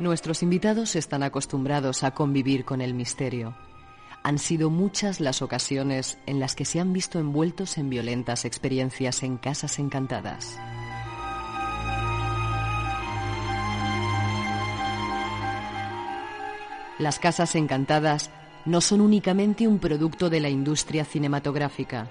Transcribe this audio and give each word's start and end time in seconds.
Nuestros 0.00 0.44
invitados 0.44 0.94
están 0.94 1.24
acostumbrados 1.24 2.04
a 2.04 2.12
convivir 2.12 2.64
con 2.64 2.80
el 2.80 2.94
misterio. 2.94 3.56
Han 4.22 4.38
sido 4.38 4.70
muchas 4.70 5.18
las 5.18 5.42
ocasiones 5.42 6.18
en 6.26 6.38
las 6.38 6.54
que 6.54 6.64
se 6.64 6.78
han 6.78 6.92
visto 6.92 7.18
envueltos 7.18 7.78
en 7.78 7.90
violentas 7.90 8.44
experiencias 8.44 9.24
en 9.24 9.38
casas 9.38 9.80
encantadas. 9.80 10.56
Las 17.00 17.18
casas 17.18 17.56
encantadas 17.56 18.30
no 18.66 18.80
son 18.80 19.00
únicamente 19.00 19.66
un 19.66 19.80
producto 19.80 20.30
de 20.30 20.38
la 20.38 20.48
industria 20.48 21.04
cinematográfica. 21.04 22.08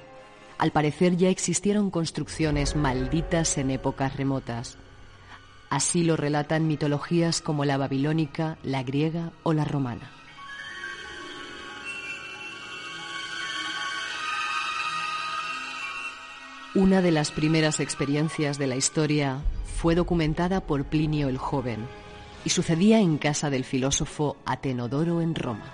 Al 0.58 0.72
parecer 0.72 1.16
ya 1.16 1.30
existieron 1.30 1.90
construcciones 1.90 2.76
malditas 2.76 3.58
en 3.58 3.72
épocas 3.72 4.18
remotas. 4.18 4.78
Así 5.70 6.04
lo 6.04 6.16
relatan 6.16 6.68
mitologías 6.68 7.42
como 7.42 7.66
la 7.66 7.78
babilónica, 7.78 8.58
la 8.64 8.84
griega 8.84 9.32
o 9.44 9.54
la 9.54 9.66
romana. 9.66 10.12
Una 16.74 17.02
de 17.02 17.12
las 17.12 17.32
primeras 17.32 17.80
experiencias 17.80 18.58
de 18.58 18.68
la 18.68 18.76
historia 18.76 19.42
fue 19.78 19.96
documentada 19.96 20.62
por 20.62 20.86
Plinio 20.86 21.28
el 21.28 21.38
Joven 21.38 21.88
y 22.46 22.50
sucedía 22.50 23.00
en 23.00 23.18
casa 23.18 23.50
del 23.50 23.66
filósofo 23.66 24.38
Atenodoro 24.46 25.22
en 25.22 25.36
Roma. 25.36 25.74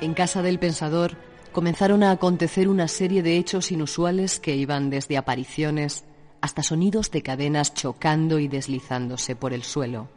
En 0.00 0.14
casa 0.14 0.42
del 0.42 0.58
pensador 0.58 1.16
comenzaron 1.52 2.02
a 2.02 2.10
acontecer 2.10 2.68
una 2.68 2.88
serie 2.88 3.22
de 3.22 3.36
hechos 3.36 3.70
inusuales 3.70 4.40
que 4.40 4.56
iban 4.56 4.90
desde 4.90 5.16
apariciones 5.16 6.04
hasta 6.40 6.62
sonidos 6.62 7.10
de 7.10 7.22
cadenas 7.22 7.74
chocando 7.74 8.38
y 8.38 8.48
deslizándose 8.48 9.36
por 9.36 9.52
el 9.52 9.62
suelo. 9.62 10.08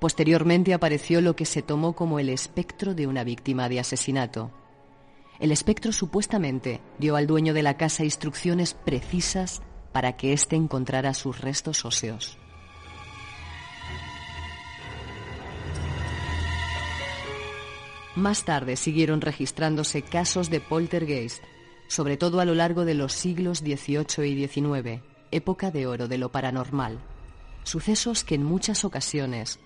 Posteriormente 0.00 0.74
apareció 0.74 1.20
lo 1.20 1.36
que 1.36 1.44
se 1.44 1.62
tomó 1.62 1.92
como 1.92 2.18
el 2.18 2.28
espectro 2.28 2.94
de 2.94 3.06
una 3.06 3.22
víctima 3.22 3.68
de 3.68 3.78
asesinato. 3.78 4.50
El 5.38 5.52
espectro 5.52 5.92
supuestamente 5.92 6.80
dio 6.98 7.14
al 7.14 7.28
dueño 7.28 7.54
de 7.54 7.62
la 7.62 7.76
casa 7.76 8.04
instrucciones 8.04 8.74
precisas 8.74 9.62
para 9.92 10.16
que 10.16 10.32
éste 10.32 10.56
encontrara 10.56 11.14
sus 11.14 11.40
restos 11.40 11.84
óseos. 11.84 12.38
Más 18.14 18.44
tarde 18.44 18.76
siguieron 18.76 19.22
registrándose 19.22 20.02
casos 20.02 20.50
de 20.50 20.60
poltergeist, 20.60 21.42
sobre 21.88 22.18
todo 22.18 22.40
a 22.40 22.44
lo 22.44 22.54
largo 22.54 22.84
de 22.84 22.94
los 22.94 23.14
siglos 23.14 23.60
XVIII 23.60 24.26
y 24.26 24.46
XIX, 24.46 25.02
época 25.30 25.70
de 25.70 25.86
oro 25.86 26.08
de 26.08 26.18
lo 26.18 26.30
paranormal. 26.30 26.98
Sucesos 27.64 28.22
que 28.22 28.34
en 28.34 28.44
muchas 28.44 28.84
ocasiones 28.84 29.60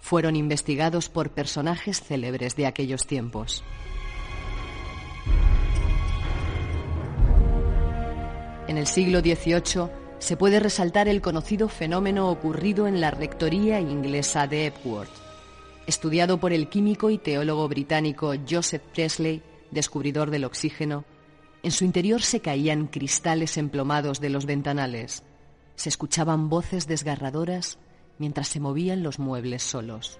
fueron 0.00 0.34
investigados 0.34 1.10
por 1.10 1.30
personajes 1.30 2.00
célebres 2.00 2.56
de 2.56 2.66
aquellos 2.66 3.06
tiempos. 3.06 3.62
En 8.66 8.78
el 8.78 8.86
siglo 8.86 9.20
XVIII 9.20 9.90
se 10.18 10.38
puede 10.38 10.58
resaltar 10.58 11.06
el 11.06 11.20
conocido 11.20 11.68
fenómeno 11.68 12.30
ocurrido 12.30 12.86
en 12.86 13.02
la 13.02 13.10
rectoría 13.10 13.78
inglesa 13.78 14.46
de 14.46 14.66
Epworth. 14.68 15.23
Estudiado 15.86 16.40
por 16.40 16.54
el 16.54 16.68
químico 16.70 17.10
y 17.10 17.18
teólogo 17.18 17.68
británico 17.68 18.32
Joseph 18.48 18.82
Presley, 18.94 19.42
descubridor 19.70 20.30
del 20.30 20.44
oxígeno, 20.44 21.04
en 21.62 21.70
su 21.72 21.84
interior 21.84 22.22
se 22.22 22.40
caían 22.40 22.86
cristales 22.86 23.58
emplomados 23.58 24.20
de 24.20 24.30
los 24.30 24.46
ventanales. 24.46 25.24
Se 25.76 25.90
escuchaban 25.90 26.48
voces 26.48 26.86
desgarradoras 26.86 27.78
mientras 28.18 28.48
se 28.48 28.60
movían 28.60 29.02
los 29.02 29.18
muebles 29.18 29.62
solos. 29.62 30.18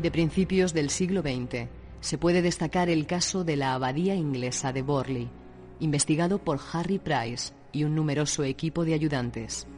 De 0.00 0.10
principios 0.10 0.72
del 0.74 0.90
siglo 0.90 1.22
XX, 1.22 1.68
se 2.00 2.18
puede 2.18 2.42
destacar 2.42 2.88
el 2.88 3.06
caso 3.06 3.44
de 3.44 3.56
la 3.56 3.74
abadía 3.74 4.16
inglesa 4.16 4.72
de 4.72 4.82
Borley, 4.82 5.30
investigado 5.78 6.38
por 6.38 6.58
Harry 6.72 6.98
Price 6.98 7.52
y 7.70 7.84
un 7.84 7.94
numeroso 7.94 8.42
equipo 8.42 8.84
de 8.84 8.94
ayudantes. 8.94 9.68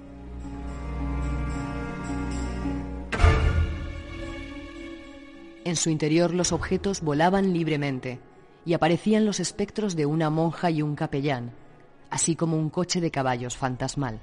En 5.64 5.76
su 5.76 5.88
interior 5.88 6.34
los 6.34 6.52
objetos 6.52 7.00
volaban 7.00 7.54
libremente 7.54 8.20
y 8.66 8.74
aparecían 8.74 9.24
los 9.24 9.40
espectros 9.40 9.96
de 9.96 10.04
una 10.04 10.28
monja 10.28 10.70
y 10.70 10.82
un 10.82 10.94
capellán, 10.94 11.52
así 12.10 12.36
como 12.36 12.58
un 12.58 12.68
coche 12.68 13.00
de 13.00 13.10
caballos 13.10 13.56
fantasmal. 13.56 14.20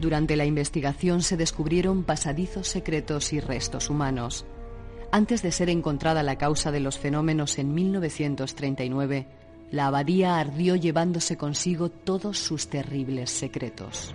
Durante 0.00 0.34
la 0.34 0.44
investigación 0.44 1.22
se 1.22 1.36
descubrieron 1.36 2.04
pasadizos 2.04 2.66
secretos 2.66 3.32
y 3.32 3.40
restos 3.40 3.90
humanos. 3.90 4.46
Antes 5.12 5.42
de 5.42 5.52
ser 5.52 5.68
encontrada 5.68 6.22
la 6.22 6.36
causa 6.36 6.72
de 6.72 6.80
los 6.80 6.98
fenómenos 6.98 7.58
en 7.58 7.74
1939, 7.74 9.26
la 9.70 9.86
abadía 9.86 10.38
ardió 10.38 10.74
llevándose 10.74 11.36
consigo 11.36 11.90
todos 11.90 12.38
sus 12.38 12.68
terribles 12.68 13.30
secretos. 13.30 14.14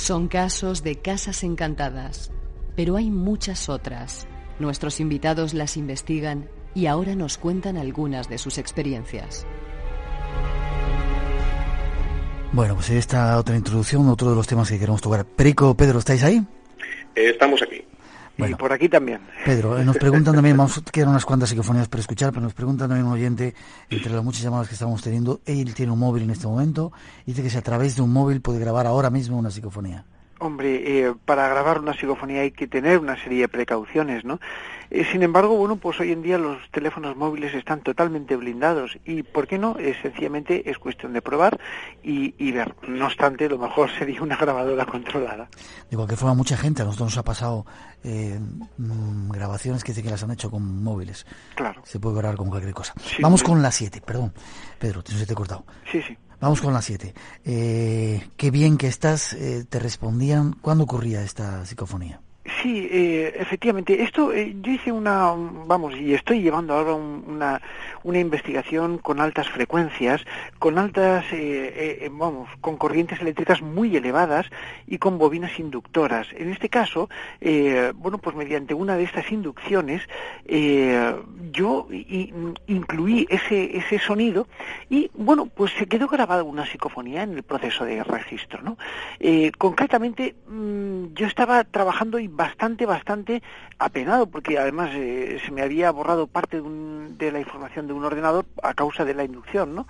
Son 0.00 0.28
casos 0.28 0.82
de 0.82 0.96
casas 0.96 1.44
encantadas, 1.44 2.32
pero 2.74 2.96
hay 2.96 3.10
muchas 3.10 3.68
otras. 3.68 4.26
Nuestros 4.58 4.98
invitados 4.98 5.52
las 5.52 5.76
investigan 5.76 6.48
y 6.74 6.86
ahora 6.86 7.14
nos 7.14 7.36
cuentan 7.36 7.76
algunas 7.76 8.26
de 8.30 8.38
sus 8.38 8.56
experiencias. 8.56 9.46
Bueno, 12.52 12.76
pues 12.76 12.88
esta 12.88 13.38
otra 13.38 13.56
introducción, 13.56 14.08
otro 14.08 14.30
de 14.30 14.36
los 14.36 14.46
temas 14.46 14.70
que 14.70 14.78
queremos 14.78 15.02
tocar. 15.02 15.26
Perico, 15.26 15.76
Pedro, 15.76 15.98
¿estáis 15.98 16.24
ahí? 16.24 16.38
Eh, 17.14 17.28
estamos 17.28 17.60
aquí. 17.60 17.84
Y 18.48 18.54
por 18.54 18.72
aquí 18.72 18.88
también. 18.88 19.20
Pedro, 19.44 19.78
eh, 19.78 19.84
nos 19.84 19.96
preguntan 19.96 20.34
también, 20.34 20.56
vamos, 20.56 20.82
quedan 20.92 21.10
unas 21.10 21.24
cuantas 21.24 21.48
psicofonías 21.48 21.88
para 21.88 22.00
escuchar, 22.00 22.30
pero 22.30 22.42
nos 22.42 22.54
preguntan 22.54 22.88
también 22.88 23.06
un 23.06 23.12
oyente, 23.12 23.54
entre 23.88 24.12
las 24.12 24.24
muchas 24.24 24.42
llamadas 24.42 24.68
que 24.68 24.74
estamos 24.74 25.02
teniendo, 25.02 25.40
él 25.46 25.74
tiene 25.74 25.92
un 25.92 25.98
móvil 25.98 26.24
en 26.24 26.30
este 26.30 26.46
momento, 26.46 26.92
dice 27.26 27.42
que 27.42 27.50
si 27.50 27.58
a 27.58 27.62
través 27.62 27.96
de 27.96 28.02
un 28.02 28.12
móvil 28.12 28.40
puede 28.40 28.58
grabar 28.58 28.86
ahora 28.86 29.10
mismo 29.10 29.38
una 29.38 29.50
psicofonía. 29.50 30.04
Hombre, 30.40 31.06
eh, 31.06 31.14
para 31.26 31.46
grabar 31.48 31.80
una 31.80 31.92
psicofonía 31.92 32.40
hay 32.40 32.50
que 32.50 32.66
tener 32.66 32.98
una 32.98 33.22
serie 33.22 33.42
de 33.42 33.48
precauciones, 33.48 34.24
¿no? 34.24 34.40
Eh, 34.90 35.04
sin 35.12 35.22
embargo, 35.22 35.54
bueno, 35.54 35.76
pues 35.76 36.00
hoy 36.00 36.12
en 36.12 36.22
día 36.22 36.38
los 36.38 36.58
teléfonos 36.70 37.14
móviles 37.14 37.54
están 37.54 37.82
totalmente 37.82 38.34
blindados 38.36 38.98
y, 39.04 39.22
¿por 39.22 39.46
qué 39.46 39.58
no? 39.58 39.76
Es, 39.78 39.98
sencillamente 40.00 40.68
es 40.70 40.78
cuestión 40.78 41.12
de 41.12 41.20
probar 41.20 41.60
y, 42.02 42.52
ver. 42.52 42.74
No 42.88 43.04
obstante, 43.04 43.50
lo 43.50 43.58
mejor 43.58 43.90
sería 43.98 44.22
una 44.22 44.36
grabadora 44.36 44.86
controlada. 44.86 45.48
De 45.90 45.96
cualquier 45.96 46.18
forma, 46.18 46.34
mucha 46.34 46.56
gente, 46.56 46.80
a 46.80 46.86
nosotros 46.86 47.08
nos 47.08 47.18
ha 47.18 47.22
pasado 47.22 47.66
eh, 48.02 48.40
mm, 48.78 49.30
grabaciones 49.30 49.84
que 49.84 49.92
dicen 49.92 50.04
que 50.04 50.10
las 50.10 50.22
han 50.24 50.30
hecho 50.30 50.50
con 50.50 50.82
móviles. 50.82 51.26
Claro. 51.54 51.82
Se 51.84 52.00
puede 52.00 52.16
grabar 52.16 52.38
con 52.38 52.48
cualquier 52.48 52.72
cosa. 52.72 52.94
Vamos 53.20 53.42
con 53.42 53.60
la 53.60 53.70
7, 53.70 54.00
perdón. 54.00 54.32
Pedro, 54.78 55.02
te, 55.02 55.12
te 55.12 55.30
he 55.30 55.36
cortado. 55.36 55.66
Sí, 55.92 56.00
sí. 56.00 56.16
Vamos 56.40 56.60
con 56.60 56.72
la 56.72 56.82
7. 56.82 57.14
Eh, 57.44 58.28
qué 58.36 58.50
bien 58.50 58.78
que 58.78 58.86
estás, 58.86 59.34
eh, 59.34 59.64
te 59.68 59.78
respondían. 59.78 60.54
¿Cuándo 60.54 60.84
ocurría 60.84 61.22
esta 61.22 61.66
psicofonía? 61.66 62.20
Sí, 62.62 62.88
eh, 62.90 63.34
efectivamente. 63.38 64.02
Esto 64.02 64.32
eh, 64.32 64.54
yo 64.60 64.72
hice 64.72 64.92
una, 64.92 65.32
vamos, 65.66 65.94
y 65.96 66.12
estoy 66.12 66.42
llevando 66.42 66.74
ahora 66.74 66.94
una, 66.94 67.60
una 68.02 68.18
investigación 68.18 68.98
con 68.98 69.20
altas 69.20 69.48
frecuencias, 69.48 70.22
con 70.58 70.78
altas, 70.78 71.24
eh, 71.32 71.98
eh, 72.02 72.10
vamos, 72.12 72.48
con 72.60 72.76
corrientes 72.76 73.20
eléctricas 73.20 73.62
muy 73.62 73.96
elevadas 73.96 74.46
y 74.86 74.98
con 74.98 75.18
bobinas 75.18 75.58
inductoras. 75.58 76.28
En 76.36 76.50
este 76.50 76.68
caso, 76.68 77.08
eh, 77.40 77.92
bueno, 77.96 78.18
pues 78.18 78.36
mediante 78.36 78.74
una 78.74 78.96
de 78.96 79.04
estas 79.04 79.30
inducciones, 79.30 80.02
yo 81.52 81.88
incluí 82.66 83.26
ese, 83.30 83.76
ese 83.76 83.98
sonido 83.98 84.46
y, 84.88 85.10
bueno, 85.14 85.46
pues 85.46 85.72
se 85.78 85.86
quedó 85.86 86.08
grabada 86.08 86.42
una 86.42 86.66
psicofonía 86.66 87.22
en 87.22 87.34
el 87.34 87.42
proceso 87.42 87.84
de 87.84 88.02
registro, 88.04 88.62
¿no? 88.62 88.76
concretamente, 89.58 90.34
mm, 90.48 91.14
yo 91.14 91.26
estaba 91.26 91.64
trabajando 91.64 92.18
y 92.18 92.28
bastante, 92.28 92.49
bastante 92.86 93.42
apenado, 93.78 94.26
porque 94.26 94.58
además 94.58 94.90
se 94.92 95.50
me 95.52 95.62
había 95.62 95.90
borrado 95.90 96.26
parte 96.26 96.60
de 96.60 97.32
la 97.32 97.40
información 97.40 97.86
de 97.86 97.92
un 97.92 98.04
ordenador 98.04 98.46
a 98.62 98.74
causa 98.74 99.04
de 99.04 99.14
la 99.14 99.24
inducción, 99.24 99.74
¿no? 99.74 99.86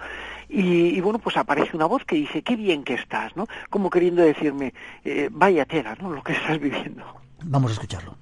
Y, 0.48 1.00
bueno, 1.00 1.18
pues 1.18 1.36
aparece 1.36 1.76
una 1.76 1.86
voz 1.86 2.04
que 2.04 2.16
dice, 2.16 2.42
qué 2.42 2.56
bien 2.56 2.82
que 2.82 2.94
estás, 2.94 3.36
¿no? 3.36 3.46
Como 3.68 3.90
queriendo 3.90 4.22
decirme, 4.22 4.74
eh, 5.04 5.28
vaya 5.30 5.64
tela, 5.64 5.96
¿no? 6.00 6.10
Lo 6.10 6.22
que 6.22 6.32
estás 6.32 6.58
viviendo. 6.58 7.04
Vamos 7.44 7.70
a 7.70 7.74
escucharlo. 7.74 8.16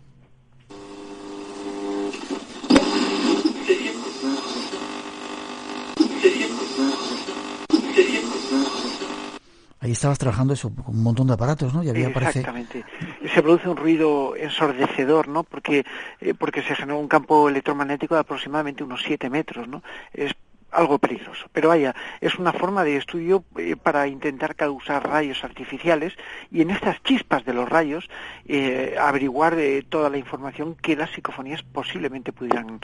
Ahí 9.80 9.92
estabas 9.92 10.19
trabajando 10.19 10.54
eso, 10.54 10.75
con 10.75 10.96
un 10.96 11.02
montón 11.02 11.28
de 11.28 11.34
aparatos, 11.34 11.72
¿no? 11.72 11.84
Y 11.84 11.88
había 11.88 12.08
Exactamente. 12.08 12.84
Se 13.32 13.42
produce 13.42 13.69
un 13.69 13.76
ruido 13.76 14.34
ensordecedor, 14.34 15.28
¿no? 15.28 15.44
Porque, 15.44 15.84
eh, 16.20 16.34
porque 16.34 16.62
se 16.62 16.75
genera 16.75 16.98
un 16.98 17.06
campo 17.06 17.48
electromagnético 17.48 18.14
de 18.14 18.22
aproximadamente 18.22 18.82
unos 18.82 19.02
7 19.06 19.30
metros, 19.30 19.69
¿no? 19.69 19.82
Es 20.12 20.34
algo 20.70 20.98
peligroso. 20.98 21.46
Pero 21.52 21.68
vaya, 21.68 21.94
es 22.20 22.38
una 22.38 22.52
forma 22.52 22.84
de 22.84 22.96
estudio 22.96 23.44
eh, 23.56 23.76
para 23.76 24.06
intentar 24.06 24.54
causar 24.54 25.08
rayos 25.08 25.42
artificiales 25.44 26.14
y 26.50 26.62
en 26.62 26.70
estas 26.70 27.02
chispas 27.02 27.44
de 27.44 27.54
los 27.54 27.68
rayos 27.68 28.08
eh, 28.46 28.96
averiguar 29.00 29.58
eh, 29.58 29.84
toda 29.88 30.10
la 30.10 30.18
información 30.18 30.74
que 30.74 30.96
las 30.96 31.10
psicofonías 31.10 31.62
posiblemente 31.62 32.32
pudieran 32.32 32.80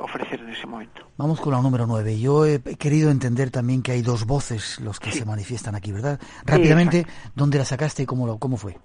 ofrecer 0.00 0.40
en 0.40 0.50
ese 0.50 0.66
momento. 0.66 1.06
Vamos 1.16 1.40
con 1.40 1.52
la 1.52 1.60
número 1.60 1.86
9. 1.86 2.18
Yo 2.18 2.46
he 2.46 2.60
querido 2.60 3.10
entender 3.10 3.50
también 3.50 3.82
que 3.82 3.92
hay 3.92 4.02
dos 4.02 4.24
voces 4.24 4.80
los 4.80 4.98
que 4.98 5.12
se 5.12 5.24
manifiestan 5.24 5.74
aquí, 5.74 5.92
¿verdad? 5.92 6.18
Rápidamente, 6.44 7.06
¿dónde 7.34 7.58
la 7.58 7.64
sacaste 7.64 8.04
y 8.04 8.06
cómo, 8.06 8.26
lo, 8.26 8.38
cómo 8.38 8.56
fue? 8.56 8.76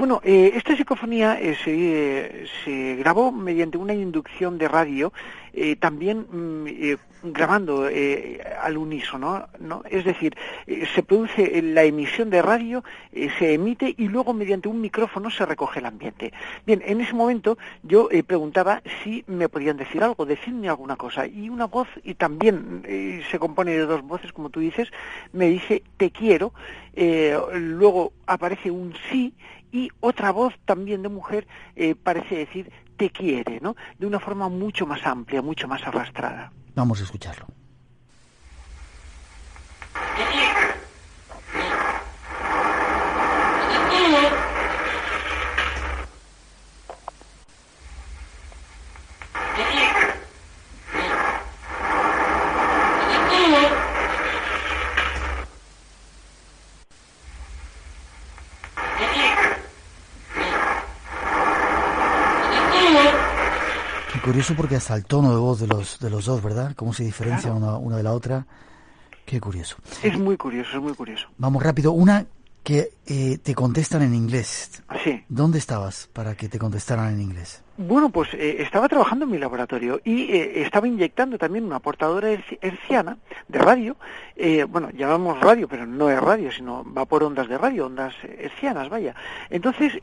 Bueno, 0.00 0.22
eh, 0.24 0.52
esta 0.54 0.74
psicofonía 0.74 1.38
eh, 1.38 1.54
se, 1.62 2.46
se, 2.64 2.96
grabó 2.96 3.30
mediante 3.30 3.76
una 3.76 3.92
inducción 3.92 4.56
de 4.56 4.66
radio, 4.66 5.12
eh, 5.52 5.76
también 5.76 6.20
mm, 6.20 7.28
grabando 7.34 7.86
al 8.62 8.78
unísono, 8.78 9.46
¿no? 9.58 9.82
Es 9.90 10.06
decir, 10.06 10.34
se 10.94 11.02
produce 11.02 11.60
la 11.60 11.82
emisión 11.82 12.30
de 12.30 12.40
radio, 12.40 12.82
se 13.38 13.52
emite 13.52 13.94
y 13.98 14.08
luego 14.08 14.32
mediante 14.32 14.68
un 14.68 14.80
micrófono 14.80 15.30
se 15.30 15.44
recoge 15.44 15.80
el 15.80 15.84
ambiente. 15.84 16.32
Bien, 16.64 16.82
en 16.86 17.02
ese 17.02 17.12
momento 17.12 17.58
yo 17.82 18.08
preguntaba 18.26 18.80
si 19.04 19.22
me 19.26 19.50
podían 19.50 19.76
decir 19.76 20.02
algo, 20.02 20.24
decirme 20.24 20.70
alguna 20.70 20.96
cosa. 20.96 21.26
Y 21.26 21.50
una 21.50 21.66
voz, 21.66 21.88
y 22.02 22.14
también 22.14 22.86
se 23.30 23.38
compone 23.38 23.72
de 23.72 23.84
dos 23.84 24.00
voces, 24.00 24.32
como 24.32 24.48
tú 24.48 24.60
dices, 24.60 24.88
me 25.34 25.50
dice 25.50 25.82
te 25.98 26.10
quiero, 26.10 26.54
luego 26.96 28.14
aparece 28.26 28.70
un 28.70 28.94
sí 29.10 29.34
y 29.72 29.90
otra 30.00 30.30
voz 30.30 30.54
también 30.64 31.02
de 31.02 31.08
mujer 31.08 31.46
eh, 31.76 31.94
parece 31.94 32.36
decir 32.36 32.72
te 32.96 33.10
quiere, 33.10 33.60
¿no? 33.60 33.76
De 33.98 34.06
una 34.06 34.20
forma 34.20 34.48
mucho 34.48 34.86
más 34.86 35.04
amplia, 35.06 35.40
mucho 35.42 35.66
más 35.66 35.82
arrastrada. 35.86 36.52
Vamos 36.74 37.00
a 37.00 37.04
escucharlo. 37.04 37.46
Curioso 64.40 64.56
porque 64.56 64.76
hasta 64.76 64.94
el 64.94 65.04
tono 65.04 65.30
de 65.30 65.36
voz 65.36 65.60
de 65.60 65.66
los, 65.66 65.98
de 65.98 66.08
los 66.08 66.24
dos, 66.24 66.42
¿verdad? 66.42 66.72
Cómo 66.74 66.94
se 66.94 67.04
diferencia 67.04 67.52
una, 67.52 67.76
una 67.76 67.98
de 67.98 68.02
la 68.02 68.12
otra. 68.12 68.46
Qué 69.26 69.38
curioso. 69.38 69.76
Es 70.02 70.18
muy 70.18 70.36
curioso, 70.38 70.78
es 70.78 70.82
muy 70.82 70.94
curioso. 70.94 71.28
Vamos 71.36 71.62
rápido. 71.62 71.92
Una 71.92 72.26
que 72.62 72.90
eh, 73.06 73.38
te 73.42 73.54
contestan 73.54 74.00
en 74.00 74.14
inglés. 74.14 74.82
Sí. 75.04 75.22
¿Dónde 75.28 75.58
estabas 75.58 76.08
para 76.14 76.36
que 76.36 76.48
te 76.48 76.58
contestaran 76.58 77.12
en 77.14 77.20
inglés? 77.20 77.62
Bueno, 77.82 78.10
pues 78.10 78.34
eh, 78.34 78.56
estaba 78.58 78.90
trabajando 78.90 79.24
en 79.24 79.30
mi 79.30 79.38
laboratorio 79.38 80.02
y 80.04 80.24
eh, 80.24 80.60
estaba 80.60 80.86
inyectando 80.86 81.38
también 81.38 81.64
una 81.64 81.78
portadora 81.78 82.28
herciana 82.60 83.16
de 83.48 83.58
radio. 83.58 83.96
Eh, 84.36 84.64
bueno, 84.64 84.90
llamamos 84.90 85.40
radio, 85.40 85.66
pero 85.66 85.86
no 85.86 86.10
es 86.10 86.20
radio, 86.20 86.52
sino 86.52 86.84
va 86.92 87.06
por 87.06 87.24
ondas 87.24 87.48
de 87.48 87.56
radio, 87.56 87.86
ondas 87.86 88.12
hercianas, 88.22 88.90
vaya. 88.90 89.14
Entonces 89.48 89.94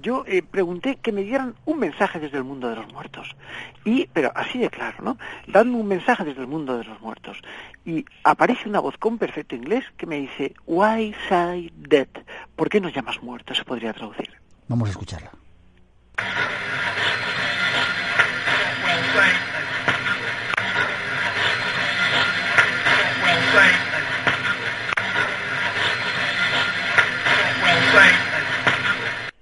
yo 0.00 0.24
pregunté 0.48 0.94
que 1.02 1.10
me 1.10 1.24
dieran 1.24 1.56
un 1.64 1.80
mensaje 1.80 2.20
desde 2.20 2.38
el 2.38 2.44
mundo 2.44 2.68
de 2.68 2.76
los 2.76 2.92
muertos. 2.92 3.34
Y, 3.84 4.06
pero 4.12 4.30
así 4.36 4.60
de 4.60 4.70
claro, 4.70 4.98
¿no? 5.02 5.18
Dando 5.48 5.78
un 5.78 5.88
mensaje 5.88 6.22
desde 6.22 6.42
el 6.42 6.46
mundo 6.46 6.78
de 6.78 6.84
los 6.84 7.00
muertos. 7.00 7.36
Y 7.84 8.04
aparece 8.22 8.68
una 8.68 8.78
voz 8.78 8.96
con 8.96 9.18
perfecto 9.18 9.56
inglés 9.56 9.84
que 9.96 10.06
me 10.06 10.20
dice, 10.20 10.54
Why 10.66 11.16
say 11.28 11.72
dead? 11.74 12.06
¿Por 12.54 12.68
qué 12.68 12.80
nos 12.80 12.94
llamas 12.94 13.20
muertos? 13.24 13.56
Se 13.56 13.64
podría 13.64 13.92
traducir. 13.92 14.30
Vamos 14.68 14.88
a 14.88 14.92
escucharla. 14.92 15.41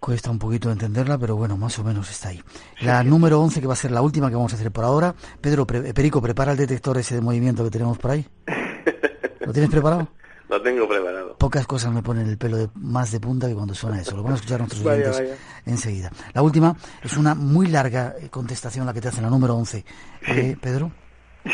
Cuesta 0.01 0.31
un 0.31 0.41
poquito 0.41 0.73
entenderla, 0.73 1.17
pero 1.19 1.37
bueno, 1.37 1.57
más 1.57 1.79
o 1.79 1.85
menos 1.85 2.11
está 2.11 2.31
ahí. 2.31 2.43
La 2.81 3.05
número 3.05 3.41
11, 3.41 3.61
que 3.61 3.67
va 3.69 3.75
a 3.75 3.77
ser 3.77 3.93
la 3.93 4.03
última 4.03 4.29
que 4.29 4.35
vamos 4.35 4.53
a 4.53 4.57
hacer 4.57 4.73
por 4.73 4.85
ahora. 4.85 5.15
Pedro, 5.41 5.67
Perico, 5.67 6.21
prepara 6.21 6.51
el 6.51 6.59
detector 6.59 6.99
ese 6.99 7.15
de 7.15 7.21
movimiento 7.21 7.63
que 7.63 7.71
tenemos 7.71 7.97
por 7.97 8.11
ahí. 8.11 8.27
¿Lo 9.41 9.53
tienes 9.53 9.71
preparado? 9.71 10.09
Lo 10.51 10.61
tengo 10.61 10.89
preparado. 10.89 11.37
Pocas 11.37 11.65
cosas 11.65 11.93
me 11.93 12.03
ponen 12.03 12.27
el 12.27 12.37
pelo 12.37 12.71
más 12.75 13.13
de 13.13 13.21
punta 13.21 13.47
que 13.47 13.55
cuando 13.55 13.73
suena 13.73 14.01
eso. 14.01 14.17
Lo 14.17 14.25
van 14.25 14.33
a 14.33 14.35
escuchar 14.35 14.59
nuestros 14.59 14.85
oyentes 14.85 15.39
enseguida. 15.65 16.11
La 16.35 16.43
última 16.43 16.75
es 17.05 17.17
una 17.17 17.37
muy 17.37 17.69
larga 17.69 18.17
contestación 18.31 18.85
la 18.85 18.93
que 18.93 19.01
te 19.01 19.09
hace 19.09 19.23
la 19.23 19.31
número 19.31 19.55
11. 19.55 19.85
Eh, 20.27 20.57
Pedro. 20.61 20.91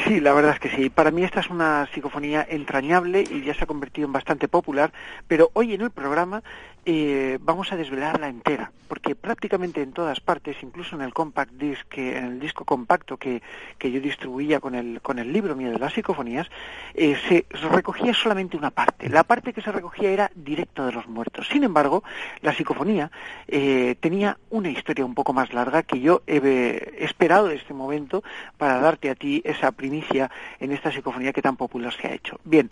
Sí, 0.05 0.19
la 0.19 0.33
verdad 0.33 0.55
es 0.55 0.61
que 0.61 0.75
sí. 0.75 0.89
Para 0.89 1.11
mí 1.11 1.23
esta 1.23 1.41
es 1.41 1.51
una 1.51 1.87
psicofonía 1.95 2.45
entrañable 2.49 3.23
y 3.23 3.45
ya 3.45 3.55
se 3.55 3.65
ha 3.65 3.67
convertido 3.67 4.07
en 4.07 4.13
bastante 4.13 4.49
popular, 4.49 4.93
pero 5.29 5.51
hoy 5.53 5.75
en 5.75 5.83
el 5.83 5.91
programa 5.91 6.43
eh, 6.89 7.39
vamos 7.41 7.73
a 7.73 7.77
desvelarla 7.77 8.29
entera, 8.29 8.71
porque 8.87 9.17
prácticamente 9.17 9.83
en 9.83 9.93
todas 9.93 10.21
partes, 10.21 10.57
incluso 10.63 10.95
en 10.95 11.03
el 11.03 11.13
compact 11.13 11.53
disc, 11.55 11.99
en 11.99 12.25
el 12.25 12.41
disco 12.41 12.65
compacto 12.65 13.17
que, 13.17 13.43
que 13.77 13.91
yo 13.91 14.01
distribuía 14.01 14.61
con 14.61 14.77
el, 14.77 15.01
con 15.03 15.19
el 15.19 15.33
libro 15.33 15.57
mío 15.57 15.73
de 15.73 15.81
las 15.81 15.93
psicofonías, 15.93 16.49
eh, 16.95 17.17
se 17.29 17.45
recogía 17.69 18.15
solamente 18.15 18.57
una 18.57 18.71
parte. 18.71 19.09
La 19.09 19.25
parte 19.25 19.53
que 19.53 19.63
se 19.63 19.73
recogía 19.73 20.11
era 20.11 20.31
directo 20.37 20.87
de 20.87 20.93
los 20.93 21.09
muertos. 21.09 21.49
Sin 21.49 21.65
embargo, 21.65 22.05
la 22.41 22.55
psicofonía 22.55 23.11
eh, 23.49 23.97
tenía 23.99 24.39
una 24.51 24.71
historia 24.71 25.05
un 25.05 25.15
poco 25.15 25.33
más 25.33 25.53
larga 25.53 25.83
que 25.83 25.99
yo 25.99 26.23
he 26.29 26.95
esperado 27.01 27.51
este 27.51 27.75
momento 27.75 28.23
para 28.59 28.79
darte 28.79 29.11
a 29.11 29.17
ti 29.17 29.43
esa 29.45 29.73
primicia 29.73 30.31
en 30.61 30.71
esta 30.71 30.93
psicofonía 30.93 31.33
que 31.33 31.43
tan 31.43 31.57
popular 31.57 31.93
se 31.93 32.07
ha 32.07 32.15
hecho. 32.15 32.39
Bien, 32.45 32.71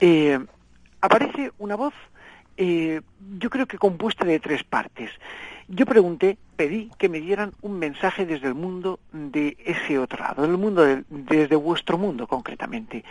eh, 0.00 0.40
aparece 1.00 1.52
una 1.58 1.76
voz, 1.76 1.94
eh, 2.56 3.00
yo 3.38 3.50
creo 3.50 3.66
que 3.66 3.78
compuesta 3.78 4.24
de 4.24 4.40
tres 4.40 4.64
partes. 4.64 5.10
Yo 5.68 5.86
pregunté, 5.86 6.38
pedí 6.56 6.90
que 6.98 7.08
me 7.08 7.20
dieran 7.20 7.52
un 7.62 7.78
mensaje 7.78 8.26
desde 8.26 8.48
el 8.48 8.54
mundo 8.54 9.00
de 9.12 9.56
ese 9.64 9.98
otro 9.98 10.22
lado, 10.22 10.42
del 10.42 10.58
mundo 10.58 10.84
desde 11.08 11.56
vuestro 11.56 11.98
mundo 11.98 12.26
concretamente. 12.26 13.04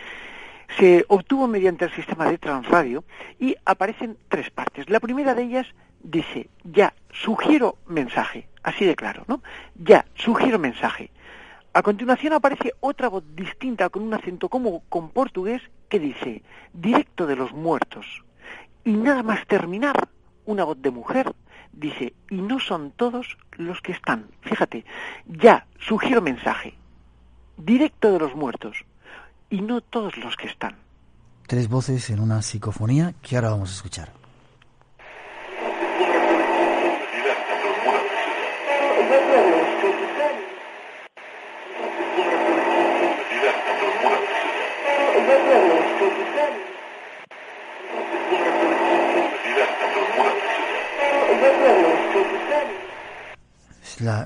Se 0.78 1.04
obtuvo 1.08 1.48
mediante 1.48 1.84
el 1.84 1.92
sistema 1.92 2.30
de 2.30 2.38
transradio 2.38 3.04
y 3.38 3.56
aparecen 3.64 4.16
tres 4.28 4.50
partes. 4.50 4.88
La 4.88 5.00
primera 5.00 5.34
de 5.34 5.42
ellas 5.42 5.66
dice, 6.02 6.48
ya, 6.64 6.94
sugiero 7.10 7.76
mensaje, 7.86 8.48
así 8.62 8.84
de 8.84 8.96
claro, 8.96 9.24
¿no? 9.28 9.42
Ya, 9.74 10.06
sugiero 10.14 10.58
mensaje. 10.58 11.10
A 11.74 11.82
continuación 11.82 12.34
aparece 12.34 12.72
otra 12.80 13.08
voz 13.08 13.24
distinta 13.34 13.88
con 13.88 14.02
un 14.02 14.14
acento 14.14 14.48
como 14.48 14.82
con 14.88 15.10
portugués 15.10 15.62
que 15.88 15.98
dice, 15.98 16.42
directo 16.72 17.26
de 17.26 17.36
los 17.36 17.52
muertos. 17.52 18.22
Y 18.84 18.92
nada 18.92 19.22
más 19.22 19.46
terminar, 19.46 20.08
una 20.44 20.64
voz 20.64 20.80
de 20.80 20.90
mujer 20.90 21.32
dice, 21.72 22.14
y 22.30 22.36
no 22.36 22.58
son 22.58 22.92
todos 22.92 23.38
los 23.52 23.80
que 23.80 23.92
están. 23.92 24.28
Fíjate, 24.42 24.84
ya, 25.26 25.66
sugiero 25.78 26.20
mensaje, 26.20 26.74
directo 27.56 28.12
de 28.12 28.18
los 28.18 28.34
muertos, 28.34 28.76
y 29.50 29.60
no 29.60 29.80
todos 29.80 30.16
los 30.18 30.36
que 30.36 30.48
están. 30.48 30.76
Tres 31.46 31.68
voces 31.68 32.10
en 32.10 32.20
una 32.20 32.42
psicofonía 32.42 33.14
que 33.22 33.36
ahora 33.36 33.50
vamos 33.50 33.70
a 33.70 33.74
escuchar. 33.74 34.21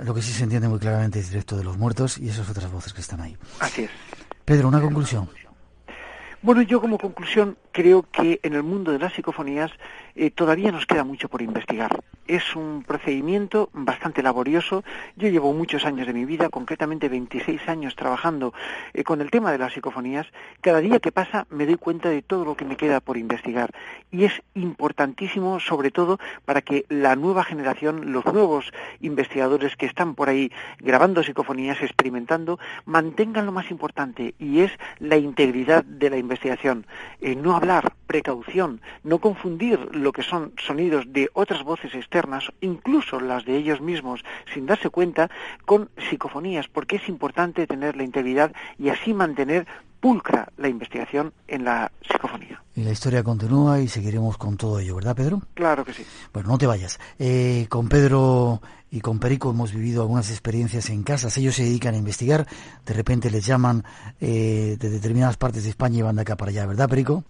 Lo 0.04 0.14
que 0.14 0.22
sí 0.22 0.32
se 0.32 0.44
entiende 0.44 0.68
muy 0.68 0.78
claramente 0.78 1.18
es 1.18 1.28
directo 1.28 1.56
de 1.56 1.64
los 1.64 1.76
muertos 1.76 2.18
y 2.18 2.28
esas 2.28 2.48
otras 2.48 2.70
voces 2.70 2.92
que 2.92 3.00
están 3.00 3.20
ahí. 3.20 3.36
Así 3.60 3.84
es. 3.84 3.90
Pedro, 4.44 4.68
una 4.68 4.80
conclusión. 4.80 5.28
Bueno, 6.42 6.62
yo 6.62 6.80
como 6.80 6.98
conclusión 6.98 7.56
creo 7.72 8.02
que 8.02 8.40
en 8.42 8.54
el 8.54 8.62
mundo 8.62 8.92
de 8.92 8.98
las 8.98 9.12
psicofonías 9.14 9.70
eh, 10.16 10.30
todavía 10.30 10.72
nos 10.72 10.86
queda 10.86 11.04
mucho 11.04 11.28
por 11.28 11.42
investigar. 11.42 12.00
Es 12.26 12.56
un 12.56 12.82
procedimiento 12.82 13.68
bastante 13.72 14.22
laborioso. 14.22 14.82
Yo 15.14 15.28
llevo 15.28 15.52
muchos 15.52 15.84
años 15.84 16.06
de 16.06 16.12
mi 16.12 16.24
vida, 16.24 16.48
concretamente 16.48 17.08
26 17.08 17.68
años 17.68 17.94
trabajando 17.94 18.52
eh, 18.94 19.04
con 19.04 19.20
el 19.20 19.30
tema 19.30 19.52
de 19.52 19.58
las 19.58 19.74
psicofonías. 19.74 20.26
Cada 20.60 20.80
día 20.80 20.98
que 20.98 21.12
pasa 21.12 21.46
me 21.50 21.66
doy 21.66 21.76
cuenta 21.76 22.08
de 22.08 22.22
todo 22.22 22.44
lo 22.44 22.56
que 22.56 22.64
me 22.64 22.76
queda 22.76 23.00
por 23.00 23.16
investigar. 23.16 23.70
Y 24.10 24.24
es 24.24 24.42
importantísimo, 24.54 25.60
sobre 25.60 25.90
todo, 25.90 26.18
para 26.44 26.62
que 26.62 26.86
la 26.88 27.14
nueva 27.14 27.44
generación, 27.44 28.12
los 28.12 28.24
nuevos 28.24 28.72
investigadores 29.00 29.76
que 29.76 29.86
están 29.86 30.14
por 30.14 30.28
ahí 30.28 30.50
grabando 30.78 31.22
psicofonías, 31.22 31.82
experimentando, 31.82 32.58
mantengan 32.86 33.46
lo 33.46 33.52
más 33.52 33.70
importante 33.70 34.34
y 34.38 34.60
es 34.60 34.72
la 34.98 35.16
integridad 35.16 35.84
de 35.84 36.10
la 36.10 36.16
investigación. 36.16 36.86
Eh, 37.20 37.36
no 37.36 37.54
hablar, 37.54 37.92
precaución, 38.06 38.80
no 39.04 39.18
confundir 39.18 39.78
lo 40.06 40.12
que 40.12 40.22
son 40.22 40.52
sonidos 40.64 41.04
de 41.08 41.28
otras 41.32 41.64
voces 41.64 41.92
externas, 41.92 42.44
incluso 42.60 43.18
las 43.18 43.44
de 43.44 43.56
ellos 43.56 43.80
mismos, 43.80 44.24
sin 44.54 44.64
darse 44.64 44.88
cuenta, 44.88 45.28
con 45.64 45.90
psicofonías, 46.08 46.68
porque 46.68 46.94
es 46.94 47.08
importante 47.08 47.66
tener 47.66 47.96
la 47.96 48.04
integridad 48.04 48.52
y 48.78 48.90
así 48.90 49.12
mantener 49.12 49.66
pulcra 49.98 50.48
la 50.58 50.68
investigación 50.68 51.32
en 51.48 51.64
la 51.64 51.90
psicofonía. 52.08 52.62
Y 52.76 52.84
la 52.84 52.92
historia 52.92 53.24
continúa 53.24 53.80
y 53.80 53.88
seguiremos 53.88 54.38
con 54.38 54.56
todo 54.56 54.78
ello, 54.78 54.94
¿verdad, 54.94 55.16
Pedro? 55.16 55.42
Claro 55.54 55.84
que 55.84 55.92
sí. 55.92 56.06
Bueno, 56.32 56.50
no 56.50 56.58
te 56.58 56.68
vayas. 56.68 57.00
Eh, 57.18 57.66
con 57.68 57.88
Pedro 57.88 58.62
y 58.92 59.00
con 59.00 59.18
Perico 59.18 59.50
hemos 59.50 59.72
vivido 59.72 60.02
algunas 60.02 60.30
experiencias 60.30 60.88
en 60.90 61.02
casas. 61.02 61.36
Ellos 61.36 61.56
se 61.56 61.64
dedican 61.64 61.94
a 61.94 61.98
investigar. 61.98 62.46
De 62.84 62.94
repente 62.94 63.28
les 63.28 63.44
llaman 63.44 63.82
eh, 64.20 64.76
de 64.78 64.88
determinadas 64.88 65.36
partes 65.36 65.64
de 65.64 65.70
España 65.70 65.98
y 65.98 66.02
van 66.02 66.14
de 66.14 66.22
acá 66.22 66.36
para 66.36 66.50
allá, 66.50 66.64
¿verdad, 66.64 66.88
Perico? 66.88 67.24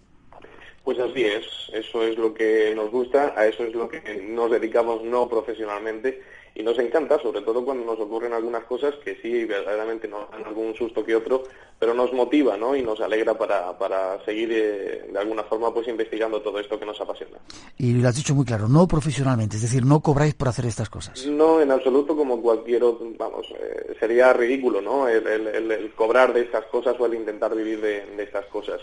Pues 0.87 0.99
así 0.99 1.21
es, 1.21 1.43
eso 1.73 2.01
es 2.01 2.17
lo 2.17 2.33
que 2.33 2.71
nos 2.73 2.89
gusta, 2.89 3.33
a 3.35 3.45
eso 3.45 3.65
es 3.65 3.75
lo 3.75 3.89
que 3.89 4.21
nos 4.25 4.49
dedicamos 4.49 5.03
no 5.03 5.27
profesionalmente 5.27 6.23
y 6.55 6.63
nos 6.63 6.79
encanta, 6.79 7.19
sobre 7.19 7.41
todo 7.41 7.65
cuando 7.65 7.83
nos 7.83 7.99
ocurren 7.99 8.31
algunas 8.31 8.63
cosas 8.63 8.95
que 9.03 9.17
sí, 9.21 9.43
verdaderamente 9.43 10.07
nos 10.07 10.31
dan 10.31 10.45
algún 10.45 10.73
susto 10.75 11.03
que 11.03 11.13
otro, 11.13 11.43
pero 11.77 11.93
nos 11.93 12.13
motiva 12.13 12.55
¿no? 12.55 12.73
y 12.73 12.83
nos 12.83 13.01
alegra 13.01 13.37
para, 13.37 13.77
para 13.77 14.23
seguir 14.23 14.49
eh, 14.53 15.09
de 15.11 15.19
alguna 15.19 15.43
forma 15.43 15.73
pues 15.73 15.89
investigando 15.89 16.41
todo 16.41 16.57
esto 16.57 16.79
que 16.79 16.85
nos 16.85 17.01
apasiona. 17.01 17.37
Y 17.77 17.91
lo 17.95 18.07
has 18.07 18.15
dicho 18.15 18.33
muy 18.33 18.45
claro, 18.45 18.69
no 18.69 18.87
profesionalmente, 18.87 19.57
es 19.57 19.63
decir, 19.63 19.85
no 19.85 19.99
cobráis 19.99 20.35
por 20.35 20.47
hacer 20.47 20.67
estas 20.67 20.89
cosas. 20.89 21.25
No, 21.25 21.59
en 21.59 21.69
absoluto, 21.69 22.15
como 22.15 22.41
cualquier 22.41 22.85
otro, 22.85 23.11
vamos, 23.17 23.45
eh, 23.59 23.93
sería 23.99 24.31
ridículo 24.31 24.79
¿no? 24.79 25.09
El, 25.09 25.91
cobrar 25.97 26.33
de 26.33 26.43
estas 26.43 26.63
cosas 26.67 26.95
o 26.97 27.05
el 27.05 27.15
intentar 27.15 27.53
vivir 27.53 27.81
de 27.81 28.23
estas 28.23 28.45
cosas. 28.45 28.79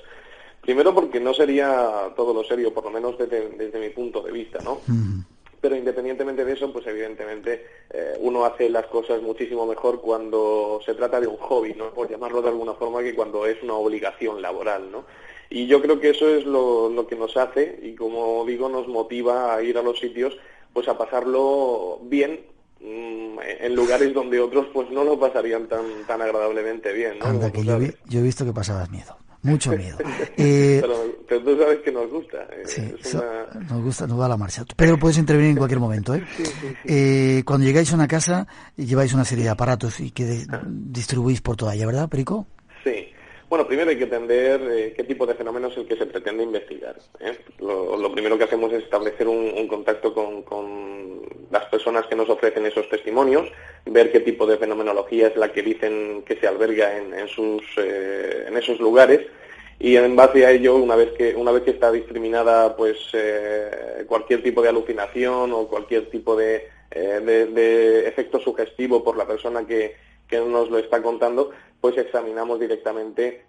Primero 0.64 0.94
porque 0.94 1.21
no 1.21 1.35
sería 1.35 2.11
todo 2.16 2.33
lo 2.33 2.42
serio, 2.42 2.73
por 2.73 2.85
lo 2.85 2.90
menos 2.90 3.18
desde, 3.18 3.78
mi 3.78 3.90
punto 3.90 4.23
de 4.23 4.33
vista, 4.33 4.61
¿no? 4.64 4.80
Pero 5.61 5.76
independientemente 5.76 6.44
de 6.44 6.52
eso, 6.52 6.73
pues 6.73 6.87
evidentemente 6.87 7.66
eh, 7.90 8.16
uno 8.21 8.44
hace 8.44 8.68
las 8.68 8.87
cosas 8.87 9.21
muchísimo 9.23 9.66
mejor 9.66 10.00
cuando 10.00 10.80
se 10.85 10.94
trata 10.94 11.21
de 11.21 11.26
un 11.26 11.37
hobby, 11.37 11.75
¿no? 11.75 11.90
Por 11.90 12.11
llamarlo 12.11 12.40
de 12.42 12.49
alguna 12.49 12.75
forma, 12.75 13.02
que 13.02 13.14
cuando 13.14 13.47
es 13.47 13.62
una 13.62 13.75
obligación 13.75 14.40
laboral, 14.40 14.90
¿no? 14.90 15.04
Y 15.50 15.66
yo 15.66 15.83
creo 15.83 16.00
que 16.00 16.11
eso 16.11 16.28
es 16.28 16.44
lo, 16.47 16.88
lo 16.88 17.06
que 17.06 17.16
nos 17.16 17.37
hace 17.37 17.78
y, 17.83 17.94
como 17.94 18.44
digo, 18.47 18.68
nos 18.68 18.88
motiva 18.88 19.54
a 19.54 19.62
ir 19.62 19.76
a 19.76 19.83
los 19.83 19.99
sitios, 20.00 20.37
pues 20.73 20.88
a 20.88 20.97
pasarlo 20.97 22.00
bien, 22.04 22.40
mm, 22.80 23.38
en 23.61 23.75
lugares 23.75 24.12
donde 24.14 24.40
otros 24.40 24.66
pues 24.73 24.90
no 24.90 25.04
lo 25.04 25.18
pasarían 25.18 25.68
tan 25.68 25.85
tan 26.06 26.21
agradablemente 26.23 26.92
bien. 26.92 27.18
¿no? 27.18 27.52
que 27.52 27.64
yo, 27.64 28.18
he 28.18 28.23
visto 28.23 28.44
que 28.44 28.52
pasabas 28.52 28.90
miedo 28.90 29.16
mucho 29.45 29.71
miedo. 29.77 29.99
Eh, 30.37 30.83
pero, 31.29 31.41
tú 31.41 31.59
sabes 31.59 31.79
que 31.85 31.93
nos 31.93 32.11
gusta. 32.11 32.39
Eh, 32.51 32.63
sí, 32.65 32.83
nos 33.71 33.83
gusta, 33.83 34.07
nos 34.07 34.19
va 34.19 34.27
a 34.27 34.31
la 34.31 34.37
marcha. 34.37 34.65
Pero 34.77 34.99
puedes 34.99 35.19
intervenir 35.19 35.53
en 35.53 35.57
cualquier 35.57 35.81
momento. 35.81 36.15
¿eh? 36.15 36.25
eh 36.85 37.43
cuando 37.45 37.67
llegáis 37.67 37.93
a 37.93 37.95
una 37.95 38.09
casa, 38.09 38.47
lleváis 38.77 39.15
una 39.15 39.25
serie 39.25 39.45
de 39.45 39.51
aparatos 39.51 40.01
y 40.01 40.11
que 40.11 40.45
ah. 40.51 40.63
distribuís 40.67 41.41
por 41.41 41.57
toda 41.57 41.75
ella, 41.75 41.87
¿verdad, 41.87 42.09
Perico? 42.09 42.47
Sí. 42.83 43.13
Bueno, 43.49 43.67
primero 43.67 43.91
hay 43.91 43.99
que 43.99 44.05
entender 44.05 44.61
eh, 44.71 44.95
qué 44.97 45.05
tipo 45.05 45.27
de 45.27 45.35
fenómeno 45.35 45.69
es 45.69 45.77
el 45.77 45.87
que 45.87 45.97
se 45.97 46.07
pretende 46.07 46.43
investigar. 46.43 46.97
¿eh? 47.21 47.39
Lo, 47.61 48.11
primero 48.13 48.39
que 48.39 48.45
hacemos 48.45 48.73
es 48.73 48.85
establecer 48.85 49.29
un, 49.29 49.69
contacto 49.69 50.15
con, 50.15 51.23
las 51.51 51.67
personas 51.67 52.07
que 52.07 52.17
nos 52.17 52.29
ofrecen 52.29 52.67
esos 52.67 52.89
testimonios, 52.89 53.49
ver 53.85 54.11
qué 54.11 54.21
tipo 54.21 54.47
de 54.47 54.57
fenomenología 54.57 55.29
es 55.29 55.37
la 55.37 55.53
que 55.53 55.63
dicen 55.63 56.25
que 56.27 56.37
se 56.37 56.47
alberga 56.47 56.97
en, 56.97 57.29
sus, 57.29 57.63
eh, 57.77 58.47
en 58.49 58.57
esos 58.57 58.81
lugares 58.81 59.21
y 59.79 59.97
en 59.97 60.17
base 60.17 60.47
a 60.47 60.51
ello, 60.51 60.77
una 60.77 60.97
vez 60.97 61.13
que, 61.13 61.35
una 61.35 61.53
vez 61.53 61.63
que 61.65 61.73
está 61.73 61.93
discriminada 61.93 62.75
pues, 62.77 62.99
cualquier 64.07 64.43
tipo 64.43 64.63
de 64.63 64.69
alucinación 64.71 65.53
o 65.53 65.69
cualquier 65.69 66.11
tipo 66.11 66.35
de, 66.35 66.69
de 66.91 68.09
efecto 68.09 68.41
sugestivo 68.41 69.05
por 69.05 69.17
la 69.17 69.27
persona 69.27 69.67
que, 69.67 69.95
que 70.43 70.50
nos 70.50 70.71
lo 70.71 70.79
está 70.79 71.03
contando, 71.03 71.50
pues 71.81 71.97
examinamos 71.99 72.59
directamente 72.59 73.45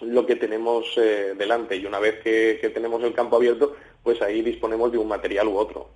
lo 0.00 0.26
que 0.26 0.36
tenemos 0.36 0.86
eh, 0.96 1.34
delante 1.36 1.76
y 1.76 1.86
una 1.86 1.98
vez 1.98 2.20
que, 2.22 2.70
tenemos 2.74 3.02
el 3.02 3.14
campo 3.14 3.36
abierto, 3.36 3.76
pues 4.02 4.20
ahí 4.22 4.42
disponemos 4.42 4.90
de 4.92 4.98
un 4.98 5.08
material 5.08 5.48
u 5.48 5.56
otro. 5.56 5.88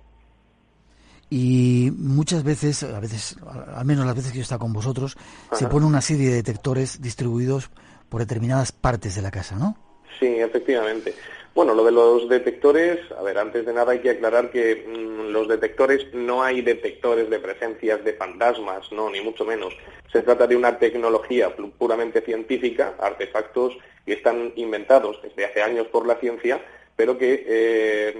Y 1.29 1.91
muchas 1.95 2.43
veces, 2.43 2.81
a 2.83 2.99
veces, 2.99 3.37
al 3.75 3.85
menos 3.85 4.05
las 4.05 4.15
veces 4.15 4.31
que 4.31 4.39
yo 4.39 4.43
está 4.43 4.57
con 4.57 4.73
vosotros, 4.73 5.15
se 5.51 5.67
pone 5.67 5.85
una 5.85 6.01
serie 6.01 6.29
de 6.29 6.35
detectores 6.35 7.01
distribuidos 7.01 7.69
por 8.07 8.21
determinadas 8.21 8.71
partes 8.71 9.15
de 9.15 9.21
la 9.21 9.29
casa, 9.29 9.55
¿no? 9.55 9.77
Sí, 10.19 10.25
efectivamente. 10.25 11.13
Bueno, 11.53 11.75
lo 11.75 11.83
de 11.83 11.91
los 11.91 12.27
detectores, 12.29 12.99
a 13.11 13.21
ver, 13.21 13.37
antes 13.37 13.65
de 13.65 13.73
nada 13.73 13.91
hay 13.91 13.99
que 13.99 14.11
aclarar 14.11 14.49
que 14.49 14.87
mm, 14.87 15.31
los 15.31 15.47
detectores 15.47 16.07
no 16.13 16.41
hay 16.41 16.61
detectores 16.61 17.29
de 17.29 17.39
presencias 17.39 18.03
de 18.03 18.13
fantasmas, 18.13 18.91
no, 18.91 19.09
ni 19.09 19.21
mucho 19.21 19.45
menos. 19.45 19.75
Se 20.11 20.21
trata 20.21 20.47
de 20.47 20.55
una 20.55 20.77
tecnología 20.77 21.55
puramente 21.77 22.21
científica, 22.21 22.95
artefactos 22.99 23.77
que 24.05 24.13
están 24.13 24.53
inventados 24.55 25.21
desde 25.21 25.45
hace 25.45 25.61
años 25.61 25.87
por 25.87 26.07
la 26.07 26.15
ciencia, 26.15 26.59
pero 26.95 27.17
que 27.17 27.45
eh, 27.47 28.17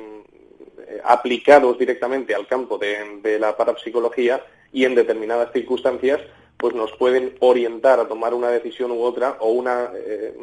aplicados 1.04 1.78
directamente 1.78 2.36
al 2.36 2.48
campo 2.48 2.78
de, 2.78 3.38
la 3.40 3.56
parapsicología 3.56 4.44
y 4.72 4.86
en 4.86 4.96
determinadas 4.96 5.52
circunstancias 5.52 6.20
pues 6.58 6.76
nos 6.76 6.92
pueden 6.94 7.36
orientar 7.40 8.00
a 8.00 8.08
tomar 8.08 8.34
una 8.34 8.50
decisión 8.50 8.92
u 8.92 9.02
otra 9.02 9.38
o 9.40 9.52
una 9.52 9.92
eh, 9.96 10.36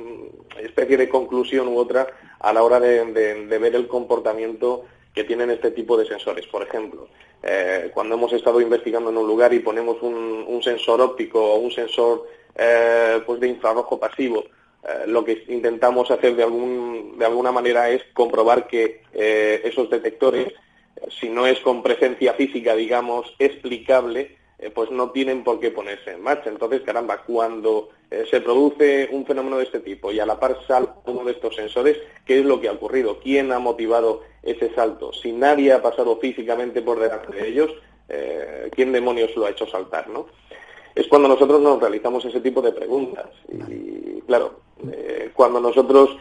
especie 0.63 0.97
de 0.97 1.11
conclusión 1.11 1.69
u 1.69 1.77
otra 1.79 2.07
a 2.41 2.53
la 2.53 2.63
hora 2.63 2.81
de, 2.81 3.47
ver 3.47 3.75
el 3.75 3.87
comportamiento 3.87 4.87
que 5.17 5.25
tienen 5.25 5.51
este 5.51 5.71
tipo 5.71 5.97
de 5.97 6.07
sensores. 6.07 6.47
Por 6.47 6.63
ejemplo, 6.63 7.09
eh, 7.43 7.91
cuando 7.95 8.17
hemos 8.17 8.35
estado 8.35 8.61
investigando 8.61 9.09
en 9.09 9.17
un 9.17 9.27
lugar 9.27 9.55
y 9.55 9.61
ponemos 9.61 9.97
un, 10.03 10.61
sensor 10.63 11.01
óptico 11.01 11.43
o 11.43 11.59
un 11.59 11.71
sensor 11.71 12.27
eh, 12.55 13.21
pues 13.25 13.41
de 13.41 13.49
infrarrojo 13.49 13.99
pasivo, 13.99 14.45
lo 15.07 15.25
que 15.25 15.45
intentamos 15.49 16.09
hacer 16.13 16.37
de, 16.37 16.45
algún, 16.45 17.17
de 17.19 17.25
alguna 17.25 17.51
manera 17.51 17.91
es 17.91 18.05
comprobar 18.13 18.69
que 18.69 19.03
esos 19.13 19.91
detectores, 19.91 20.53
si 21.21 21.29
no 21.29 21.45
es 21.45 21.59
con 21.59 21.83
presencia 21.83 22.35
física, 22.35 22.75
digamos, 22.77 23.35
explicable, 23.41 24.37
eh, 24.59 24.71
pues 24.71 24.91
no 24.91 25.11
tienen 25.11 25.45
por 25.45 25.61
qué 25.61 25.71
ponerse 25.71 26.13
en 26.13 26.23
marcha. 26.23 26.49
Entonces, 26.49 26.81
caramba, 26.81 27.23
cuando 27.23 27.91
eh, 28.11 28.25
se 28.31 28.41
produce 28.41 29.09
un 29.13 29.27
fenómeno 29.27 29.59
de 29.59 29.65
este 29.65 29.81
tipo 29.81 30.11
y 30.11 30.19
a 30.19 30.27
la 30.27 30.41
par 30.41 30.59
sale 30.67 30.89
uno 31.05 31.25
de 31.25 31.33
estos 31.33 31.55
sensores, 31.55 31.99
¿qué 32.25 32.41
es 32.41 32.45
lo 32.45 32.61
que 32.61 32.69
ha 32.69 32.73
ocurrido? 32.73 33.19
¿Quién 33.21 33.53
ha 33.53 33.59
motivado 33.59 34.23
ese 34.43 34.75
salto? 34.75 35.13
Si 35.13 35.33
nadie 35.33 35.73
ha 35.73 35.83
pasado 35.83 36.19
físicamente 36.19 36.81
por 36.81 36.99
delante 36.99 37.37
de 37.37 37.49
ellos, 37.49 37.71
eh, 38.09 38.71
¿quién 38.73 38.93
demonios 38.93 39.37
lo 39.37 39.45
ha 39.45 39.51
hecho 39.51 39.67
saltar? 39.67 40.09
¿no? 40.09 40.27
Es 40.95 41.07
cuando 41.09 41.29
nosotros 41.29 41.61
nos 41.61 41.79
realizamos 41.79 42.25
ese 42.25 42.41
tipo 42.41 42.63
de 42.63 42.73
preguntas. 42.73 43.27
Y, 43.53 44.23
claro, 44.23 44.61
cuando 45.35 45.61
nosotros 45.61 46.17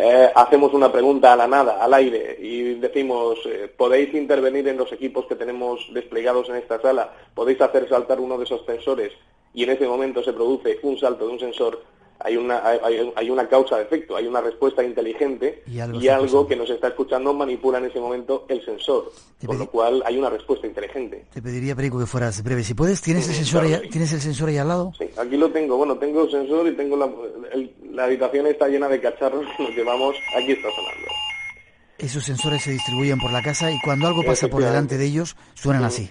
eh, 0.00 0.30
hacemos 0.32 0.72
una 0.74 0.92
pregunta 0.92 1.32
a 1.32 1.36
la 1.36 1.48
nada, 1.48 1.82
al 1.82 1.92
aire, 1.92 2.36
y 2.40 2.74
decimos, 2.74 3.36
eh, 3.46 3.68
¿podéis 3.76 4.14
intervenir 4.14 4.68
en 4.68 4.76
los 4.76 4.92
equipos 4.92 5.26
que 5.26 5.34
tenemos 5.34 5.92
desplegados 5.92 6.48
en 6.50 6.54
esta 6.54 6.80
sala? 6.80 7.12
¿Podéis 7.34 7.60
hacer 7.60 7.88
saltar 7.88 8.20
uno 8.20 8.38
de 8.38 8.44
esos 8.44 8.64
sensores? 8.64 9.12
Y 9.52 9.64
en 9.64 9.70
ese 9.70 9.88
momento 9.88 10.22
se 10.22 10.32
produce 10.32 10.78
un 10.84 10.96
salto 11.00 11.26
de 11.26 11.32
un 11.32 11.40
sensor 11.40 11.82
hay 12.20 12.36
una, 12.36 12.66
hay, 12.66 13.12
hay 13.14 13.30
una 13.30 13.48
causa 13.48 13.76
de 13.76 13.82
efecto, 13.82 14.16
hay 14.16 14.26
una 14.26 14.40
respuesta 14.40 14.82
inteligente 14.82 15.62
y 15.66 16.08
algo, 16.08 16.46
que 16.46 16.56
nos 16.56 16.68
está 16.68 16.88
escuchando 16.88 17.32
manipula 17.32 17.78
en 17.78 17.84
ese 17.84 18.00
momento 18.00 18.44
el 18.48 18.64
sensor, 18.64 19.12
con 19.44 19.58
lo 19.58 19.70
cual 19.70 20.02
hay 20.04 20.18
una 20.18 20.28
respuesta 20.28 20.66
inteligente. 20.66 21.26
Te 21.32 21.40
pediría, 21.40 21.76
Perico, 21.76 21.98
que 21.98 22.06
fueras 22.06 22.42
breve. 22.42 22.64
Si 22.64 22.74
puedes, 22.74 23.00
¿tienes, 23.00 23.28
el, 23.28 23.34
sensor 23.34 23.64
ahí, 23.64 23.88
¿tienes 23.88 24.12
el 24.12 24.20
sensor 24.20 24.48
ahí 24.48 24.58
al 24.58 24.68
lado? 24.68 24.92
Sí, 24.98 25.08
aquí 25.16 25.36
lo 25.36 25.50
tengo. 25.50 25.76
Bueno, 25.76 25.96
tengo 25.96 26.24
el 26.24 26.30
sensor 26.30 26.66
y 26.66 26.72
tengo 26.72 26.96
la, 26.96 27.06
la 27.98 28.04
habitación 28.04 28.46
está 28.46 28.68
llena 28.68 28.88
de 28.88 29.00
cacharros 29.00 29.44
que 29.56 29.62
nos 29.64 29.74
llevamos. 29.74 30.14
Aquí 30.36 30.52
está 30.52 30.68
sonando. 30.70 31.08
Esos 31.98 32.24
sensores 32.24 32.62
se 32.62 32.70
distribuyen 32.70 33.18
por 33.18 33.32
la 33.32 33.42
casa 33.42 33.72
y 33.72 33.80
cuando 33.80 34.06
algo 34.06 34.22
pasa 34.22 34.46
por 34.46 34.62
delante 34.62 34.96
de 34.96 35.04
ellos, 35.04 35.36
suenan 35.54 35.82
así. 35.82 36.08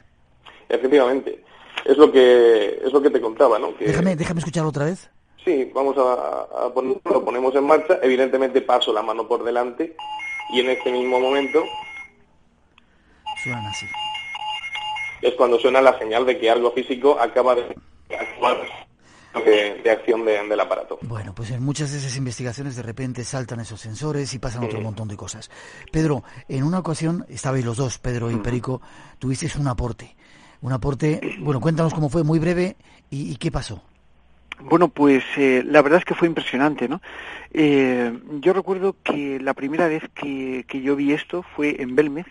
Efectivamente. 0.67 1.41
Es 1.86 1.96
lo 1.96 2.12
que, 2.12 2.82
es 2.84 2.91
lo 2.91 3.01
que 3.01 3.10
te 3.10 3.22
contaba, 3.22 3.58
¿no? 3.58 3.74
Déjame, 3.79 4.17
déjame 4.17 4.39
escucharlo 4.39 4.70
otra 4.70 4.84
vez. 4.84 5.10
Sí, 5.46 5.72
vamos 5.74 5.96
a, 5.98 6.70
ponerlo, 6.74 7.00
lo 7.06 7.24
ponemos 7.24 7.56
en 7.56 7.63
marcha. 7.63 8.00
Evidentemente 8.03 8.60
paso 8.62 8.91
la 8.91 9.01
mano 9.01 9.25
por 9.25 9.46
delante 9.46 9.96
y 10.51 10.60
en 10.60 10.70
este 10.70 10.91
mismo 10.91 11.22
momento... 11.22 11.63
Suena 13.41 13.70
así. 13.70 13.86
Es 15.22 15.34
cuando 15.36 15.58
suena 15.58 15.82
la 15.82 15.98
señal 15.98 16.25
de 16.25 16.38
que 16.38 16.50
algo 16.50 16.72
físico 16.74 17.17
acaba 17.17 17.56
de 17.56 17.62
actuar 18.10 18.58
de, 18.62 18.87
acción 19.89 20.25
del 20.25 20.60
aparato. 20.60 21.00
Bueno, 21.01 21.34
pues 21.34 21.51
en 21.51 21.63
muchas 21.63 21.91
de 21.91 22.00
esas 22.00 22.15
investigaciones 22.17 22.75
de 22.75 22.84
repente 22.84 23.24
saltan 23.24 23.60
esos 23.60 23.79
sensores 23.79 24.34
y 24.34 24.39
pasan 24.39 24.63
otro 24.63 24.82
montón 24.82 25.08
de 25.08 25.17
cosas. 25.17 25.50
Pedro, 25.91 26.24
en 26.48 26.63
una 26.63 26.79
ocasión, 26.79 27.25
estabais 27.29 27.65
los 27.65 27.77
dos, 27.77 28.00
Pedro 28.00 28.32
y 28.32 28.36
Perico, 28.38 28.82
tuvisteis 29.20 29.56
un 29.56 29.67
aporte. 29.67 30.15
Un 30.62 30.74
aporte, 30.74 31.38
bueno, 31.39 31.62
cuéntanos 31.62 31.94
cómo 31.94 32.10
fue, 32.10 32.24
muy 32.24 32.39
breve, 32.39 32.75
y 33.10 33.36
qué 33.38 33.51
pasó. 33.51 33.84
Bueno, 34.60 34.88
pues 34.88 35.24
eh, 35.38 35.63
la 35.65 35.82
verdad 35.82 36.00
es 36.00 36.06
que 36.06 36.15
fue 36.15 36.27
impresionante, 36.27 36.88
¿no? 36.88 37.01
Eh, 37.53 38.12
yo 38.39 38.53
recuerdo 38.53 38.96
que 39.03 39.39
la 39.39 39.53
primera 39.53 39.88
vez 39.88 40.03
que, 40.15 40.65
yo 40.82 40.96
vi 40.96 41.13
esto 41.13 41.44
fue 41.56 41.82
en 41.82 41.96
Belmez. 41.96 42.25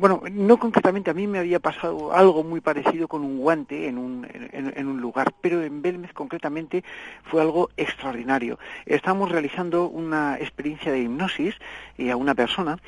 Bueno, 0.00 0.22
no 0.32 0.56
concretamente, 0.56 1.10
a 1.10 1.14
mí 1.14 1.26
me 1.26 1.38
había 1.38 1.60
pasado 1.60 2.14
algo 2.14 2.42
muy 2.42 2.62
parecido 2.62 3.06
con 3.06 3.22
un 3.22 3.38
guante 3.38 3.86
en 3.86 3.98
un, 3.98 4.26
en, 4.32 4.86
un 4.86 4.98
lugar, 4.98 5.34
pero 5.42 5.62
en 5.62 5.82
Belmez 5.82 6.14
concretamente 6.14 6.82
fue 7.24 7.42
algo 7.42 7.68
extraordinario. 7.76 8.58
Estábamos 8.86 9.30
realizando 9.30 9.90
una 9.90 10.38
experiencia 10.38 10.90
de 10.90 11.02
hipnosis 11.02 11.54
eh, 11.98 12.10
a 12.10 12.16
una 12.16 12.34
persona 12.34 12.78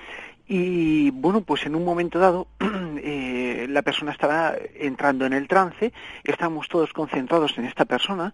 y 0.48 1.10
bueno, 1.10 1.42
pues 1.42 1.66
en 1.66 1.74
un 1.74 1.84
momento 1.84 2.18
dado 2.18 2.48
eh, 2.96 3.66
la 3.68 3.82
persona 3.82 4.12
estaba 4.12 4.54
entrando 4.74 5.26
en 5.26 5.34
el 5.34 5.48
trance, 5.48 5.92
estábamos 6.24 6.66
todos 6.68 6.94
concentrados 6.94 7.58
en 7.58 7.66
esta 7.66 7.84
persona 7.84 8.32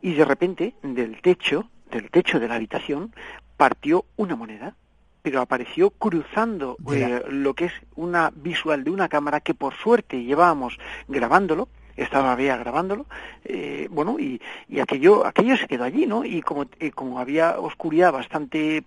y 0.00 0.14
de 0.14 0.24
repente 0.24 0.74
del 0.84 1.20
techo, 1.22 1.68
del 1.90 2.08
techo 2.08 2.38
de 2.38 2.46
la 2.46 2.54
habitación, 2.54 3.12
partió 3.56 4.04
una 4.14 4.36
moneda, 4.36 4.76
pero 5.22 5.40
apareció 5.40 5.90
cruzando 5.90 6.76
eh, 6.92 7.22
lo 7.30 7.54
que 7.54 7.66
es 7.66 7.72
una 7.96 8.32
visual 8.34 8.84
de 8.84 8.90
una 8.90 9.08
cámara 9.08 9.40
que 9.40 9.54
por 9.54 9.74
suerte 9.74 10.22
llevábamos 10.22 10.78
grabándolo, 11.08 11.68
estaba 11.96 12.34
Bea 12.34 12.56
grabándolo, 12.56 13.06
eh, 13.44 13.88
bueno, 13.90 14.18
y, 14.18 14.40
y, 14.68 14.80
aquello, 14.80 15.24
aquello 15.26 15.56
se 15.56 15.68
quedó 15.68 15.84
allí, 15.84 16.06
¿no? 16.06 16.24
Y 16.24 16.42
como, 16.42 16.66
eh, 16.80 16.90
como 16.90 17.18
había 17.18 17.58
oscuridad 17.60 18.12
bastante 18.12 18.84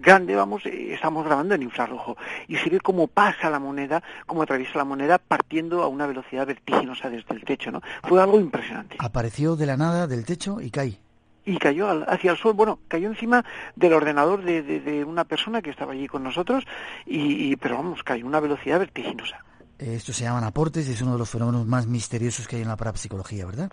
grande, 0.00 0.36
vamos, 0.36 0.64
eh, 0.66 0.94
estamos 0.94 1.24
grabando 1.24 1.54
en 1.54 1.62
infrarrojo 1.62 2.16
y 2.46 2.56
se 2.56 2.70
ve 2.70 2.80
cómo 2.80 3.08
pasa 3.08 3.50
la 3.50 3.58
moneda, 3.58 4.02
cómo 4.26 4.42
atraviesa 4.42 4.78
la 4.78 4.84
moneda 4.84 5.18
partiendo 5.18 5.82
a 5.82 5.88
una 5.88 6.06
velocidad 6.06 6.46
vertiginosa 6.46 7.10
desde 7.10 7.34
el 7.34 7.44
techo, 7.44 7.70
¿no? 7.70 7.82
Fue 8.04 8.22
algo 8.22 8.38
impresionante. 8.38 8.96
Apareció 8.98 9.56
de 9.56 9.66
la 9.66 9.76
nada 9.76 10.06
del 10.06 10.24
techo 10.24 10.60
y 10.60 10.70
cae. 10.70 10.98
Y 11.46 11.56
cayó 11.58 11.88
hacia 12.10 12.32
el 12.32 12.36
suelo, 12.36 12.56
bueno, 12.56 12.78
cayó 12.88 13.08
encima 13.08 13.44
del 13.74 13.94
ordenador 13.94 14.42
de, 14.42 14.62
de, 14.62 15.04
una 15.04 15.24
persona 15.24 15.62
que 15.62 15.70
estaba 15.70 15.92
allí 15.92 16.08
con 16.08 16.22
nosotros, 16.22 16.64
y, 17.06 17.56
pero 17.56 17.76
vamos, 17.76 18.02
cayó 18.02 18.24
a 18.24 18.28
una 18.28 18.40
velocidad 18.40 18.78
vertiginosa. 18.80 19.44
Esto 19.78 20.12
se 20.12 20.24
llaman 20.24 20.44
aportes 20.44 20.88
y 20.88 20.92
es 20.92 21.02
uno 21.02 21.12
de 21.12 21.18
los 21.18 21.30
fenómenos 21.30 21.66
más 21.66 21.86
misteriosos 21.86 22.48
que 22.48 22.56
hay 22.56 22.62
en 22.62 22.68
la 22.68 22.76
parapsicología, 22.76 23.46
¿verdad? 23.46 23.70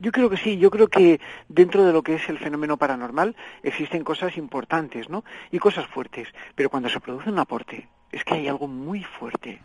Yo 0.00 0.12
creo 0.12 0.30
que 0.30 0.36
sí, 0.36 0.58
yo 0.58 0.70
creo 0.70 0.88
que 0.88 1.20
dentro 1.48 1.84
de 1.84 1.92
lo 1.92 2.02
que 2.02 2.14
es 2.14 2.28
el 2.28 2.38
fenómeno 2.38 2.76
paranormal 2.76 3.34
existen 3.62 4.04
cosas 4.04 4.36
importantes, 4.36 5.08
¿no? 5.08 5.24
Y 5.50 5.58
cosas 5.58 5.86
fuertes, 5.88 6.28
pero 6.54 6.70
cuando 6.70 6.88
se 6.88 7.00
produce 7.00 7.30
un 7.30 7.38
aporte 7.38 7.88
es 8.10 8.24
que 8.24 8.34
hay 8.34 8.48
algo 8.48 8.68
muy 8.68 9.02
fuerte. 9.02 9.60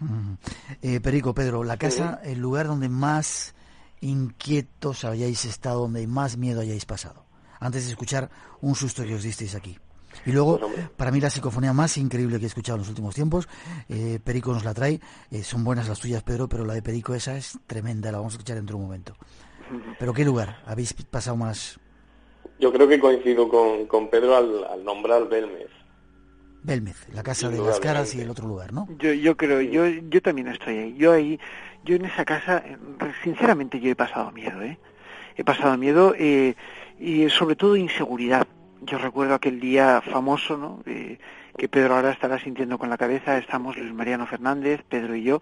eh, 0.82 1.00
Perico, 1.00 1.34
Pedro, 1.34 1.64
la 1.64 1.78
casa, 1.78 2.20
el 2.24 2.40
lugar 2.40 2.68
donde 2.68 2.90
más 2.90 3.56
inquietos 4.04 5.06
hayáis 5.06 5.46
estado, 5.46 5.82
donde 5.82 6.06
más 6.08 6.38
miedo 6.38 6.62
hayáis 6.62 6.86
pasado, 6.86 7.26
antes 7.60 7.86
de 7.86 7.92
escuchar 7.92 8.30
un 8.62 8.76
susto 8.76 9.04
que 9.04 9.16
os 9.16 9.24
disteis 9.24 9.56
aquí. 9.56 9.78
Y 10.26 10.32
luego, 10.32 10.60
para 10.96 11.12
mí 11.12 11.20
la 11.20 11.30
psicofonía 11.30 11.74
más 11.74 11.98
increíble 11.98 12.38
que 12.38 12.46
he 12.46 12.48
escuchado 12.48 12.76
en 12.76 12.82
los 12.82 12.90
últimos 12.90 13.16
tiempos, 13.16 13.48
eh, 13.90 14.20
Perico 14.24 14.54
nos 14.54 14.64
la 14.64 14.74
trae, 14.74 15.00
eh, 15.32 15.44
son 15.44 15.64
buenas 15.64 15.88
las 15.88 16.00
tuyas, 16.00 16.22
Pedro, 16.24 16.48
pero 16.48 16.66
la 16.66 16.74
de 16.74 16.82
Perico 16.82 17.16
esa 17.16 17.36
es 17.36 17.58
tremenda, 17.66 18.12
la 18.12 18.20
vamos 18.20 18.34
a 18.34 18.36
escuchar 18.36 18.58
dentro 18.58 18.78
de 18.78 18.82
un 18.82 18.88
momento. 18.88 19.16
¿Pero 19.98 20.14
qué 20.14 20.24
lugar 20.24 20.62
habéis 20.66 20.94
pasado 20.94 21.36
más? 21.38 21.80
Yo 22.60 22.72
creo 22.72 22.88
que 22.88 23.00
coincido 23.00 23.50
con, 23.50 23.88
con 23.88 24.10
Pedro 24.10 24.36
al, 24.36 24.86
nombrar 24.86 25.28
Belmez. 25.28 25.70
Belmez, 26.64 27.08
la 27.14 27.24
casa 27.24 27.50
de 27.50 27.60
las 27.60 27.80
caras 27.80 28.16
y 28.16 28.22
el 28.22 28.30
otro 28.30 28.48
lugar, 28.48 28.72
¿no? 28.72 28.88
Yo, 28.98 29.12
yo 29.14 29.36
creo, 29.36 29.62
yo, 29.62 29.86
yo 29.86 30.22
también 30.22 30.48
estoy 30.48 30.78
ahí. 30.78 30.96
Yo 30.98 31.12
ahí, 31.12 31.40
yo 31.84 31.96
en 31.96 32.06
esa 32.06 32.24
casa, 32.24 32.64
sinceramente 33.24 33.80
yo 33.80 33.92
he 33.92 33.96
pasado 33.96 34.32
miedo, 34.32 34.62
¿eh? 34.62 34.78
He 35.36 35.44
pasado 35.44 35.78
miedo 35.78 36.16
eh, 36.18 36.56
y 37.00 37.30
sobre 37.30 37.56
todo 37.56 37.76
inseguridad. 37.76 38.48
Yo 38.82 38.98
recuerdo 38.98 39.34
aquel 39.34 39.60
día 39.60 40.02
famoso, 40.02 40.58
¿no? 40.58 40.82
Eh, 40.86 41.18
que 41.58 41.68
Pedro 41.68 41.96
ahora 41.96 42.12
estará 42.12 42.40
sintiendo 42.40 42.78
con 42.78 42.90
la 42.90 42.98
cabeza. 42.98 43.38
Estamos 43.38 43.78
Luis 43.78 43.94
Mariano 43.94 44.26
Fernández, 44.26 44.82
Pedro 44.88 45.16
y 45.16 45.24
yo. 45.24 45.42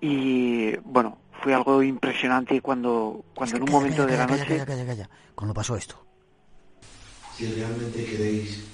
Y 0.00 0.76
bueno, 0.78 1.18
fue 1.40 1.54
algo 1.54 1.82
impresionante 1.82 2.60
cuando, 2.60 3.24
cuando 3.34 3.56
en 3.56 3.62
un 3.62 3.70
momento 3.70 4.06
de 4.06 4.16
la 4.16 4.26
noche... 4.26 4.44
Calla, 4.46 4.66
calla, 4.66 4.86
calla, 4.86 5.10
cuando 5.34 5.54
pasó 5.54 5.76
esto. 5.76 6.04
Si 7.36 7.46
realmente 7.46 8.04
queréis 8.04 8.64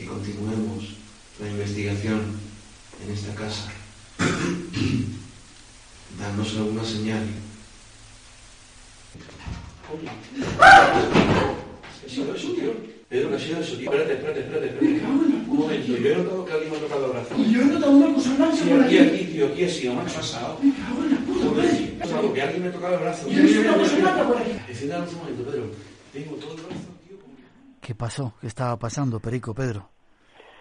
que 0.00 0.06
continuemos 0.06 0.96
la 1.40 1.48
investigación 1.48 2.20
en 3.04 3.12
esta 3.12 3.34
casa, 3.34 3.70
danos 6.18 6.56
alguna 6.56 6.84
señal. 6.84 7.26
¿Qué 12.00 12.06
ha 12.06 12.08
sido 12.08 12.34
eso, 12.34 12.52
tío? 12.52 12.72
Pedro, 13.10 13.28
¿qué 13.28 13.36
ha 13.36 13.38
sido 13.38 13.60
eso, 13.60 13.76
tío? 13.76 13.92
Espérate, 13.92 14.12
espérate, 14.14 14.40
espérate, 14.40 14.66
espérate. 14.68 15.06
Un 15.06 15.58
momento, 15.58 15.96
yo 15.96 16.10
he 16.10 16.16
notado 16.16 16.44
que 16.46 16.52
alguien 16.52 16.70
me 16.70 16.78
ha 16.78 16.80
tocado 16.80 17.06
el 17.06 17.12
brazo. 17.12 17.34
Y 17.36 17.52
yo 17.52 17.60
he 17.60 17.64
notado 17.64 17.92
una 17.92 18.14
cosa 18.14 18.34
blanca 18.36 18.56
sí, 18.56 18.72
aquí, 18.72 18.98
aquí, 18.98 19.24
tío, 19.24 19.46
aquí 19.48 19.64
ha 19.64 19.68
sido, 19.68 19.94
¿qué 19.94 20.00
ha 20.00 20.04
pasado? 20.04 20.58
Me 20.62 20.72
cago 20.72 21.04
en 21.04 21.10
la 21.10 21.18
puta, 21.18 22.34
que 22.34 22.42
alguien 22.42 22.64
me 22.64 22.70
tocaba 22.70 22.94
el 22.94 23.00
brazo. 23.00 23.28
Yo 23.28 23.42
he 23.42 23.58
una 23.58 23.74
cosa 23.74 23.96
blanca 23.96 24.26
por 24.28 24.38
aquí. 24.38 24.50
un 24.50 25.18
momento, 25.18 25.42
Pedro. 25.44 25.70
Tengo 26.12 26.36
todo 26.36 26.54
el 26.54 26.62
brazo. 26.62 26.99
¿Qué 27.90 27.96
pasó? 27.96 28.34
¿Qué 28.40 28.46
estaba 28.46 28.78
pasando, 28.78 29.18
Perico, 29.18 29.52
Pedro? 29.52 29.90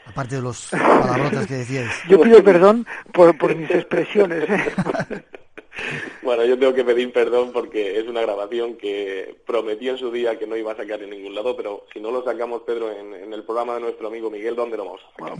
Aparte 0.07 0.37
de 0.37 0.41
los 0.41 0.69
palabrotas 0.71 1.45
que 1.45 1.57
decíais. 1.57 1.91
Yo 2.09 2.19
pido 2.19 2.43
perdón 2.43 2.87
por, 3.13 3.37
por 3.37 3.55
mis 3.55 3.69
expresiones. 3.69 4.49
¿eh? 4.49 4.73
Bueno, 6.21 6.45
yo 6.45 6.59
tengo 6.59 6.73
que 6.73 6.83
pedir 6.83 7.11
perdón 7.11 7.51
porque 7.51 7.97
es 7.97 8.07
una 8.07 8.21
grabación 8.21 8.75
que 8.75 9.35
prometí 9.45 9.89
en 9.89 9.97
su 9.97 10.11
día 10.11 10.37
que 10.37 10.45
no 10.45 10.55
iba 10.55 10.73
a 10.73 10.77
sacar 10.77 11.01
en 11.01 11.09
ningún 11.09 11.33
lado, 11.33 11.55
pero 11.55 11.85
si 11.93 11.99
no 11.99 12.11
lo 12.11 12.23
sacamos, 12.23 12.61
Pedro, 12.63 12.91
en, 12.91 13.33
el 13.33 13.43
programa 13.43 13.75
de 13.75 13.81
nuestro 13.81 14.07
amigo 14.07 14.29
Miguel, 14.29 14.55
¿dónde 14.55 14.77
lo 14.77 14.85
vamos 14.85 15.01
a 15.01 15.11
sacar? 15.11 15.39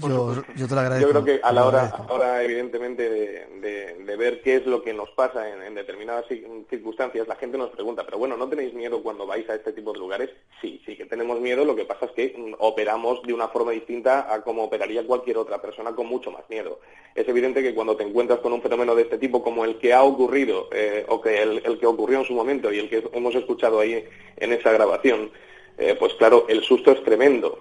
yo, 0.55 0.67
te 0.67 0.75
lo 0.75 0.81
agradezco. 0.81 1.07
Yo 1.07 1.11
creo 1.11 1.25
que 1.25 1.41
a 1.43 1.51
la 1.51 1.65
hora, 1.65 1.91
ahora, 2.07 2.43
evidentemente, 2.43 3.09
de, 3.09 4.15
ver 4.19 4.41
qué 4.41 4.55
es 4.55 4.65
lo 4.65 4.81
que 4.81 4.93
nos 4.93 5.09
pasa 5.11 5.47
en, 5.47 5.75
determinadas 5.75 6.25
circunstancias, 6.69 7.27
la 7.27 7.35
gente 7.35 7.57
nos 7.57 7.69
pregunta, 7.69 8.03
pero 8.03 8.17
bueno, 8.17 8.35
¿no 8.35 8.49
tenéis 8.49 8.73
miedo 8.73 9.01
cuando 9.01 9.25
vais 9.25 9.49
a 9.49 9.55
este 9.55 9.71
tipo 9.71 9.93
de 9.93 9.99
lugares? 9.99 10.29
Sí, 10.59 10.81
sí 10.85 10.97
que 10.97 11.05
tenemos 11.05 11.39
miedo, 11.39 11.63
lo 11.63 11.75
que 11.75 11.85
pasa 11.85 12.05
es 12.05 12.11
que 12.11 12.35
mm, 12.37 12.55
operamos 12.59 13.21
de 13.23 13.33
una 13.33 13.47
forma 13.47 13.71
distinta 13.71 14.33
a 14.33 14.41
como 14.41 14.63
operaría 14.63 15.07
cualquier 15.07 15.37
otra 15.37 15.61
persona 15.61 15.95
con 15.95 16.07
mucho 16.07 16.31
más 16.31 16.43
miedo. 16.49 16.79
Es 17.15 17.27
evidente 17.27 17.61
que 17.61 17.73
cuando 17.73 17.95
te 17.95 18.03
encuentras 18.03 18.39
con 18.39 18.51
un 18.51 18.61
fenómeno 18.61 18.93
de 18.93 19.03
este 19.03 19.17
tipo 19.17 19.41
como 19.41 19.63
el 19.63 19.77
que 19.77 19.93
ha 19.93 20.03
ocurrido, 20.03 20.28
eh, 20.37 21.05
o 21.07 21.19
que 21.19 21.41
el, 21.41 21.79
que 21.79 21.85
ocurrió 21.85 22.19
en 22.19 22.25
su 22.25 22.33
momento 22.33 22.71
y 22.71 22.79
el 22.79 22.89
que 22.89 23.03
hemos 23.13 23.33
escuchado 23.35 23.79
ahí 23.79 24.03
en 24.37 24.53
esa 24.53 24.71
grabación, 24.71 25.31
eh, 25.77 25.95
pues 25.97 26.13
claro, 26.13 26.45
el 26.47 26.63
susto 26.63 26.91
es 26.91 27.03
tremendo. 27.03 27.59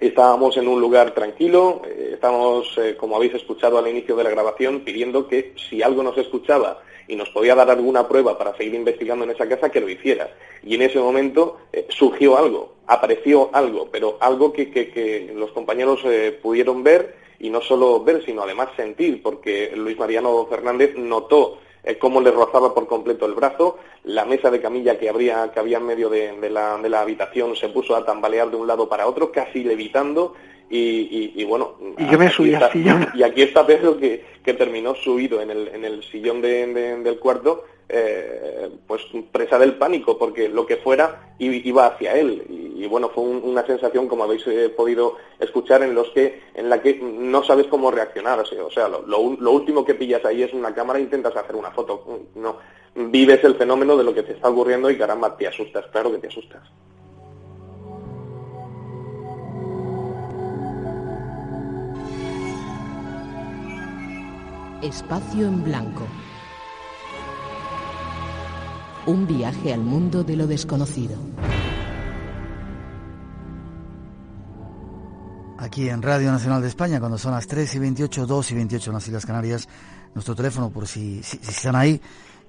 Estábamos 0.00 0.56
en 0.56 0.68
un 0.68 0.80
lugar 0.80 1.12
tranquilo, 1.12 1.82
eh, 1.86 2.10
estábamos, 2.14 2.78
como 2.98 3.16
habéis 3.16 3.34
escuchado 3.34 3.78
al 3.78 3.88
inicio 3.88 4.14
de 4.16 4.24
la 4.24 4.30
grabación, 4.30 4.80
pidiendo 4.80 5.26
que 5.26 5.54
si 5.68 5.82
algo 5.82 6.02
nos 6.02 6.16
escuchaba 6.18 6.82
y 7.08 7.16
nos 7.16 7.30
podía 7.30 7.54
dar 7.54 7.70
alguna 7.70 8.06
prueba 8.06 8.36
para 8.36 8.56
seguir 8.56 8.74
investigando 8.74 9.24
en 9.24 9.30
esa 9.30 9.48
casa, 9.48 9.70
que 9.70 9.80
lo 9.80 9.88
hiciera. 9.88 10.30
Y 10.62 10.74
en 10.74 10.82
ese 10.82 10.98
momento 10.98 11.58
surgió 11.88 12.36
algo, 12.36 12.74
apareció 12.86 13.48
algo, 13.54 13.88
pero 13.90 14.18
algo 14.20 14.52
que, 14.52 14.70
que 14.70 15.32
los 15.34 15.50
compañeros 15.52 16.00
pudieron 16.42 16.82
ver 16.82 17.16
y 17.40 17.50
no 17.50 17.60
solo 17.60 18.02
ver, 18.02 18.24
sino 18.24 18.42
además 18.42 18.68
sentir, 18.76 19.22
porque 19.22 19.72
Luis 19.74 19.98
Mariano 19.98 20.46
Fernández 20.46 20.96
notó 20.96 21.58
eh, 21.84 21.98
cómo 21.98 22.20
le 22.20 22.30
rozaba 22.30 22.74
por 22.74 22.86
completo 22.86 23.26
el 23.26 23.34
brazo, 23.34 23.78
la 24.04 24.24
mesa 24.24 24.50
de 24.50 24.60
camilla 24.60 24.98
que, 24.98 25.08
habría, 25.08 25.50
que 25.52 25.60
había 25.60 25.78
en 25.78 25.86
medio 25.86 26.08
de, 26.08 26.50
la, 26.50 26.78
de, 26.78 26.88
la, 26.88 27.00
habitación 27.00 27.56
se 27.56 27.68
puso 27.68 27.94
a 27.96 28.04
tambalear 28.04 28.50
de 28.50 28.56
un 28.56 28.66
lado 28.66 28.88
para 28.88 29.06
otro, 29.06 29.32
casi 29.32 29.64
levitando, 29.64 30.34
y, 30.70 31.32
y, 31.34 31.44
bueno... 31.44 31.76
Y 31.96 32.06
yo 32.10 32.18
me 32.18 32.30
subí 32.30 32.54
al 32.54 32.70
sillón. 32.70 33.08
Y 33.14 33.22
aquí 33.22 33.42
está 33.42 33.66
Pedro 33.66 33.98
que, 33.98 34.24
que 34.44 34.54
terminó 34.54 34.94
subido 34.94 35.40
en 35.40 35.50
el, 35.50 35.68
en 35.68 35.84
el 35.84 36.02
sillón 36.04 36.42
del 36.42 37.18
cuarto, 37.18 37.64
eh, 37.90 38.70
pues 38.86 39.02
presa 39.32 39.58
del 39.58 39.76
pánico, 39.76 40.18
porque 40.18 40.48
lo 40.48 40.66
que 40.66 40.76
fuera 40.76 41.34
iba 41.38 41.86
hacia 41.86 42.14
él. 42.14 42.44
Y, 42.48 42.86
bueno, 42.86 43.08
fue 43.08 43.24
una 43.24 43.64
sensación, 43.66 44.06
como 44.08 44.24
habéis 44.24 44.46
eh, 44.46 44.68
podido 44.68 45.16
escuchar, 45.40 45.82
en 45.82 45.94
los 45.94 46.08
que 46.10 46.42
en 46.54 46.68
la 46.68 46.82
que 46.82 46.94
no 47.00 47.42
sabes 47.42 47.66
cómo 47.66 47.90
reaccionar. 47.90 48.40
O 48.40 48.70
sea, 48.70 48.88
lo, 48.88 49.20
último 49.20 49.84
que 49.84 49.94
pillas 49.94 50.24
ahí 50.24 50.42
es 50.42 50.52
una 50.52 50.74
cámara 50.74 50.98
e 50.98 51.02
intentas 51.02 51.34
hacer 51.34 51.56
una 51.56 51.70
foto. 51.70 52.26
No, 52.34 52.58
vives 52.94 53.42
el 53.44 53.56
fenómeno 53.56 53.96
de 53.96 54.04
lo 54.04 54.14
que 54.14 54.22
te 54.22 54.32
está 54.32 54.48
ocurriendo 54.48 54.90
y 54.90 54.98
caramba, 54.98 55.36
te 55.36 55.46
asustas, 55.46 55.86
claro 55.86 56.12
que 56.12 56.18
te 56.18 56.28
asustas. 56.28 56.62
Espacio 64.82 65.46
en 65.46 65.64
blanco. 65.64 66.06
Un 69.08 69.26
viaje 69.26 69.72
al 69.72 69.80
mundo 69.80 70.22
de 70.22 70.36
lo 70.36 70.46
desconocido. 70.46 71.16
Aquí 75.56 75.88
en 75.88 76.02
Radio 76.02 76.30
Nacional 76.30 76.60
de 76.60 76.68
España, 76.68 77.00
cuando 77.00 77.16
son 77.16 77.32
las 77.32 77.46
3 77.46 77.74
y 77.74 77.78
28, 77.78 78.26
2 78.26 78.50
y 78.50 78.54
28 78.54 78.90
en 78.90 78.94
las 78.94 79.06
Islas 79.08 79.24
Canarias, 79.24 79.66
nuestro 80.14 80.34
teléfono 80.34 80.68
por 80.68 80.86
si, 80.86 81.20
están 81.20 81.74
ahí 81.74 81.98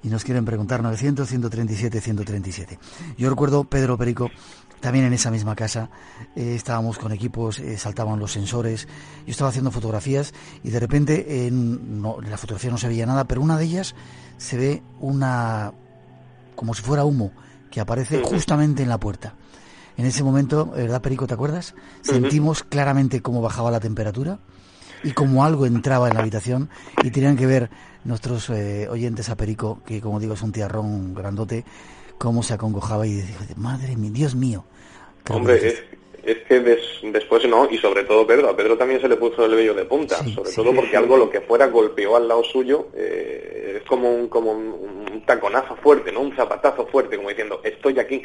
y 0.04 0.10
nos 0.10 0.26
quieren 0.26 0.43
preguntar 0.43 0.84
900 0.84 1.30
137 1.30 2.02
137. 2.02 2.78
Yo 3.17 3.30
recuerdo 3.30 3.63
Pedro 3.63 3.98
Perico 3.98 4.30
también 4.82 5.06
en 5.06 5.13
esa 5.13 5.32
misma 5.32 5.56
casa 5.56 5.89
eh, 6.36 6.56
estábamos 6.56 6.98
con 6.98 7.13
equipos, 7.13 7.60
eh, 7.60 7.78
saltaban 7.78 8.19
los 8.19 8.34
sensores, 8.34 8.86
yo 9.26 9.32
estaba 9.32 9.50
haciendo 9.50 9.72
fotografías 9.72 10.34
y 10.62 10.72
de 10.72 10.80
repente 10.82 11.48
en 11.48 12.02
la 12.30 12.38
fotografía 12.38 12.69
no 12.69 12.78
se 12.78 12.89
veía 12.89 13.06
nada, 13.06 13.24
pero 13.24 13.41
una 13.41 13.58
de 13.58 13.63
ellas 13.63 13.95
se 14.38 14.58
ve 14.58 14.84
una 15.00 15.72
como 16.60 16.74
si 16.74 16.82
fuera 16.82 17.06
humo 17.06 17.32
que 17.72 17.80
aparece 17.80 18.22
justamente 18.22 18.84
en 18.84 18.89
la 18.89 19.00
puerta. 19.00 19.34
En 19.95 20.06
ese 20.06 20.26
momento, 20.26 20.65
¿verdad, 20.65 21.02
Perico? 21.02 21.26
¿Te 21.26 21.34
acuerdas? 21.34 21.74
Sentimos 22.02 22.63
claramente 22.63 23.22
cómo 23.22 23.41
bajaba 23.41 23.72
la 23.72 23.80
temperatura 23.80 24.39
y 25.02 25.13
como 25.13 25.45
algo 25.45 25.65
entraba 25.65 26.10
en 26.10 26.15
la 26.15 26.19
habitación 26.19 26.69
y 27.02 27.12
tenían 27.12 27.38
que 27.38 27.45
ver 27.45 27.69
nuestros 28.04 28.50
eh, 28.50 28.89
oyentes 28.89 29.30
a 29.30 29.38
Perico, 29.38 29.82
que 29.86 30.02
como 30.02 30.19
digo 30.19 30.34
es 30.34 30.41
un 30.41 30.52
tiarrón 30.52 31.13
grandote, 31.13 31.63
cómo 32.17 32.43
se 32.43 32.56
acongojaba 32.56 33.08
y 33.08 33.13
decía, 33.13 33.38
madre 33.56 33.95
mía, 33.95 34.12
Dios 34.12 34.36
mío. 34.36 34.65
Hombre, 35.30 35.65
es, 35.65 35.84
es 36.23 36.38
que 36.47 36.60
des- 36.60 36.99
después 37.03 37.47
no, 37.47 37.67
y 37.69 37.77
sobre 37.77 38.03
todo 38.03 38.25
Pedro, 38.27 38.49
a 38.49 38.55
Pedro 38.55 38.77
también 38.77 39.01
se 39.01 39.08
le 39.08 39.15
puso 39.17 39.45
el 39.45 39.55
vello 39.55 39.73
de 39.73 39.86
punta, 39.86 40.15
Sí, 40.23 40.34
sobre 40.34 40.49
sí. 40.49 40.55
todo 40.55 40.73
porque 40.73 40.97
algo 40.97 41.17
lo 41.17 41.29
que 41.29 41.41
fuera 41.41 41.67
golpeó 41.67 42.15
al 42.15 42.27
lado 42.27 42.43
suyo, 42.43 42.88
eh, 42.95 43.77
es 43.82 43.84
como 43.88 44.12
un, 44.13 44.27
como 44.27 44.51
un, 44.51 45.08
un 45.12 45.25
taconazo 45.25 45.75
fuerte, 45.77 46.12
¿no? 46.12 46.21
Un 46.21 46.36
zapatazo 46.36 46.86
fuerte, 46.88 47.15
como 47.17 47.29
diciendo, 47.29 47.62
estoy 47.63 47.99
aquí. 47.99 48.21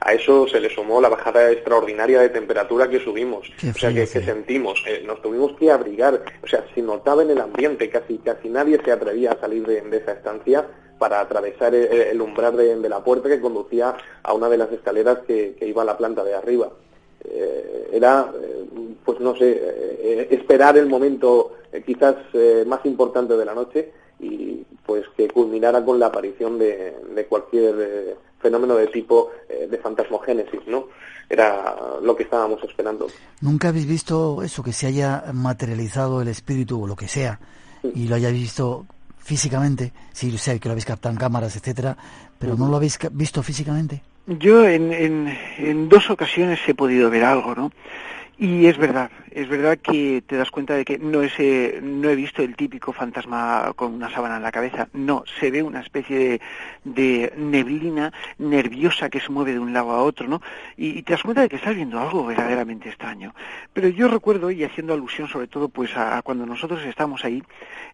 A 0.00 0.12
eso 0.12 0.46
se 0.48 0.60
le 0.60 0.68
sumó 0.68 1.00
la 1.00 1.08
bajada 1.08 1.50
extraordinaria 1.50 2.20
de 2.20 2.28
temperatura 2.28 2.88
que 2.90 2.98
subimos, 3.00 3.50
Qué 3.58 3.70
o 3.70 3.74
sea, 3.74 3.88
que, 3.90 4.00
que 4.00 4.06
sentimos, 4.06 4.82
eh, 4.86 5.02
nos 5.06 5.22
tuvimos 5.22 5.52
que 5.56 5.70
abrigar, 5.70 6.20
o 6.42 6.46
sea, 6.46 6.62
se 6.74 6.82
notaba 6.82 7.22
en 7.22 7.30
el 7.30 7.40
ambiente, 7.40 7.88
casi 7.88 8.18
casi 8.18 8.48
nadie 8.50 8.78
se 8.84 8.92
atrevía 8.92 9.32
a 9.32 9.40
salir 9.40 9.64
de, 9.66 9.80
de 9.80 9.96
esa 9.96 10.12
estancia 10.12 10.66
para 10.98 11.20
atravesar 11.20 11.74
el, 11.74 11.86
el 11.90 12.20
umbral 12.20 12.56
de, 12.56 12.76
de 12.76 12.88
la 12.88 13.02
puerta 13.02 13.28
que 13.30 13.40
conducía 13.40 13.96
a 14.22 14.32
una 14.34 14.48
de 14.50 14.58
las 14.58 14.70
escaleras 14.72 15.20
que, 15.26 15.54
que 15.58 15.66
iba 15.66 15.82
a 15.82 15.86
la 15.86 15.96
planta 15.96 16.22
de 16.22 16.34
arriba. 16.34 16.70
Eh, 17.24 17.90
era, 17.92 18.30
eh, 18.34 18.66
pues 19.04 19.20
no 19.20 19.34
sé, 19.36 19.50
eh, 19.60 20.28
esperar 20.30 20.76
el 20.76 20.86
momento 20.86 21.56
eh, 21.72 21.82
quizás 21.84 22.16
eh, 22.32 22.64
más 22.66 22.84
importante 22.84 23.36
de 23.36 23.44
la 23.44 23.54
noche 23.54 23.92
y 24.20 24.64
pues 24.84 25.04
que 25.16 25.28
culminara 25.28 25.84
con 25.84 25.98
la 25.98 26.06
aparición 26.06 26.58
de, 26.58 26.94
de 27.14 27.26
cualquier 27.26 27.74
eh, 27.78 28.16
fenómeno 28.40 28.76
de 28.76 28.88
tipo 28.88 29.30
eh, 29.48 29.66
de 29.70 29.78
fantasmogénesis, 29.78 30.60
¿no? 30.66 30.88
Era 31.28 31.74
lo 32.02 32.14
que 32.14 32.24
estábamos 32.24 32.62
esperando. 32.62 33.06
¿Nunca 33.40 33.68
habéis 33.68 33.86
visto 33.86 34.42
eso, 34.42 34.62
que 34.62 34.72
se 34.72 34.86
haya 34.86 35.24
materializado 35.32 36.20
el 36.20 36.28
espíritu 36.28 36.82
o 36.82 36.86
lo 36.86 36.94
que 36.94 37.08
sea 37.08 37.40
y 37.82 38.06
lo 38.06 38.16
hayáis 38.16 38.34
visto 38.34 38.86
físicamente? 39.18 39.92
Sí, 40.12 40.36
sé 40.36 40.60
que 40.60 40.68
lo 40.68 40.72
habéis 40.72 40.84
captado 40.84 41.14
en 41.14 41.18
cámaras, 41.18 41.56
etcétera, 41.56 41.96
pero 42.38 42.56
¿no 42.56 42.68
lo 42.68 42.76
habéis 42.76 42.98
visto 43.12 43.42
físicamente? 43.42 44.02
Yo 44.26 44.66
en, 44.66 44.92
en, 45.58 45.88
dos 45.88 46.08
ocasiones 46.08 46.58
he 46.66 46.74
podido 46.74 47.10
ver 47.10 47.24
algo, 47.24 47.54
¿no? 47.54 47.72
Y 48.36 48.66
es 48.66 48.76
verdad, 48.78 49.10
es 49.30 49.48
verdad 49.48 49.78
que 49.78 50.20
te 50.26 50.36
das 50.36 50.50
cuenta 50.50 50.74
de 50.74 50.84
que 50.84 50.98
no, 50.98 51.22
es, 51.22 51.32
eh, 51.38 51.78
no 51.80 52.10
he 52.10 52.16
visto 52.16 52.42
el 52.42 52.56
típico 52.56 52.92
fantasma 52.92 53.72
con 53.76 53.94
una 53.94 54.10
sábana 54.10 54.38
en 54.38 54.42
la 54.42 54.50
cabeza, 54.50 54.88
no, 54.92 55.22
se 55.38 55.52
ve 55.52 55.62
una 55.62 55.80
especie 55.80 56.18
de, 56.18 56.40
de 56.82 57.32
neblina 57.36 58.12
nerviosa 58.38 59.08
que 59.08 59.20
se 59.20 59.30
mueve 59.30 59.52
de 59.52 59.60
un 59.60 59.72
lado 59.72 59.92
a 59.92 60.02
otro, 60.02 60.26
¿no? 60.26 60.42
Y, 60.76 61.02
te 61.02 61.12
das 61.12 61.22
cuenta 61.22 61.42
de 61.42 61.48
que 61.48 61.56
estás 61.56 61.76
viendo 61.76 62.00
algo 62.00 62.26
verdaderamente 62.26 62.88
extraño. 62.88 63.34
Pero 63.72 63.86
yo 63.86 64.08
recuerdo, 64.08 64.50
y 64.50 64.64
haciendo 64.64 64.94
alusión 64.94 65.28
sobre 65.28 65.46
todo 65.46 65.68
pues 65.68 65.96
a, 65.96 66.20
cuando 66.22 66.44
nosotros 66.44 66.82
estamos 66.84 67.24
ahí, 67.24 67.40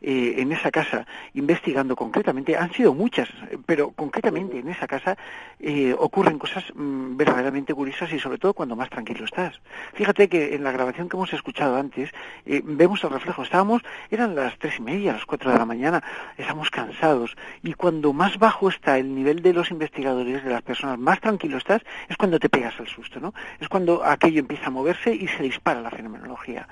eh, 0.00 0.37
en 0.38 0.53
esa 0.53 0.70
casa, 0.70 1.07
investigando 1.35 1.94
concretamente, 1.94 2.57
han 2.57 2.72
sido 2.72 2.94
muchas, 2.94 3.29
pero 3.66 3.90
concretamente 3.90 4.59
en 4.59 4.68
esa 4.68 4.87
casa 4.87 5.18
eh, 5.59 5.94
ocurren 5.98 6.38
cosas 6.38 6.64
mm, 6.74 7.18
verdaderamente 7.18 7.74
curiosas 7.74 8.11
y 8.14 8.18
sobre 8.18 8.38
todo 8.38 8.55
cuando 8.55 8.74
más 8.74 8.88
tranquilo 8.88 9.26
estás. 9.26 9.61
Fíjate 9.92 10.29
que 10.30 10.54
en 10.54 10.64
la 10.64 10.72
grabación 10.72 11.10
que 11.10 11.16
hemos 11.18 11.30
escuchado 11.34 11.76
antes 11.76 12.10
eh, 12.46 12.62
vemos 12.64 13.04
el 13.04 13.10
reflejo. 13.10 13.42
Estábamos, 13.42 13.82
eran 14.10 14.34
las 14.34 14.58
tres 14.58 14.78
y 14.78 14.82
media, 14.82 15.12
las 15.12 15.26
cuatro 15.26 15.50
de 15.50 15.58
la 15.58 15.66
mañana, 15.66 16.02
estamos 16.38 16.70
cansados 16.70 17.36
y 17.62 17.74
cuando 17.74 18.14
más 18.14 18.38
bajo 18.38 18.70
está 18.70 18.96
el 18.96 19.14
nivel 19.14 19.42
de 19.42 19.52
los 19.52 19.70
investigadores, 19.70 20.42
de 20.42 20.50
las 20.50 20.62
personas, 20.62 20.98
más 20.98 21.20
tranquilo 21.20 21.58
estás, 21.58 21.82
es 22.08 22.16
cuando 22.16 22.38
te 22.38 22.48
pegas 22.48 22.80
el 22.80 22.88
susto, 22.88 23.20
¿no? 23.20 23.34
Es 23.60 23.68
cuando 23.68 24.02
aquello 24.02 24.40
empieza 24.40 24.68
a 24.68 24.70
moverse 24.70 25.14
y 25.14 25.28
se 25.28 25.42
dispara 25.42 25.82
la 25.82 25.90
fenomenología. 25.90 26.66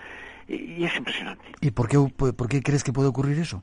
Y, 0.48 0.54
y 0.78 0.84
es 0.84 0.96
impresionante. 0.96 1.44
¿Y 1.60 1.72
por 1.72 1.88
qué, 1.88 1.98
por 1.98 2.48
qué 2.48 2.62
crees 2.62 2.82
que 2.82 2.92
puede 2.94 3.08
ocurrir 3.08 3.38
eso? 3.38 3.62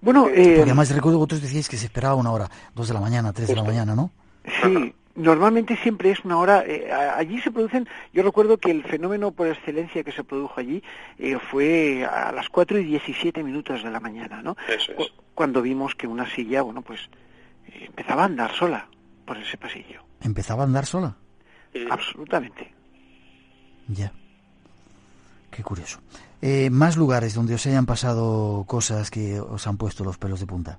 Bueno, 0.00 0.28
eh, 0.28 0.54
Porque 0.56 0.62
además 0.62 0.88
recuerdo 0.90 1.18
que 1.18 1.20
vosotros 1.20 1.42
decíais 1.42 1.68
que 1.68 1.76
se 1.76 1.86
esperaba 1.86 2.14
una 2.14 2.30
hora, 2.30 2.48
dos 2.74 2.88
de 2.88 2.94
la 2.94 3.00
mañana, 3.00 3.32
tres 3.32 3.48
de 3.48 3.56
la 3.56 3.64
mañana, 3.64 3.94
¿no? 3.94 4.10
Sí, 4.62 4.94
normalmente 5.18 5.76
siempre 5.76 6.10
es 6.10 6.24
una 6.24 6.38
hora. 6.38 6.64
eh, 6.66 6.90
allí 6.92 7.40
se 7.40 7.50
producen. 7.50 7.86
Yo 8.12 8.22
recuerdo 8.22 8.56
que 8.58 8.70
el 8.70 8.84
fenómeno 8.84 9.32
por 9.32 9.46
excelencia 9.48 10.02
que 10.04 10.12
se 10.12 10.24
produjo 10.24 10.58
allí 10.60 10.82
eh, 11.18 11.36
fue 11.50 12.04
a 12.06 12.32
las 12.32 12.48
4 12.48 12.78
y 12.78 12.84
17 12.84 13.42
minutos 13.42 13.82
de 13.82 13.90
la 13.90 14.00
mañana, 14.00 14.40
¿no? 14.42 14.56
Eso 14.68 14.92
es. 14.92 14.96
Cu- 14.96 15.04
Cuando 15.34 15.60
vimos 15.62 15.94
que 15.94 16.06
una 16.06 16.28
silla, 16.34 16.62
bueno, 16.62 16.80
pues 16.82 17.00
eh, 17.68 17.84
empezaba 17.86 18.22
a 18.22 18.26
andar 18.26 18.52
sola 18.54 18.88
por 19.26 19.36
ese 19.36 19.56
pasillo. 19.58 20.02
Empezaba 20.22 20.62
a 20.62 20.66
andar 20.66 20.86
sola. 20.86 21.14
Absolutamente. 21.90 22.72
Ya. 23.88 24.10
Qué 25.50 25.62
curioso. 25.62 26.00
Eh, 26.40 26.70
más 26.70 26.96
lugares 26.96 27.34
donde 27.34 27.54
os 27.54 27.66
hayan 27.66 27.86
pasado 27.86 28.64
cosas 28.66 29.10
que 29.10 29.40
os 29.40 29.66
han 29.66 29.76
puesto 29.76 30.04
los 30.04 30.18
pelos 30.18 30.40
de 30.40 30.46
punta. 30.46 30.78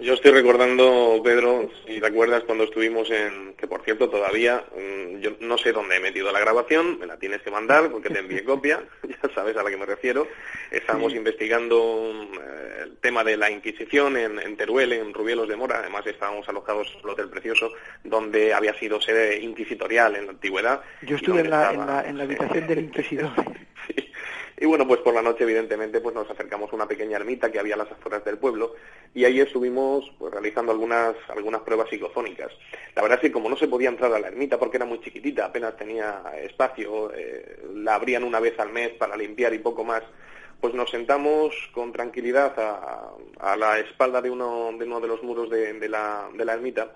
Yo 0.00 0.14
estoy 0.14 0.32
recordando, 0.32 1.20
Pedro, 1.22 1.70
si 1.86 2.00
te 2.00 2.06
acuerdas 2.06 2.42
cuando 2.42 2.64
estuvimos 2.64 3.08
en, 3.10 3.54
que 3.54 3.68
por 3.68 3.82
cierto 3.84 4.10
todavía, 4.10 4.64
mm, 4.76 5.20
yo 5.20 5.30
no 5.40 5.56
sé 5.56 5.72
dónde 5.72 5.96
he 5.96 6.00
metido 6.00 6.32
la 6.32 6.40
grabación, 6.40 6.98
me 6.98 7.06
la 7.06 7.16
tienes 7.16 7.42
que 7.42 7.50
mandar 7.52 7.88
porque 7.90 8.10
te 8.10 8.18
envié 8.18 8.42
copia, 8.42 8.82
ya 9.08 9.34
sabes 9.34 9.56
a 9.56 9.62
la 9.62 9.70
que 9.70 9.76
me 9.76 9.86
refiero. 9.86 10.26
Estábamos 10.72 11.14
investigando 11.14 12.12
eh, 12.34 12.82
el 12.82 12.96
tema 12.96 13.22
de 13.22 13.36
la 13.36 13.52
Inquisición 13.52 14.16
en, 14.16 14.40
en 14.40 14.56
Teruel, 14.56 14.92
en 14.94 15.14
Rubielos 15.14 15.48
de 15.48 15.54
Mora, 15.54 15.78
además 15.78 16.04
estábamos 16.08 16.48
alojados 16.48 16.88
en 16.92 17.00
el 17.04 17.10
Hotel 17.10 17.28
Precioso, 17.28 17.70
donde 18.02 18.52
había 18.52 18.74
sido 18.74 19.00
sede 19.00 19.40
inquisitorial 19.40 20.16
en 20.16 20.26
la 20.26 20.32
antigüedad. 20.32 20.82
Yo 21.02 21.14
estuve 21.14 21.42
en 21.42 21.50
la, 21.50 21.72
en 21.72 21.86
la, 21.86 22.08
en 22.08 22.18
la 22.18 22.24
habitación 22.24 22.66
del 22.66 22.78
inquisidor. 22.80 23.30
Sí. 23.86 24.03
Y 24.64 24.66
bueno, 24.66 24.88
pues 24.88 25.00
por 25.00 25.12
la 25.12 25.20
noche, 25.20 25.44
evidentemente, 25.44 26.00
pues 26.00 26.14
nos 26.14 26.30
acercamos 26.30 26.72
a 26.72 26.76
una 26.76 26.88
pequeña 26.88 27.18
ermita 27.18 27.52
que 27.52 27.58
había 27.58 27.74
a 27.74 27.76
las 27.76 27.92
afueras 27.92 28.24
del 28.24 28.38
pueblo 28.38 28.72
y 29.12 29.26
ahí 29.26 29.38
estuvimos 29.38 30.10
pues, 30.18 30.32
realizando 30.32 30.72
algunas, 30.72 31.14
algunas 31.28 31.60
pruebas 31.60 31.90
psicofónicas. 31.90 32.50
La 32.96 33.02
verdad 33.02 33.18
es 33.18 33.28
que 33.28 33.30
como 33.30 33.50
no 33.50 33.58
se 33.58 33.68
podía 33.68 33.90
entrar 33.90 34.10
a 34.14 34.18
la 34.18 34.28
ermita 34.28 34.58
porque 34.58 34.78
era 34.78 34.86
muy 34.86 35.02
chiquitita, 35.02 35.44
apenas 35.44 35.76
tenía 35.76 36.22
espacio, 36.40 37.12
eh, 37.14 37.58
la 37.74 37.96
abrían 37.96 38.24
una 38.24 38.40
vez 38.40 38.58
al 38.58 38.72
mes 38.72 38.92
para 38.92 39.18
limpiar 39.18 39.52
y 39.52 39.58
poco 39.58 39.84
más, 39.84 40.02
pues 40.62 40.72
nos 40.72 40.90
sentamos 40.90 41.54
con 41.74 41.92
tranquilidad 41.92 42.58
a, 42.58 43.10
a 43.40 43.56
la 43.58 43.80
espalda 43.80 44.22
de 44.22 44.30
uno, 44.30 44.72
de 44.78 44.86
uno 44.86 44.98
de 44.98 45.08
los 45.08 45.22
muros 45.22 45.50
de, 45.50 45.74
de 45.74 45.88
la, 45.90 46.30
de 46.32 46.42
la 46.42 46.54
ermita 46.54 46.90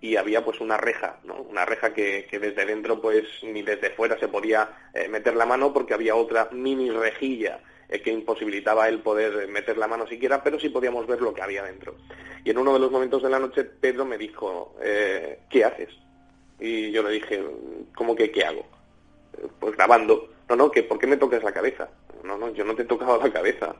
y 0.00 0.16
había 0.16 0.44
pues 0.44 0.60
una 0.60 0.76
reja, 0.76 1.18
¿no? 1.24 1.34
Una 1.42 1.64
reja 1.64 1.92
que, 1.92 2.26
que 2.30 2.38
desde 2.38 2.64
dentro 2.66 3.00
pues 3.00 3.24
ni 3.42 3.62
desde 3.62 3.90
fuera 3.90 4.18
se 4.18 4.28
podía 4.28 4.68
eh, 4.94 5.08
meter 5.08 5.34
la 5.34 5.46
mano 5.46 5.72
porque 5.72 5.94
había 5.94 6.14
otra 6.14 6.48
mini 6.52 6.90
rejilla 6.90 7.60
eh, 7.88 8.00
que 8.00 8.12
imposibilitaba 8.12 8.88
el 8.88 9.00
poder 9.00 9.48
meter 9.48 9.76
la 9.76 9.88
mano 9.88 10.06
siquiera, 10.06 10.42
pero 10.42 10.58
sí 10.60 10.68
podíamos 10.68 11.06
ver 11.06 11.20
lo 11.20 11.34
que 11.34 11.42
había 11.42 11.64
dentro. 11.64 11.96
Y 12.44 12.50
en 12.50 12.58
uno 12.58 12.72
de 12.74 12.78
los 12.78 12.90
momentos 12.92 13.22
de 13.22 13.30
la 13.30 13.38
noche 13.40 13.64
Pedro 13.64 14.04
me 14.04 14.18
dijo, 14.18 14.76
eh, 14.82 15.40
¿qué 15.50 15.64
haces? 15.64 15.90
Y 16.60 16.90
yo 16.92 17.02
le 17.02 17.10
dije, 17.10 17.42
¿cómo 17.94 18.14
que 18.14 18.30
qué 18.30 18.44
hago? 18.44 18.66
"Eh, 19.36 19.46
Pues 19.58 19.76
grabando. 19.76 20.28
No, 20.48 20.56
no, 20.56 20.70
que 20.70 20.82
¿por 20.82 20.98
qué 20.98 21.06
me 21.06 21.16
tocas 21.16 21.42
la 21.42 21.52
cabeza? 21.52 21.88
No, 22.24 22.38
no, 22.38 22.50
yo 22.52 22.64
no 22.64 22.74
te 22.74 22.82
he 22.82 22.86
tocado 22.86 23.18
la 23.22 23.30
cabeza. 23.32 23.74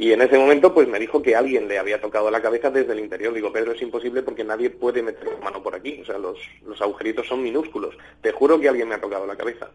Y 0.00 0.12
en 0.12 0.22
ese 0.22 0.38
momento 0.38 0.72
pues 0.72 0.86
me 0.86 1.00
dijo 1.00 1.20
que 1.20 1.34
alguien 1.34 1.66
le 1.66 1.76
había 1.76 2.00
tocado 2.00 2.30
la 2.30 2.40
cabeza 2.40 2.70
desde 2.70 2.92
el 2.92 3.00
interior. 3.00 3.34
Digo, 3.34 3.52
Pedro, 3.52 3.72
es 3.72 3.82
imposible 3.82 4.22
porque 4.22 4.44
nadie 4.44 4.70
puede 4.70 5.02
meter 5.02 5.26
la 5.26 5.40
mano 5.40 5.60
por 5.60 5.74
aquí. 5.74 6.00
O 6.00 6.04
sea, 6.04 6.18
los, 6.18 6.38
los 6.64 6.80
agujeritos 6.80 7.26
son 7.26 7.42
minúsculos. 7.42 7.98
Te 8.22 8.30
juro 8.30 8.60
que 8.60 8.68
alguien 8.68 8.86
me 8.86 8.94
ha 8.94 9.00
tocado 9.00 9.26
la 9.26 9.34
cabeza. 9.34 9.68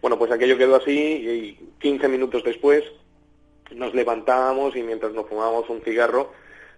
Bueno, 0.00 0.18
pues 0.18 0.32
aquello 0.32 0.56
quedó 0.56 0.76
así 0.76 0.98
y 0.98 1.58
15 1.78 2.08
minutos 2.08 2.42
después 2.42 2.84
nos 3.72 3.92
levantábamos 3.92 4.74
y 4.76 4.82
mientras 4.82 5.12
nos 5.12 5.28
fumábamos 5.28 5.68
un 5.68 5.82
cigarro, 5.82 6.32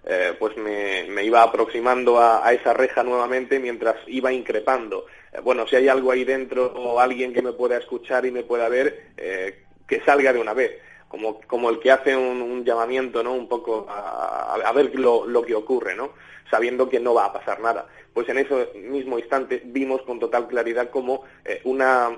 eh, 0.05 0.35
pues 0.37 0.57
me, 0.57 1.23
iba 1.23 1.43
aproximando 1.45 2.19
a, 2.19 2.53
esa 2.53 2.75
reja 2.75 3.05
nuevamente 3.05 3.61
mientras 3.61 3.97
iba 4.09 4.33
increpando. 4.33 5.07
Eh, 5.33 5.39
bueno, 5.45 5.69
si 5.69 5.77
hay 5.77 5.87
algo 5.87 6.11
ahí 6.11 6.25
dentro 6.25 6.73
o 6.75 6.99
alguien 6.99 7.33
que 7.33 7.43
me 7.43 7.53
pueda 7.53 7.77
escuchar 7.77 8.27
y 8.27 8.33
me 8.33 8.43
pueda 8.43 8.69
ver, 8.69 9.11
eh, 9.17 9.63
que 9.87 10.01
salga 10.01 10.33
de 10.33 10.41
una 10.41 10.53
vez. 10.53 10.73
Como, 11.09 11.41
como 11.43 11.71
el 11.71 11.81
que 11.81 11.91
hace 11.91 12.17
un, 12.17 12.65
llamamiento, 12.65 13.23
¿no? 13.23 13.33
Un 13.33 13.49
poco 13.49 13.87
a, 13.89 14.55
a 14.55 14.73
ver 14.73 14.95
lo, 14.99 15.27
lo, 15.27 15.43
que 15.43 15.55
ocurre, 15.55 15.95
¿no? 15.95 16.11
Sabiendo 16.51 16.89
que 16.89 17.01
no 17.01 17.15
va 17.15 17.27
a 17.27 17.33
pasar 17.33 17.61
nada. 17.61 17.87
Pues 18.13 18.29
en 18.29 18.39
ese 18.39 18.73
mismo 18.75 19.19
instante 19.19 19.63
vimos 19.65 20.03
con 20.03 20.19
total 20.19 20.49
claridad 20.49 20.91
cómo 20.91 21.25
una 21.65 22.11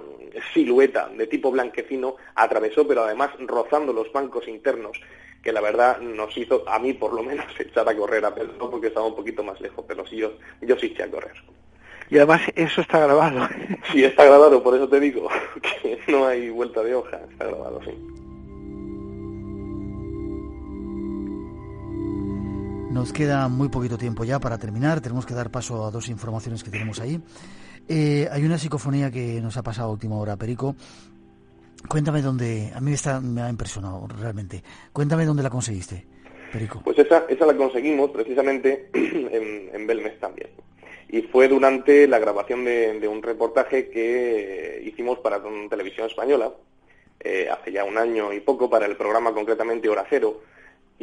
silueta 0.55 1.09
de 1.09 1.27
tipo 1.27 1.51
blanquecino 1.51 2.17
atravesó, 2.35 2.87
pero 2.87 3.03
además 3.03 3.31
rozando 3.41 3.93
los 3.93 4.13
bancos 4.13 4.49
internos 4.49 4.99
que 5.43 5.53
la 5.53 5.61
verdad 5.61 5.99
nos 6.01 6.37
hizo, 6.37 6.69
a 6.69 6.79
mí 6.79 6.93
por 6.93 7.13
lo 7.13 7.23
menos, 7.23 7.47
echar 7.59 7.89
a 7.89 7.97
correr 7.97 8.25
a 8.25 8.35
Pedro 8.35 8.71
porque 8.71 8.89
estaba 8.89 9.07
un 9.07 9.17
poquito 9.17 9.43
más 9.43 9.61
lejos, 9.61 9.85
pero 9.87 10.07
sí 10.07 10.17
yo, 10.17 10.33
yo 10.61 10.77
sí 10.77 10.87
eché 10.87 11.05
a 11.05 11.11
correr. 11.11 11.35
Y 12.11 12.17
además 12.17 12.43
eso 12.57 12.81
está 12.81 12.99
grabado. 12.99 13.49
Sí, 13.93 14.05
está 14.05 14.25
grabado, 14.25 14.63
por 14.63 14.75
eso 14.75 14.89
te 14.89 14.99
digo 14.99 15.29
que 15.63 16.01
no 16.09 16.27
hay 16.27 16.51
vuelta 16.51 16.83
de 16.83 16.95
hoja, 16.95 17.21
está 17.31 17.47
grabado, 17.47 17.81
sí. 17.85 18.20
Nos 22.91 23.13
queda 23.13 23.49
muy 23.49 23.69
poquito 23.69 23.97
tiempo 23.97 24.25
ya 24.25 24.41
para 24.41 24.59
terminar, 24.59 25.01
tenemos 25.01 25.25
que 25.25 25.35
dar 25.35 25.51
paso 25.51 25.85
a 25.85 25.91
dos 25.91 26.09
informaciones 26.09 26.63
que 26.63 26.71
tenemos 26.71 27.01
ahí. 27.01 27.21
Eh, 27.89 28.29
hay 28.31 28.45
una 28.45 28.59
psicofonía 28.59 29.11
que 29.11 29.41
nos 29.41 29.57
ha 29.57 29.63
pasado 29.63 29.89
a 29.89 29.93
última 29.93 30.17
hora, 30.17 30.37
Perico, 30.37 30.77
Cuéntame 31.89 32.21
dónde, 32.21 32.71
a 32.75 32.81
mí 32.81 32.93
está, 32.93 33.21
me 33.21 33.43
ha 33.43 33.49
impresionado 33.49 34.07
realmente. 34.21 34.63
Cuéntame 34.93 35.25
dónde 35.25 35.43
la 35.43 35.51
conseguiste, 35.51 36.07
Perico. 36.53 36.83
Pues 36.85 36.99
esa, 36.99 37.25
esa 37.29 37.47
la 37.47 37.57
conseguimos 37.57 38.11
precisamente 38.11 38.91
en, 38.93 39.71
en 39.73 39.87
Belmes 39.87 40.19
también. 40.21 40.51
Y 41.09 41.23
fue 41.23 41.49
durante 41.49 42.07
la 42.07 42.19
grabación 42.19 42.65
de, 42.65 43.09
un 43.09 43.23
reportaje 43.23 43.89
que 43.89 44.81
hicimos 44.85 45.19
para 45.19 45.43
Televisión 45.69 46.07
Española, 46.07 46.53
eh, 47.19 47.49
hace 47.51 47.73
ya 47.73 47.85
un 47.85 47.99
año 47.99 48.33
y 48.33 48.41
poco, 48.41 48.71
para 48.71 48.87
el 48.87 48.97
programa 48.97 49.33
concretamente 49.33 49.89
Hora 49.89 50.07
Cero. 50.09 50.43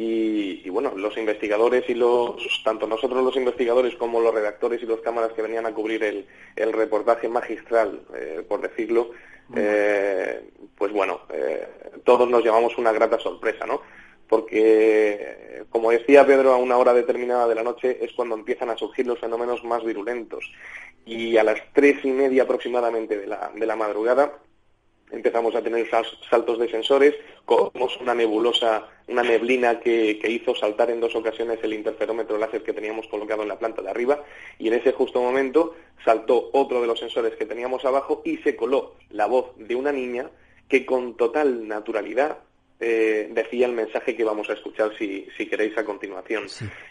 Y, 0.00 0.70
bueno, 0.70 0.92
los 0.96 1.18
investigadores 1.18 1.82
y 1.88 1.94
los, 1.94 2.36
tanto 2.62 2.86
nosotros 2.86 3.24
los 3.24 3.34
investigadores 3.34 3.96
como 3.96 4.20
los 4.20 4.32
redactores 4.32 4.80
y 4.80 4.86
los 4.86 5.00
cámaras 5.00 5.32
que 5.32 5.42
venían 5.42 5.66
a 5.66 5.74
cubrir 5.74 6.04
el, 6.04 6.24
el 6.54 6.72
reportaje 6.72 7.28
magistral, 7.28 8.02
eh, 8.14 8.44
por 8.48 8.60
decirlo, 8.60 9.10
eh, 9.56 10.40
pues 10.76 10.92
bueno, 10.92 11.22
eh, 11.32 11.66
todos 12.04 12.30
nos 12.30 12.44
llevamos 12.44 12.78
una 12.78 12.92
grata 12.92 13.18
sorpresa, 13.18 13.66
¿no? 13.66 13.82
Porque, 14.28 15.64
como 15.68 15.90
decía 15.90 16.24
Pedro, 16.24 16.52
a 16.52 16.58
una 16.58 16.76
hora 16.76 16.94
determinada 16.94 17.48
de 17.48 17.56
la 17.56 17.64
noche 17.64 17.98
es 18.00 18.12
cuando 18.12 18.36
empiezan 18.36 18.70
a 18.70 18.76
surgir 18.76 19.04
los 19.04 19.18
fenómenos 19.18 19.64
más 19.64 19.82
virulentos. 19.82 20.48
Y 21.06 21.36
a 21.38 21.42
las 21.42 21.60
tres 21.72 22.04
y 22.04 22.12
media 22.12 22.44
aproximadamente 22.44 23.18
de 23.18 23.26
la, 23.26 23.50
de 23.52 23.66
la 23.66 23.74
madrugada 23.74 24.38
empezamos 25.10 25.54
a 25.54 25.62
tener 25.62 25.88
saltos 25.90 26.58
de 26.58 26.70
sensores, 26.70 27.14
como 27.44 27.72
una 28.00 28.14
nebulosa, 28.14 28.86
una 29.06 29.22
neblina 29.22 29.80
que, 29.80 30.20
hizo 30.28 30.54
saltar 30.54 30.90
en 30.90 31.00
dos 31.00 31.14
ocasiones 31.14 31.58
el 31.62 31.72
interferómetro 31.72 32.38
láser 32.38 32.62
que 32.62 32.72
teníamos 32.72 33.06
colocado 33.08 33.42
en 33.42 33.48
la 33.48 33.58
planta 33.58 33.82
de 33.82 33.90
arriba, 33.90 34.22
y 34.58 34.68
en 34.68 34.74
ese 34.74 34.92
justo 34.92 35.20
momento 35.20 35.74
saltó 36.04 36.50
otro 36.52 36.80
de 36.80 36.86
los 36.86 36.98
sensores 36.98 37.34
que 37.36 37.46
teníamos 37.46 37.84
abajo 37.84 38.22
y 38.24 38.36
se 38.38 38.56
coló 38.56 38.94
la 39.10 39.26
voz 39.26 39.52
de 39.56 39.74
una 39.74 39.92
niña 39.92 40.30
que 40.68 40.84
con 40.84 41.16
total 41.16 41.66
naturalidad 41.66 42.38
eh, 42.80 43.28
decía 43.32 43.66
el 43.66 43.72
mensaje 43.72 44.14
que 44.14 44.22
vamos 44.22 44.48
a 44.50 44.52
escuchar 44.52 44.92
si, 44.96 45.26
queréis 45.50 45.76
a 45.78 45.84
continuación. 45.84 46.46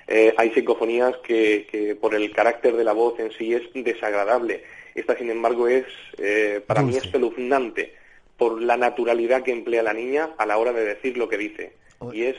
Eh, 0.07 0.33
hay 0.37 0.51
psicofonías 0.51 1.15
que, 1.17 1.67
que, 1.71 1.95
por 1.95 2.15
el 2.15 2.31
carácter 2.31 2.75
de 2.75 2.83
la 2.83 2.93
voz 2.93 3.19
en 3.19 3.31
sí 3.31 3.53
es 3.53 3.61
desagradable. 3.73 4.63
Esta, 4.95 5.15
sin 5.15 5.29
embargo, 5.29 5.67
es 5.67 5.85
eh, 6.17 6.59
para 6.65 6.81
mí 6.81 6.97
espeluznante 6.97 7.93
por 8.37 8.61
la 8.61 8.77
naturalidad 8.77 9.43
que 9.43 9.51
emplea 9.51 9.83
la 9.83 9.93
niña 9.93 10.29
a 10.37 10.45
la 10.45 10.57
hora 10.57 10.71
de 10.71 10.85
decir 10.85 11.17
lo 11.17 11.27
que 11.27 11.37
dice. 11.37 11.73
Y 12.13 12.23
es, 12.23 12.37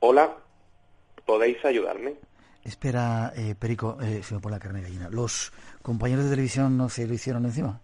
hola, 0.00 0.36
¿podéis 1.26 1.62
ayudarme? 1.64 2.14
Espera, 2.64 3.32
eh, 3.36 3.54
Perico, 3.58 3.98
eh, 4.00 4.22
se 4.22 4.34
me 4.34 4.40
pone 4.40 4.56
la 4.56 4.60
carne 4.60 4.80
gallina. 4.80 5.10
¿Los 5.10 5.52
compañeros 5.82 6.24
de 6.24 6.30
televisión 6.30 6.78
no 6.78 6.88
se 6.88 7.06
lo 7.06 7.12
hicieron 7.12 7.44
encima? 7.44 7.80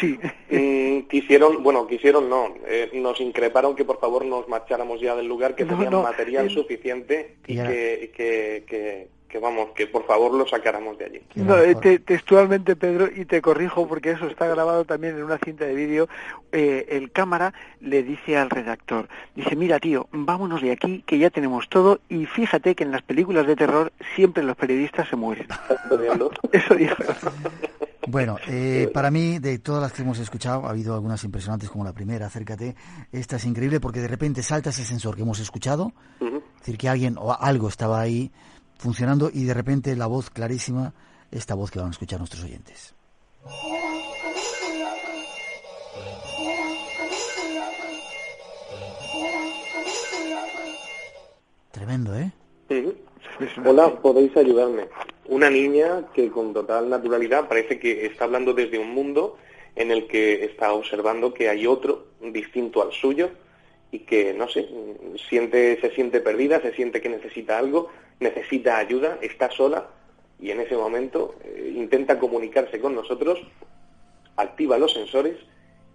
Sí. 0.00 0.18
Mm, 0.50 1.08
quisieron, 1.08 1.62
bueno, 1.62 1.86
quisieron 1.86 2.28
no. 2.28 2.54
Eh, 2.66 2.90
nos 2.94 3.20
increparon 3.20 3.76
que 3.76 3.84
por 3.84 4.00
favor 4.00 4.24
nos 4.24 4.48
marcháramos 4.48 5.00
ya 5.00 5.14
del 5.14 5.26
lugar, 5.26 5.54
que 5.54 5.64
tenían 5.64 6.02
material 6.02 6.50
suficiente 6.50 7.36
y 7.46 7.56
que, 7.56 8.12
que, 8.14 8.64
que 8.66 9.08
vamos, 9.38 9.68
que 9.74 9.86
por 9.86 10.06
favor 10.06 10.32
lo 10.32 10.48
sacáramos 10.48 10.96
de 10.96 11.04
allí. 11.04 11.20
No, 11.34 11.58
eh, 11.58 11.74
textualmente, 11.98 12.76
Pedro, 12.76 13.08
y 13.14 13.26
te 13.26 13.42
corrijo 13.42 13.86
porque 13.86 14.12
eso 14.12 14.26
está 14.26 14.46
grabado 14.46 14.86
también 14.86 15.16
en 15.16 15.24
una 15.24 15.38
cinta 15.38 15.66
de 15.66 15.74
vídeo, 15.74 16.08
eh, 16.52 16.86
el 16.88 17.12
cámara 17.12 17.52
le 17.80 18.02
dice 18.02 18.38
al 18.38 18.48
redactor, 18.48 19.08
dice, 19.34 19.54
mira 19.54 19.78
tío, 19.78 20.08
vámonos 20.12 20.62
de 20.62 20.72
aquí, 20.72 21.04
que 21.06 21.18
ya 21.18 21.28
tenemos 21.28 21.68
todo, 21.68 22.00
y 22.08 22.24
fíjate 22.24 22.74
que 22.74 22.84
en 22.84 22.92
las 22.92 23.02
películas 23.02 23.46
de 23.46 23.56
terror 23.56 23.92
siempre 24.16 24.42
los 24.42 24.56
periodistas 24.56 25.08
se 25.08 25.16
mueren. 25.16 25.46
eso 26.52 26.74
dijo. 26.74 26.96
Bueno, 28.10 28.36
eh, 28.48 28.90
para 28.94 29.10
mí, 29.10 29.38
de 29.38 29.58
todas 29.58 29.82
las 29.82 29.92
que 29.92 30.00
hemos 30.00 30.18
escuchado, 30.18 30.66
ha 30.66 30.70
habido 30.70 30.94
algunas 30.94 31.22
impresionantes 31.24 31.68
como 31.68 31.84
la 31.84 31.92
primera, 31.92 32.26
acércate. 32.26 32.74
Esta 33.12 33.36
es 33.36 33.44
increíble 33.44 33.80
porque 33.80 34.00
de 34.00 34.08
repente 34.08 34.42
salta 34.42 34.70
ese 34.70 34.84
sensor 34.84 35.14
que 35.14 35.22
hemos 35.22 35.40
escuchado, 35.40 35.92
es 36.18 36.60
decir, 36.60 36.78
que 36.78 36.88
alguien 36.88 37.16
o 37.18 37.36
algo 37.38 37.68
estaba 37.68 38.00
ahí 38.00 38.32
funcionando 38.78 39.30
y 39.32 39.44
de 39.44 39.54
repente 39.54 39.94
la 39.96 40.06
voz 40.06 40.30
clarísima, 40.30 40.94
esta 41.30 41.54
voz 41.54 41.70
que 41.70 41.78
van 41.78 41.88
a 41.88 41.90
escuchar 41.90 42.18
nuestros 42.18 42.44
oyentes. 42.44 42.94
Tremendo, 51.70 52.16
¿eh? 52.16 52.32
Hola, 53.64 54.00
podéis 54.00 54.36
ayudarme. 54.36 54.88
Una 55.26 55.50
niña 55.50 56.06
que 56.14 56.30
con 56.30 56.52
total 56.54 56.88
naturalidad 56.88 57.48
parece 57.48 57.78
que 57.78 58.06
está 58.06 58.24
hablando 58.24 58.54
desde 58.54 58.78
un 58.78 58.90
mundo 58.90 59.36
en 59.76 59.90
el 59.90 60.06
que 60.08 60.44
está 60.44 60.72
observando 60.72 61.32
que 61.32 61.48
hay 61.48 61.66
otro 61.66 62.06
distinto 62.20 62.82
al 62.82 62.92
suyo 62.92 63.30
y 63.92 64.00
que, 64.00 64.34
no 64.34 64.48
sé, 64.48 64.68
siente, 65.28 65.80
se 65.80 65.90
siente 65.90 66.20
perdida, 66.20 66.60
se 66.60 66.72
siente 66.72 67.00
que 67.00 67.08
necesita 67.08 67.58
algo, 67.58 67.90
necesita 68.20 68.78
ayuda, 68.78 69.18
está 69.22 69.50
sola 69.50 69.88
y 70.40 70.50
en 70.50 70.60
ese 70.60 70.76
momento 70.76 71.34
eh, 71.44 71.72
intenta 71.74 72.18
comunicarse 72.18 72.80
con 72.80 72.94
nosotros, 72.94 73.38
activa 74.36 74.78
los 74.78 74.92
sensores 74.92 75.36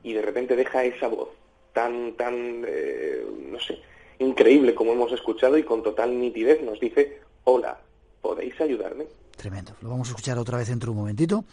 y 0.04 0.14
de 0.14 0.22
repente 0.22 0.56
deja 0.56 0.84
esa 0.84 1.08
voz 1.08 1.30
tan, 1.74 2.14
tan, 2.14 2.64
eh, 2.68 3.26
no 3.50 3.60
sé, 3.60 3.80
increíble 4.20 4.76
como 4.76 4.94
hemos 4.94 5.12
escuchado 5.12 5.58
y 5.58 5.64
con 5.64 5.84
total 5.84 6.20
nitidez 6.20 6.62
nos 6.62 6.80
dice, 6.80 7.20
hola, 7.44 7.78
¿podéis 8.22 8.60
ayudarme? 8.62 9.06
Tremendo. 9.36 9.74
Lo 9.82 9.90
vamos 9.90 10.08
a 10.10 10.12
escuchar 10.12 10.38
otra 10.38 10.58
vez 10.58 10.68
dentro 10.68 10.88
de 10.88 10.92
un 10.92 10.98
momentito. 10.98 11.44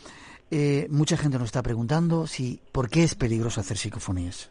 Eh, 0.51 0.87
mucha 0.91 1.17
gente 1.17 1.39
nos 1.39 1.47
está 1.47 1.63
preguntando 1.63 2.27
si 2.27 2.61
por 2.73 2.91
qué 2.91 3.03
es 3.05 3.15
peligroso 3.15 3.61
hacer 3.61 3.79
psicofonías. 3.79 4.51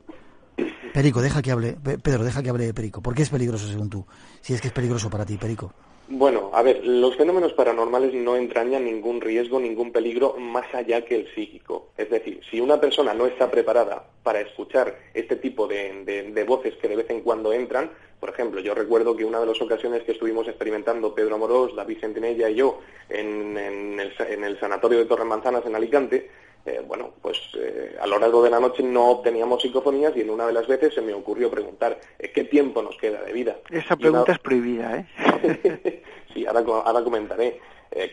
Perico, 0.94 1.22
deja 1.22 1.42
que 1.42 1.52
hable, 1.52 1.78
Pedro, 2.02 2.24
deja 2.24 2.42
que 2.42 2.50
hable 2.50 2.74
Perico. 2.74 3.02
¿Por 3.02 3.14
qué 3.14 3.22
es 3.22 3.30
peligroso 3.30 3.68
según 3.68 3.90
tú? 3.90 4.06
Si 4.42 4.54
es 4.54 4.62
que 4.62 4.70
es 4.70 4.74
peligroso 4.74 5.10
para 5.10 5.26
ti, 5.26 5.38
Perico. 5.38 5.74
Bueno, 6.12 6.50
a 6.54 6.64
ver, 6.64 6.84
los 6.88 7.16
fenómenos 7.16 7.54
paranormales 7.54 8.16
no 8.16 8.36
entrañan 8.36 8.84
ningún 8.84 9.22
riesgo, 9.22 9.60
ningún 9.60 9.92
peligro 9.92 10.36
más 10.40 10.66
allá 10.74 11.06
que 11.06 11.16
el 11.16 11.32
psíquico. 11.36 11.90
Es 11.98 12.10
decir, 12.10 12.42
si 12.50 12.60
una 12.60 12.82
persona 12.82 13.14
no 13.14 13.28
está 13.28 13.52
preparada 13.52 14.06
para 14.24 14.42
escuchar 14.42 14.98
este 15.14 15.36
tipo 15.36 15.68
de, 15.68 16.44
voces 16.48 16.74
que 16.78 16.88
de 16.88 16.96
vez 16.96 17.10
en 17.12 17.22
cuando 17.22 17.54
entran, 17.54 17.92
por 18.20 18.32
ejemplo, 18.32 18.60
yo 18.60 18.74
recuerdo 18.74 19.16
que 19.16 19.24
una 19.24 19.40
de 19.40 19.46
las 19.46 19.62
ocasiones 19.62 20.02
que 20.02 20.14
estuvimos 20.14 20.48
experimentando 20.48 21.14
Pedro 21.14 21.36
Amorós, 21.36 21.76
David 21.76 22.00
Centinella 22.02 22.50
y 22.50 22.56
yo 22.56 22.80
en, 23.08 23.56
el, 23.56 24.12
en 24.18 24.44
el 24.44 24.60
sanatorio 24.60 24.98
de 24.98 25.06
Torre 25.06 25.26
Manzanas 25.26 25.64
en 25.68 25.76
Alicante, 25.76 26.28
eh, 26.66 26.82
bueno, 26.86 27.14
pues 27.22 27.38
eh, 27.58 27.96
a 28.00 28.06
lo 28.06 28.20
largo 28.20 28.44
de 28.44 28.50
la 28.50 28.60
noche 28.60 28.84
no 28.84 29.10
obteníamos 29.10 29.62
psicofonías 29.62 30.16
y 30.16 30.22
en 30.22 30.30
una 30.30 30.46
de 30.48 30.54
las 30.54 30.68
veces 30.68 30.94
se 30.94 31.02
me 31.02 31.14
ocurrió 31.14 31.50
preguntar 31.50 32.00
eh, 32.20 32.32
qué 32.34 32.44
tiempo 32.44 32.82
nos 32.82 32.98
queda 32.98 33.22
de 33.24 33.32
vida. 33.32 33.58
Esa 33.70 33.96
pregunta 33.96 34.34
es 34.34 34.40
prohibida, 34.40 34.98
¿eh? 34.98 36.04
sí, 36.34 36.46
ahora, 36.46 36.60
ahora 36.60 37.04
comentaré. 37.04 37.60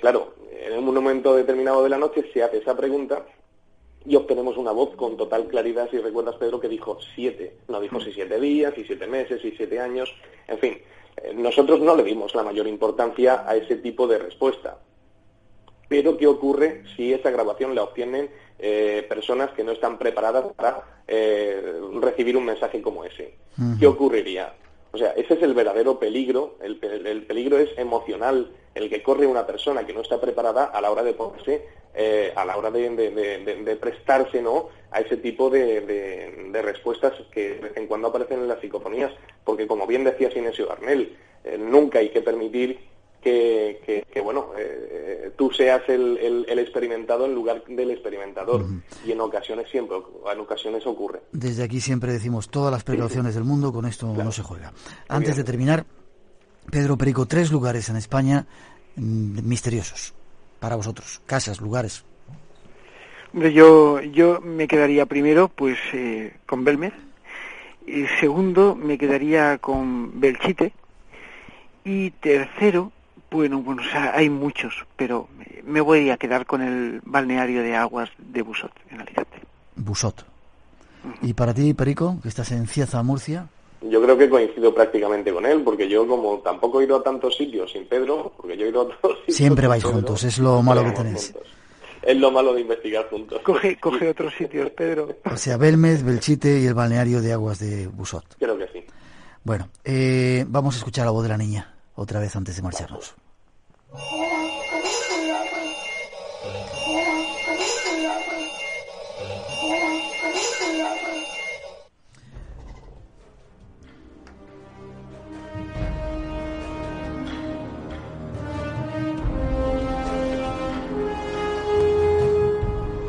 claro, 0.00 0.35
en 0.50 0.78
un 0.78 0.94
momento 0.94 1.35
determinado 1.35 1.82
de 1.82 1.90
la 1.90 1.98
noche 1.98 2.30
se 2.32 2.42
hace 2.42 2.59
esa 2.59 2.76
pregunta 2.76 3.26
y 4.04 4.14
obtenemos 4.14 4.56
una 4.56 4.70
voz 4.70 4.94
con 4.94 5.16
total 5.16 5.48
claridad, 5.48 5.90
si 5.90 5.98
recuerdas, 5.98 6.37
Pedro, 6.37 6.61
que 6.61 6.68
dijo 6.68 6.98
siete. 7.14 7.56
No 7.66 7.80
dijo 7.80 8.00
si 8.00 8.12
siete 8.12 8.38
días, 8.38 8.72
si 8.74 8.85
siete 8.85 9.09
meses, 9.09 9.42
si 9.42 9.50
siete 9.50 9.80
años. 9.80 10.14
En 10.46 10.59
fin, 10.59 10.78
nosotros 11.35 11.80
no 11.80 11.96
le 11.96 12.04
dimos 12.04 12.32
la 12.37 12.44
mayor 12.44 12.68
importancia 12.68 13.44
a 13.44 13.56
ese 13.56 13.76
tipo 13.76 14.06
de 14.06 14.18
respuesta. 14.18 14.78
Pero 15.88 16.16
¿qué 16.16 16.27
ocurre 16.27 16.83
si 16.96 17.12
esa 17.12 17.31
grabación 17.31 17.75
la 17.75 17.85
obtienen 17.85 18.31
eh, 18.59 19.05
personas 19.09 19.51
que 19.51 19.64
no 19.64 19.72
están 19.72 19.99
preparadas 19.99 20.53
para 20.55 20.83
eh, 21.07 21.81
recibir 22.01 22.37
un 22.37 22.44
mensaje 22.44 22.83
como 22.83 23.05
ese? 23.05 23.35
¿Qué 23.79 23.87
ocurriría? 23.87 24.55
O 24.92 24.99
sea, 24.99 25.11
ese 25.11 25.35
es 25.35 25.42
el 25.42 25.55
verdadero 25.55 25.99
peligro, 25.99 26.57
el, 26.62 26.79
el 26.83 27.22
peligro 27.25 27.59
es 27.59 27.70
emocional, 27.77 28.51
el 28.75 28.90
que 28.90 29.03
corre 29.03 29.27
una 29.27 29.46
persona 29.46 29.87
que 29.87 29.92
no 29.92 30.01
está 30.01 30.20
preparada 30.20 30.64
a 30.64 30.81
la 30.81 30.90
hora 30.90 31.03
de 31.03 31.14
ponerse, 31.14 31.62
eh, 31.99 32.31
a 32.37 32.44
la 32.44 32.59
hora 32.59 32.70
de, 32.70 32.90
de, 32.90 33.77
prestarse 33.77 34.42
¿no? 34.42 34.68
a 34.90 35.01
ese 35.01 35.16
tipo 35.16 35.49
de, 35.49 36.51
respuestas 36.62 37.14
que 37.33 37.55
de 37.55 37.59
vez 37.61 37.77
en 37.77 37.87
cuando 37.87 38.09
aparecen 38.09 38.40
en 38.40 38.49
las 38.49 38.61
psicofonías, 38.61 39.12
porque 39.44 39.66
como 39.66 39.87
bien 39.87 40.05
decía 40.05 40.31
Sinesio 40.31 40.66
Darnell, 40.66 41.16
eh, 41.44 41.57
nunca 41.59 42.01
hay 42.01 42.11
que 42.11 42.20
permitir 42.20 42.79
que, 43.27 44.21
bueno, 44.23 44.51
eh, 44.57 45.33
tú 45.37 45.51
seas 45.51 45.83
el, 45.89 46.45
experimentado 46.49 47.27
en 47.27 47.35
lugar 47.35 47.65
del 47.67 47.91
experimentador. 47.91 48.65
Y 49.05 49.12
en 49.12 49.21
ocasiones 49.21 49.69
siempre, 49.71 49.97
en 50.33 50.41
ocasiones 50.41 50.87
ocurre. 50.87 51.21
Desde 51.33 51.65
aquí 51.65 51.81
siempre 51.81 52.12
decimos 52.12 52.49
todas 52.49 52.73
las 52.73 52.85
precauciones 52.85 53.35
del 53.35 53.45
mundo, 53.45 53.73
con 53.73 53.87
esto 53.87 54.12
no 54.12 54.33
se 54.33 54.43
juega. 54.43 54.73
Antes 55.09 55.37
de 55.37 55.45
terminar, 55.45 55.85
Pedro 56.71 56.97
Perico, 56.97 57.27
tres 57.27 57.51
lugares 57.51 57.89
en 57.89 57.97
España 57.97 58.47
mm, 58.97 59.47
misteriosos 59.49 60.15
para 60.61 60.77
vosotros, 60.77 61.21
casas, 61.27 61.61
lugares. 61.61 62.05
Hombre, 63.33 63.53
yo, 63.53 64.01
yo 64.01 64.41
me 64.41 64.67
quedaría 64.67 65.07
primero 65.07 65.49
pues 65.49 65.79
eh, 65.93 66.35
con 66.47 66.65
Belmez, 66.65 66.95
y 67.87 68.07
segundo 68.21 68.75
me 68.75 68.99
quedaría 68.99 69.59
con 69.59 70.19
Belchite 70.19 70.73
y 71.85 72.11
tercero, 72.11 72.91
bueno, 73.31 73.61
bueno, 73.61 73.83
o 73.83 73.85
sea, 73.85 74.12
hay 74.15 74.31
muchos, 74.31 74.75
pero 74.97 75.29
me 75.65 75.81
voy 75.81 76.11
a 76.11 76.17
quedar 76.17 76.47
con 76.47 76.62
el 76.62 77.01
balneario 77.05 77.62
de 77.62 77.77
aguas 77.77 78.11
de 78.19 78.43
Busot, 78.43 78.73
en 78.91 79.01
Alicante. 79.01 79.41
Busot. 79.77 80.25
¿Y 81.23 81.35
para 81.35 81.55
ti, 81.55 81.75
Perico, 81.75 82.19
que 82.23 82.29
estás 82.29 82.53
en 82.53 82.67
Cieza, 82.67 83.03
Murcia? 83.03 83.49
Yo 83.83 84.03
creo 84.03 84.17
que 84.17 84.29
coincido 84.29 84.75
prácticamente 84.75 85.33
con 85.33 85.45
él, 85.47 85.62
porque 85.62 85.89
yo 85.89 86.07
como 86.07 86.39
tampoco 86.39 86.81
he 86.81 86.85
ido 86.85 86.97
a 86.97 87.03
tantos 87.03 87.37
sitios 87.37 87.71
sin 87.71 87.87
Pedro, 87.87 88.33
porque 88.37 88.57
yo 88.57 88.67
he 88.67 88.71
ido 88.71 88.83
a 88.83 88.89
todos 88.89 89.19
sitios 89.19 89.37
Siempre 89.37 89.67
vais 89.67 89.85
juntos, 89.85 90.25
es 90.25 90.39
lo 90.39 90.62
malo 90.62 90.83
que 90.85 90.93
tenéis. 90.93 91.35
Es 92.03 92.17
lo 92.17 92.31
malo 92.31 92.55
de 92.55 92.61
investigar 92.61 93.09
juntos. 93.11 93.41
Coge, 93.43 93.77
coge 93.79 94.09
otros 94.09 94.33
sitios, 94.35 94.71
Pedro. 94.71 95.17
O 95.25 95.37
sea, 95.37 95.57
Belmez, 95.57 96.05
Belchite 96.05 96.61
y 96.61 96.67
el 96.67 96.75
balneario 96.75 97.21
de 97.21 97.33
aguas 97.33 97.59
de 97.59 97.89
Busot. 97.89 98.25
Creo 98.39 98.57
que 98.57 98.69
sí. 98.69 98.85
Bueno, 99.43 99.69
eh, 99.85 100.45
vamos 100.49 100.77
a 100.77 100.79
escuchar 100.79 101.05
la 101.05 101.11
voz 101.11 101.25
de 101.25 101.29
la 101.29 101.37
niña 101.37 101.76
otra 101.96 102.20
vez 102.20 102.37
antes 102.37 102.56
de 102.56 102.62
marcharnos. 102.62 103.14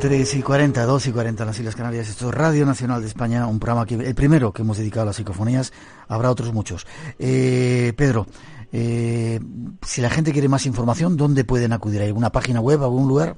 3 0.08 0.36
y 0.36 0.42
40, 0.42 0.86
2 0.86 1.08
y 1.08 1.12
40 1.12 1.44
en 1.44 1.48
las 1.48 1.60
Islas 1.60 1.76
Canarias. 1.76 2.08
Esto 2.08 2.30
es 2.30 2.34
Radio 2.34 2.66
Nacional 2.66 3.02
de 3.02 3.08
España, 3.08 3.46
un 3.46 3.60
programa 3.60 3.86
que 3.86 3.96
el 3.96 4.16
primero 4.16 4.54
que 4.54 4.62
hemos 4.62 4.78
dedicado 4.78 5.02
a 5.02 5.06
las 5.08 5.18
psicofonías. 5.18 5.74
Habrá 6.08 6.32
otros 6.32 6.54
muchos. 6.54 6.88
Eh, 7.20 7.94
Pedro, 7.98 8.26
eh, 8.72 9.40
si 9.82 10.02
la 10.02 10.10
gente 10.10 10.32
quiere 10.32 10.50
más 10.50 10.66
información, 10.66 11.18
¿dónde 11.18 11.44
pueden 11.44 11.74
acudir? 11.74 12.02
¿Hay 12.02 12.08
alguna 12.08 12.32
página 12.32 12.60
web, 12.60 12.84
algún 12.84 13.08
lugar? 13.08 13.36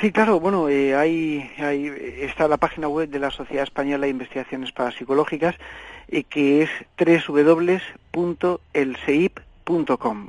Sí, 0.00 0.12
claro, 0.12 0.38
bueno, 0.38 0.68
eh, 0.68 0.94
hay, 0.94 1.50
está 2.20 2.46
la 2.46 2.56
página 2.56 2.86
web 2.88 3.10
de 3.10 3.18
la 3.18 3.32
Sociedad 3.32 3.64
Española 3.64 4.06
de 4.06 4.10
Investigaciones 4.10 4.70
Parapsicológicas, 4.70 5.56
eh, 6.08 6.22
que 6.24 6.62
es 6.62 6.70
www.elseip.com 6.98 9.47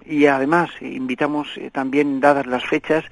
y 0.05 0.25
además 0.25 0.69
eh, 0.81 0.89
invitamos 0.89 1.47
eh, 1.55 1.71
también 1.71 2.19
dadas 2.19 2.45
las 2.45 2.65
fechas 2.65 3.05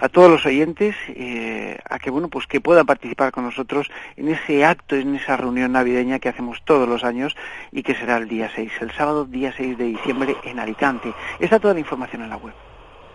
a 0.00 0.08
todos 0.08 0.30
los 0.30 0.46
oyentes 0.46 0.96
eh, 1.08 1.78
a 1.90 1.98
que 1.98 2.10
bueno 2.10 2.28
pues 2.28 2.46
que 2.46 2.60
puedan 2.60 2.86
participar 2.86 3.32
con 3.32 3.44
nosotros 3.44 3.90
en 4.16 4.28
ese 4.28 4.64
acto 4.64 4.96
en 4.96 5.14
esa 5.14 5.36
reunión 5.36 5.72
navideña 5.72 6.20
que 6.20 6.30
hacemos 6.30 6.62
todos 6.64 6.88
los 6.88 7.04
años 7.04 7.36
y 7.70 7.82
que 7.82 7.94
será 7.94 8.16
el 8.16 8.28
día 8.28 8.50
6 8.54 8.72
el 8.80 8.92
sábado 8.92 9.26
día 9.26 9.52
6 9.54 9.76
de 9.76 9.84
diciembre 9.84 10.34
en 10.44 10.58
Alicante. 10.58 11.12
Está 11.38 11.60
toda 11.60 11.74
la 11.74 11.80
información 11.80 12.22
en 12.22 12.30
la 12.30 12.38
web. 12.38 12.54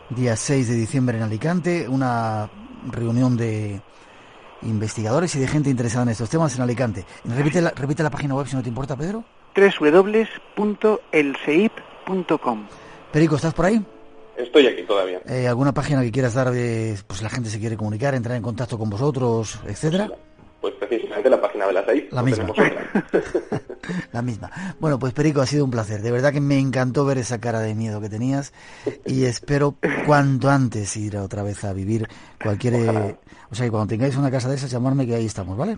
Día 0.10 0.36
6 0.36 0.68
de 0.68 0.76
diciembre 0.76 1.18
en 1.18 1.24
Alicante 1.24 1.88
una 1.88 2.48
reunión 2.92 3.36
de 3.36 3.82
investigadores 4.62 5.36
y 5.36 5.40
de 5.40 5.48
gente 5.48 5.72
interesada 5.72 6.04
en 6.04 6.10
estos 6.10 6.30
temas 6.30 6.56
en 6.56 6.62
Alicante. 6.62 7.04
Repite 7.26 7.62
la, 7.62 7.72
repite 7.72 8.04
la 8.04 8.12
página 8.12 8.36
web 8.36 8.46
si 8.46 8.56
no 8.56 8.62
te 8.62 8.70
importa 8.70 8.96
Pedro. 8.96 9.24
www.elseip.com 9.56 11.89
Perico, 13.12 13.36
¿estás 13.36 13.54
por 13.54 13.66
ahí? 13.66 13.84
Estoy 14.38 14.68
aquí 14.68 14.84
todavía. 14.84 15.20
Eh, 15.28 15.48
¿Alguna 15.48 15.74
página 15.74 16.02
que 16.02 16.12
quieras 16.12 16.34
dar 16.34 16.50
de, 16.52 16.98
pues 17.08 17.22
la 17.22 17.30
gente 17.30 17.50
se 17.50 17.60
quiere 17.60 17.76
comunicar, 17.76 18.16
entrar 18.16 18.38
en 18.38 18.42
contacto 18.42 18.78
con 18.78 18.90
vosotros, 18.90 19.60
etcétera? 19.68 20.10
Pues 20.62 20.74
precisamente 20.76 21.30
la 21.30 21.42
página 21.42 21.68
de 21.68 21.74
la 21.74 21.86
SAIP. 21.86 22.14
La 22.14 22.24
misma. 22.24 22.48
la 24.12 24.22
misma. 24.22 24.52
Bueno, 24.80 24.98
pues 24.98 25.14
Perico, 25.14 25.42
ha 25.42 25.46
sido 25.46 25.66
un 25.66 25.72
placer. 25.72 26.02
De 26.02 26.12
verdad 26.12 26.32
que 26.32 26.42
me 26.42 26.58
encantó 26.58 27.06
ver 27.06 27.18
esa 27.18 27.40
cara 27.40 27.60
de 27.60 27.76
miedo 27.76 28.00
que 28.02 28.10
tenías 28.10 28.54
y 29.06 29.24
espero 29.26 29.76
cuanto 30.06 30.50
antes 30.50 30.96
ir 30.98 31.18
otra 31.18 31.44
vez 31.44 31.64
a 31.64 31.74
vivir 31.74 32.08
cualquier... 32.42 33.18
O 33.52 33.56
sea, 33.56 33.66
que 33.66 33.72
cuando 33.72 33.88
tengáis 33.88 34.16
una 34.16 34.32
casa 34.32 34.50
de 34.50 34.56
esas, 34.56 34.72
llamarme 34.72 35.06
que 35.06 35.16
ahí 35.16 35.26
estamos, 35.26 35.58
¿vale? 35.58 35.78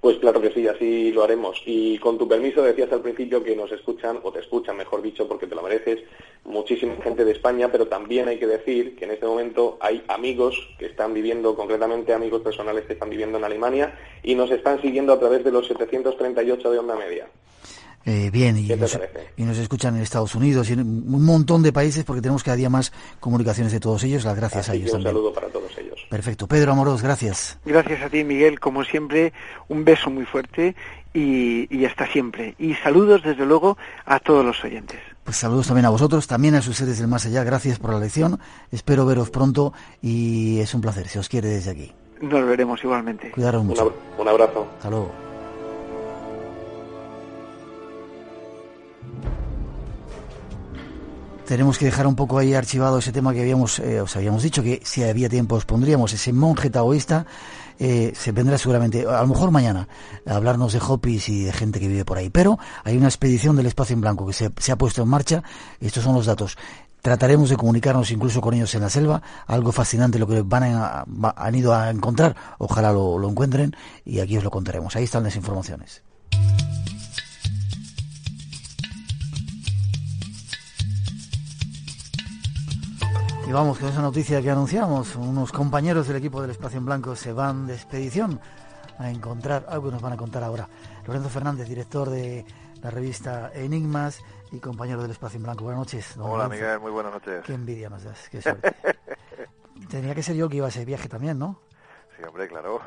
Pues 0.00 0.16
claro 0.16 0.40
que 0.40 0.50
sí, 0.50 0.66
así 0.66 1.12
lo 1.12 1.24
haremos. 1.24 1.60
Y 1.66 1.98
con 1.98 2.16
tu 2.16 2.26
permiso 2.26 2.62
decías 2.62 2.90
al 2.90 3.02
principio 3.02 3.44
que 3.44 3.54
nos 3.54 3.70
escuchan, 3.70 4.18
o 4.22 4.32
te 4.32 4.40
escuchan, 4.40 4.76
mejor 4.76 5.02
dicho, 5.02 5.28
porque 5.28 5.46
te 5.46 5.54
lo 5.54 5.62
mereces, 5.62 6.00
muchísima 6.44 6.94
gente 7.02 7.24
de 7.24 7.32
España, 7.32 7.70
pero 7.70 7.86
también 7.86 8.26
hay 8.28 8.38
que 8.38 8.46
decir 8.46 8.96
que 8.96 9.04
en 9.04 9.10
este 9.10 9.26
momento 9.26 9.76
hay 9.78 10.02
amigos 10.08 10.56
que 10.78 10.86
están 10.86 11.12
viviendo, 11.12 11.54
concretamente 11.54 12.14
amigos 12.14 12.40
personales 12.40 12.86
que 12.86 12.94
están 12.94 13.10
viviendo 13.10 13.36
en 13.36 13.44
Alemania, 13.44 13.94
y 14.22 14.34
nos 14.34 14.50
están 14.50 14.80
siguiendo 14.80 15.12
a 15.12 15.20
través 15.20 15.44
de 15.44 15.52
los 15.52 15.66
738 15.66 16.70
de 16.70 16.78
onda 16.78 16.96
media. 16.96 17.28
Eh, 18.06 18.30
bien, 18.32 18.56
y 18.56 18.66
nos, 18.74 18.98
y 19.36 19.42
nos, 19.42 19.58
escuchan 19.58 19.94
en 19.96 20.02
Estados 20.02 20.34
Unidos 20.34 20.70
y 20.70 20.72
en 20.72 20.80
un 20.80 21.22
montón 21.22 21.62
de 21.62 21.70
países 21.70 22.02
porque 22.04 22.22
tenemos 22.22 22.42
cada 22.42 22.56
día 22.56 22.70
más 22.70 22.92
comunicaciones 23.20 23.74
de 23.74 23.80
todos 23.80 24.02
ellos. 24.04 24.24
Las 24.24 24.36
gracias 24.36 24.70
a 24.70 24.74
ellos. 24.74 24.94
Un 24.94 25.02
saludo 25.02 25.34
para 25.34 25.48
todos 25.48 25.76
ellos. 25.76 25.89
Perfecto. 26.10 26.48
Pedro 26.48 26.72
Amoros, 26.72 27.02
gracias. 27.02 27.58
Gracias 27.64 28.02
a 28.02 28.08
ti, 28.08 28.24
Miguel. 28.24 28.58
Como 28.58 28.84
siempre, 28.84 29.32
un 29.68 29.84
beso 29.84 30.10
muy 30.10 30.24
fuerte 30.26 30.74
y, 31.14 31.74
y 31.74 31.84
hasta 31.84 32.06
siempre. 32.08 32.56
Y 32.58 32.74
saludos, 32.74 33.22
desde 33.22 33.46
luego, 33.46 33.78
a 34.04 34.18
todos 34.18 34.44
los 34.44 34.62
oyentes. 34.64 34.98
Pues 35.22 35.36
saludos 35.36 35.68
también 35.68 35.86
a 35.86 35.90
vosotros, 35.90 36.26
también 36.26 36.56
a 36.56 36.62
sus 36.62 36.76
seres 36.76 36.98
del 36.98 37.06
más 37.06 37.26
allá. 37.26 37.44
Gracias 37.44 37.78
por 37.78 37.92
la 37.92 38.00
lección. 38.00 38.40
Espero 38.72 39.06
veros 39.06 39.30
pronto 39.30 39.72
y 40.02 40.58
es 40.58 40.74
un 40.74 40.80
placer. 40.80 41.06
Se 41.06 41.20
os 41.20 41.28
quiere 41.28 41.48
desde 41.48 41.70
aquí. 41.70 41.92
Nos 42.20 42.44
veremos 42.44 42.82
igualmente. 42.82 43.30
Cuidaros 43.30 43.64
mucho. 43.64 43.94
Un 44.18 44.28
abrazo. 44.28 44.68
Hasta 44.76 44.90
luego. 44.90 45.29
Tenemos 51.50 51.78
que 51.78 51.86
dejar 51.86 52.06
un 52.06 52.14
poco 52.14 52.38
ahí 52.38 52.54
archivado 52.54 52.98
ese 52.98 53.10
tema 53.10 53.34
que 53.34 53.40
habíamos, 53.40 53.80
eh, 53.80 54.00
os 54.00 54.14
habíamos 54.14 54.44
dicho 54.44 54.62
que 54.62 54.80
si 54.84 55.02
había 55.02 55.28
tiempo 55.28 55.56
os 55.56 55.64
pondríamos 55.64 56.12
ese 56.12 56.32
monje 56.32 56.70
taoísta. 56.70 57.26
Eh, 57.80 58.12
se 58.14 58.30
vendrá 58.30 58.56
seguramente, 58.56 59.04
a 59.04 59.22
lo 59.22 59.26
mejor 59.26 59.50
mañana, 59.50 59.88
a 60.28 60.36
hablarnos 60.36 60.72
de 60.72 60.78
hopis 60.78 61.28
y 61.28 61.42
de 61.42 61.52
gente 61.52 61.80
que 61.80 61.88
vive 61.88 62.04
por 62.04 62.18
ahí. 62.18 62.30
Pero 62.30 62.56
hay 62.84 62.96
una 62.96 63.08
expedición 63.08 63.56
del 63.56 63.66
espacio 63.66 63.94
en 63.94 64.00
blanco 64.00 64.28
que 64.28 64.32
se, 64.32 64.70
ha 64.70 64.76
puesto 64.76 65.02
en 65.02 65.08
marcha. 65.08 65.42
Estos 65.80 66.04
son 66.04 66.14
los 66.14 66.26
datos. 66.26 66.56
Trataremos 67.02 67.50
de 67.50 67.56
comunicarnos 67.56 68.12
incluso 68.12 68.40
con 68.40 68.54
ellos 68.54 68.72
en 68.76 68.82
la 68.82 68.88
selva, 68.88 69.20
algo 69.48 69.72
fascinante 69.72 70.20
lo 70.20 70.28
que 70.28 70.42
van 70.42 70.62
a, 70.62 71.04
han 71.34 71.54
ido 71.56 71.74
a 71.74 71.90
encontrar, 71.90 72.36
ojalá 72.58 72.92
lo, 72.92 73.18
lo 73.18 73.28
encuentren 73.28 73.74
y 74.04 74.20
aquí 74.20 74.36
os 74.36 74.44
lo 74.44 74.52
contaremos. 74.52 74.94
Ahí 74.94 75.02
están 75.02 75.24
las 75.24 75.34
informaciones. 75.34 76.02
Y 83.50 83.52
vamos 83.52 83.80
con 83.80 83.88
esa 83.88 84.00
noticia 84.00 84.40
que 84.40 84.48
anunciamos. 84.48 85.16
Unos 85.16 85.50
compañeros 85.50 86.06
del 86.06 86.18
equipo 86.18 86.40
del 86.40 86.52
Espacio 86.52 86.78
en 86.78 86.86
Blanco 86.86 87.16
se 87.16 87.32
van 87.32 87.66
de 87.66 87.74
expedición 87.74 88.40
a 88.96 89.10
encontrar 89.10 89.66
algo 89.68 89.86
que 89.86 89.94
nos 89.94 90.00
van 90.00 90.12
a 90.12 90.16
contar 90.16 90.44
ahora. 90.44 90.68
Lorenzo 91.04 91.30
Fernández, 91.30 91.68
director 91.68 92.08
de 92.08 92.46
la 92.80 92.90
revista 92.90 93.50
Enigmas 93.52 94.22
y 94.52 94.60
compañero 94.60 95.02
del 95.02 95.10
Espacio 95.10 95.38
en 95.38 95.42
Blanco. 95.42 95.64
Buenas 95.64 95.80
noches. 95.80 96.16
Hola 96.16 96.48
Miguel, 96.48 96.78
muy 96.78 96.92
buenas 96.92 97.12
noches. 97.12 97.42
Qué 97.44 97.54
envidia 97.54 97.90
nos 97.90 98.04
das, 98.04 98.28
qué 98.28 98.40
suerte. 98.40 98.72
Tenía 99.90 100.14
que 100.14 100.22
ser 100.22 100.36
yo 100.36 100.48
que 100.48 100.58
iba 100.58 100.66
a 100.66 100.68
ese 100.68 100.84
viaje 100.84 101.08
también, 101.08 101.36
¿no? 101.36 101.58
Sí, 102.16 102.22
hombre, 102.22 102.46
claro. 102.46 102.80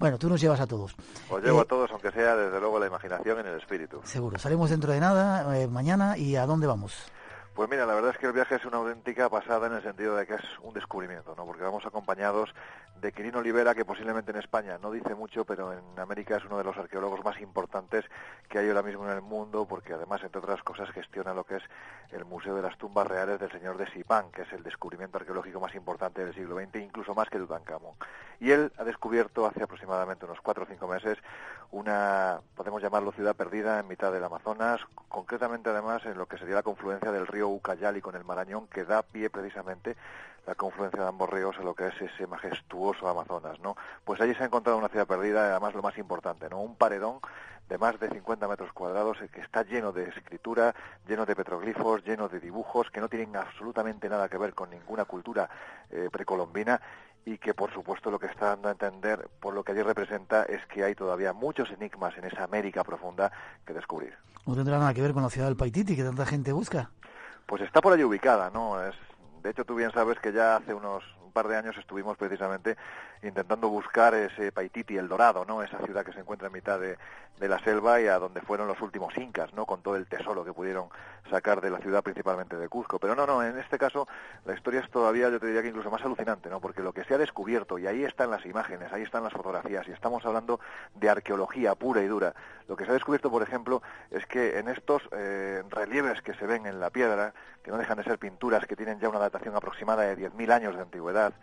Bueno, 0.00 0.18
tú 0.18 0.28
nos 0.28 0.40
llevas 0.40 0.58
a 0.58 0.66
todos. 0.66 0.96
Os 1.30 1.44
llevo 1.44 1.60
a 1.60 1.62
eh, 1.62 1.66
todos, 1.68 1.92
aunque 1.92 2.10
sea 2.10 2.34
desde 2.34 2.58
luego 2.58 2.80
la 2.80 2.88
imaginación 2.88 3.38
en 3.38 3.46
el 3.46 3.58
espíritu. 3.58 4.00
Seguro. 4.02 4.36
Salimos 4.36 4.68
dentro 4.68 4.92
de 4.92 4.98
nada, 4.98 5.56
eh, 5.56 5.68
mañana, 5.68 6.18
¿y 6.18 6.34
a 6.34 6.44
dónde 6.44 6.66
vamos? 6.66 6.92
Pues 7.56 7.70
mira, 7.70 7.86
la 7.86 7.94
verdad 7.94 8.10
es 8.10 8.18
que 8.18 8.26
el 8.26 8.34
viaje 8.34 8.56
es 8.56 8.66
una 8.66 8.76
auténtica 8.76 9.30
pasada 9.30 9.66
en 9.66 9.72
el 9.72 9.82
sentido 9.82 10.14
de 10.14 10.26
que 10.26 10.34
es 10.34 10.58
un 10.60 10.74
descubrimiento, 10.74 11.34
¿no? 11.34 11.46
Porque 11.46 11.62
vamos 11.62 11.86
acompañados 11.86 12.54
de 13.00 13.12
Quirino 13.12 13.38
Olivera, 13.38 13.74
que 13.74 13.86
posiblemente 13.86 14.30
en 14.30 14.36
España 14.36 14.76
no 14.76 14.90
dice 14.90 15.14
mucho, 15.14 15.46
pero 15.46 15.72
en 15.72 15.98
América 15.98 16.36
es 16.36 16.44
uno 16.44 16.58
de 16.58 16.64
los 16.64 16.76
arqueólogos 16.76 17.24
más 17.24 17.40
importantes 17.40 18.04
que 18.50 18.58
hay 18.58 18.68
ahora 18.68 18.82
mismo 18.82 19.06
en 19.06 19.12
el 19.12 19.22
mundo, 19.22 19.66
porque 19.66 19.94
además, 19.94 20.22
entre 20.22 20.40
otras 20.40 20.62
cosas, 20.62 20.90
gestiona 20.90 21.32
lo 21.32 21.44
que 21.44 21.56
es 21.56 21.62
el 22.10 22.26
Museo 22.26 22.54
de 22.54 22.60
las 22.60 22.76
Tumbas 22.76 23.06
Reales 23.06 23.40
del 23.40 23.50
Señor 23.50 23.78
de 23.78 23.90
Sipán, 23.90 24.30
que 24.32 24.42
es 24.42 24.52
el 24.52 24.62
descubrimiento 24.62 25.16
arqueológico 25.16 25.58
más 25.58 25.74
importante 25.74 26.22
del 26.22 26.34
siglo 26.34 26.56
XX, 26.60 26.76
incluso 26.76 27.14
más 27.14 27.30
que 27.30 27.38
Tutankamón. 27.38 27.94
Y 28.38 28.50
él 28.50 28.70
ha 28.76 28.84
descubierto 28.84 29.46
hace 29.46 29.62
aproximadamente 29.62 30.26
unos 30.26 30.42
cuatro 30.42 30.64
o 30.64 30.66
cinco 30.66 30.86
meses 30.86 31.16
una, 31.70 32.40
podemos 32.54 32.82
llamarlo 32.82 33.12
ciudad 33.12 33.34
perdida 33.34 33.80
en 33.80 33.88
mitad 33.88 34.12
del 34.12 34.24
Amazonas, 34.24 34.80
concretamente 35.08 35.70
además 35.70 36.04
en 36.06 36.18
lo 36.18 36.26
que 36.26 36.38
sería 36.38 36.56
la 36.56 36.62
confluencia 36.62 37.12
del 37.12 37.26
río 37.26 37.48
Ucayali 37.48 38.00
con 38.00 38.14
el 38.14 38.24
Marañón, 38.24 38.66
que 38.68 38.84
da 38.84 39.02
pie 39.02 39.30
precisamente 39.30 39.96
la 40.46 40.54
confluencia 40.54 41.02
de 41.02 41.08
ambos 41.08 41.28
ríos 41.28 41.56
en 41.58 41.64
lo 41.64 41.74
que 41.74 41.88
es 41.88 42.00
ese 42.00 42.26
majestuoso 42.26 43.08
Amazonas, 43.08 43.58
¿no? 43.60 43.76
Pues 44.04 44.20
allí 44.20 44.34
se 44.34 44.44
ha 44.44 44.46
encontrado 44.46 44.78
una 44.78 44.88
ciudad 44.88 45.06
perdida, 45.06 45.50
además 45.50 45.74
lo 45.74 45.82
más 45.82 45.98
importante, 45.98 46.48
¿no? 46.48 46.60
Un 46.60 46.76
paredón 46.76 47.18
de 47.68 47.78
más 47.78 47.98
de 47.98 48.08
50 48.08 48.46
metros 48.46 48.72
cuadrados 48.72 49.18
que 49.32 49.40
está 49.40 49.62
lleno 49.64 49.90
de 49.90 50.08
escritura, 50.08 50.74
lleno 51.08 51.26
de 51.26 51.34
petroglifos, 51.34 52.04
lleno 52.04 52.28
de 52.28 52.38
dibujos 52.38 52.90
que 52.90 53.00
no 53.00 53.08
tienen 53.08 53.34
absolutamente 53.36 54.08
nada 54.08 54.28
que 54.28 54.38
ver 54.38 54.54
con 54.54 54.70
ninguna 54.70 55.04
cultura 55.04 55.48
eh, 55.90 56.08
precolombina 56.12 56.80
y 57.26 57.38
que 57.38 57.52
por 57.52 57.72
supuesto 57.72 58.10
lo 58.10 58.20
que 58.20 58.26
está 58.26 58.46
dando 58.46 58.68
a 58.68 58.72
entender 58.72 59.28
por 59.40 59.52
lo 59.52 59.64
que 59.64 59.72
allí 59.72 59.82
representa 59.82 60.44
es 60.44 60.64
que 60.66 60.84
hay 60.84 60.94
todavía 60.94 61.32
muchos 61.32 61.68
enigmas 61.70 62.16
en 62.16 62.24
esa 62.24 62.44
América 62.44 62.84
profunda 62.84 63.32
que 63.66 63.74
descubrir. 63.74 64.14
No 64.46 64.54
tendrá 64.54 64.78
nada 64.78 64.94
que 64.94 65.02
ver 65.02 65.12
con 65.12 65.24
la 65.24 65.28
ciudad 65.28 65.48
del 65.48 65.56
Paititi 65.56 65.96
que 65.96 66.04
tanta 66.04 66.24
gente 66.24 66.52
busca. 66.52 66.88
Pues 67.46 67.62
está 67.62 67.80
por 67.80 67.92
allí 67.92 68.04
ubicada, 68.04 68.48
¿no? 68.50 68.80
Es, 68.80 68.94
de 69.42 69.50
hecho, 69.50 69.64
tú 69.64 69.74
bien 69.74 69.90
sabes 69.90 70.20
que 70.20 70.32
ya 70.32 70.56
hace 70.56 70.72
unos 70.72 71.02
un 71.24 71.32
par 71.32 71.48
de 71.48 71.56
años 71.56 71.76
estuvimos 71.76 72.16
precisamente 72.16 72.76
intentando 73.22 73.68
buscar 73.68 74.14
ese 74.14 74.52
Paititi, 74.52 74.96
el 74.96 75.08
Dorado, 75.08 75.44
¿no? 75.44 75.62
Esa 75.62 75.78
ciudad 75.78 76.04
que 76.04 76.12
se 76.12 76.20
encuentra 76.20 76.48
en 76.48 76.52
mitad 76.52 76.78
de, 76.78 76.96
la 77.38 77.58
selva 77.58 78.00
y 78.00 78.06
a 78.06 78.18
donde 78.18 78.40
fueron 78.40 78.66
los 78.66 78.80
últimos 78.80 79.16
incas, 79.18 79.52
¿no? 79.52 79.66
Con 79.66 79.82
todo 79.82 79.96
el 79.96 80.06
tesoro 80.06 80.44
que 80.44 80.52
pudieron 80.52 80.88
sacar 81.30 81.60
de 81.60 81.70
la 81.70 81.78
ciudad, 81.78 82.02
principalmente 82.02 82.56
de 82.56 82.68
Cuzco. 82.68 82.98
Pero 82.98 83.14
no, 83.14 83.26
no, 83.26 83.42
en 83.42 83.58
este 83.58 83.78
caso 83.78 84.08
la 84.46 84.54
historia 84.54 84.80
es 84.80 84.90
todavía, 84.90 85.28
yo 85.28 85.38
te 85.38 85.46
diría 85.46 85.62
que 85.62 85.68
incluso 85.68 85.90
más 85.90 86.02
alucinante, 86.02 86.48
¿no? 86.48 86.60
Porque 86.60 86.82
lo 86.82 86.92
que 86.92 87.04
se 87.04 87.14
ha 87.14 87.18
descubierto, 87.18 87.78
y 87.78 87.86
ahí 87.86 88.04
están 88.04 88.30
las 88.30 88.44
imágenes, 88.46 88.92
ahí 88.92 89.02
están 89.02 89.22
las 89.22 89.32
fotografías, 89.32 89.86
y 89.86 89.92
estamos 89.92 90.24
hablando 90.24 90.60
de 90.94 91.10
arqueología 91.10 91.74
pura 91.74 92.02
y 92.02 92.06
dura. 92.06 92.34
Lo 92.68 92.76
que 92.76 92.84
se 92.84 92.90
ha 92.90 92.94
descubierto, 92.94 93.30
por 93.30 93.42
ejemplo, 93.42 93.82
es 94.10 94.26
que 94.26 94.58
en 94.58 94.68
estos 94.68 95.02
eh, 95.12 95.62
relieves 95.70 96.22
que 96.22 96.34
se 96.34 96.46
ven 96.46 96.66
en 96.66 96.80
la 96.80 96.90
piedra, 96.90 97.34
que 97.62 97.70
no 97.70 97.78
dejan 97.78 97.98
de 97.98 98.04
ser 98.04 98.18
pinturas 98.18 98.64
que 98.66 98.76
tienen 98.76 98.98
ya 98.98 99.08
una 99.08 99.18
datación 99.18 99.54
aproximada 99.56 100.02
de 100.02 100.16
10.000 100.16 100.52
años 100.52 100.74
de 100.74 100.82
antigüedad, 100.82 101.34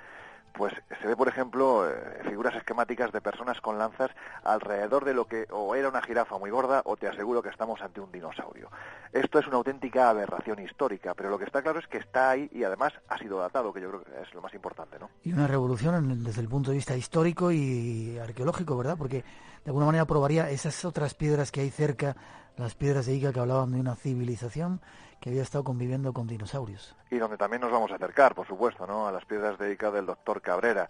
pues 0.53 0.73
se 1.01 1.07
ve, 1.07 1.15
por 1.15 1.27
ejemplo, 1.27 1.89
eh, 1.89 2.21
figuras 2.29 2.55
esquemáticas 2.55 3.11
de 3.11 3.21
personas 3.21 3.59
con 3.59 3.77
lanzas 3.77 4.11
alrededor 4.43 5.03
de 5.03 5.13
lo 5.13 5.25
que 5.25 5.45
o 5.51 5.75
era 5.75 5.89
una 5.89 6.01
jirafa 6.01 6.37
muy 6.37 6.51
gorda 6.51 6.81
o 6.85 6.95
te 6.95 7.07
aseguro 7.07 7.41
que 7.41 7.49
estamos 7.49 7.81
ante 7.81 7.99
un 7.99 8.11
dinosaurio. 8.11 8.69
Esto 9.11 9.39
es 9.39 9.47
una 9.47 9.57
auténtica 9.57 10.09
aberración 10.09 10.59
histórica, 10.59 11.13
pero 11.15 11.29
lo 11.29 11.39
que 11.39 11.45
está 11.45 11.61
claro 11.61 11.79
es 11.79 11.87
que 11.87 11.97
está 11.97 12.29
ahí 12.29 12.49
y 12.53 12.63
además 12.63 12.93
ha 13.09 13.17
sido 13.17 13.39
datado, 13.39 13.73
que 13.73 13.81
yo 13.81 13.89
creo 13.89 14.03
que 14.03 14.21
es 14.21 14.33
lo 14.33 14.41
más 14.41 14.53
importante, 14.53 14.99
¿no? 14.99 15.09
Y 15.23 15.33
una 15.33 15.47
revolución 15.47 16.23
desde 16.23 16.41
el 16.41 16.49
punto 16.49 16.69
de 16.69 16.77
vista 16.77 16.95
histórico 16.95 17.51
y 17.51 18.17
arqueológico, 18.19 18.77
¿verdad? 18.77 18.95
Porque 18.97 19.23
de 19.63 19.69
alguna 19.69 19.87
manera 19.87 20.05
probaría 20.05 20.49
esas 20.49 20.85
otras 20.85 21.15
piedras 21.15 21.51
que 21.51 21.61
hay 21.61 21.71
cerca, 21.71 22.15
las 22.57 22.75
piedras 22.75 23.07
de 23.07 23.15
Ica 23.15 23.33
que 23.33 23.39
hablaban 23.39 23.71
de 23.71 23.79
una 23.79 23.95
civilización 23.95 24.81
que 25.23 25.29
había 25.29 25.43
estado 25.43 25.63
conviviendo 25.63 26.11
con 26.11 26.27
dinosaurios. 26.27 26.97
Y 27.09 27.15
donde 27.15 27.37
también 27.37 27.61
nos 27.61 27.71
vamos 27.71 27.89
a 27.93 27.95
acercar, 27.95 28.35
por 28.35 28.45
supuesto, 28.45 28.85
¿no? 28.85 29.07
a 29.07 29.11
las 29.13 29.23
piedras 29.23 29.57
de 29.57 29.71
Ica 29.71 29.89
del 29.89 30.05
doctor 30.05 30.41
Cabrera. 30.41 30.89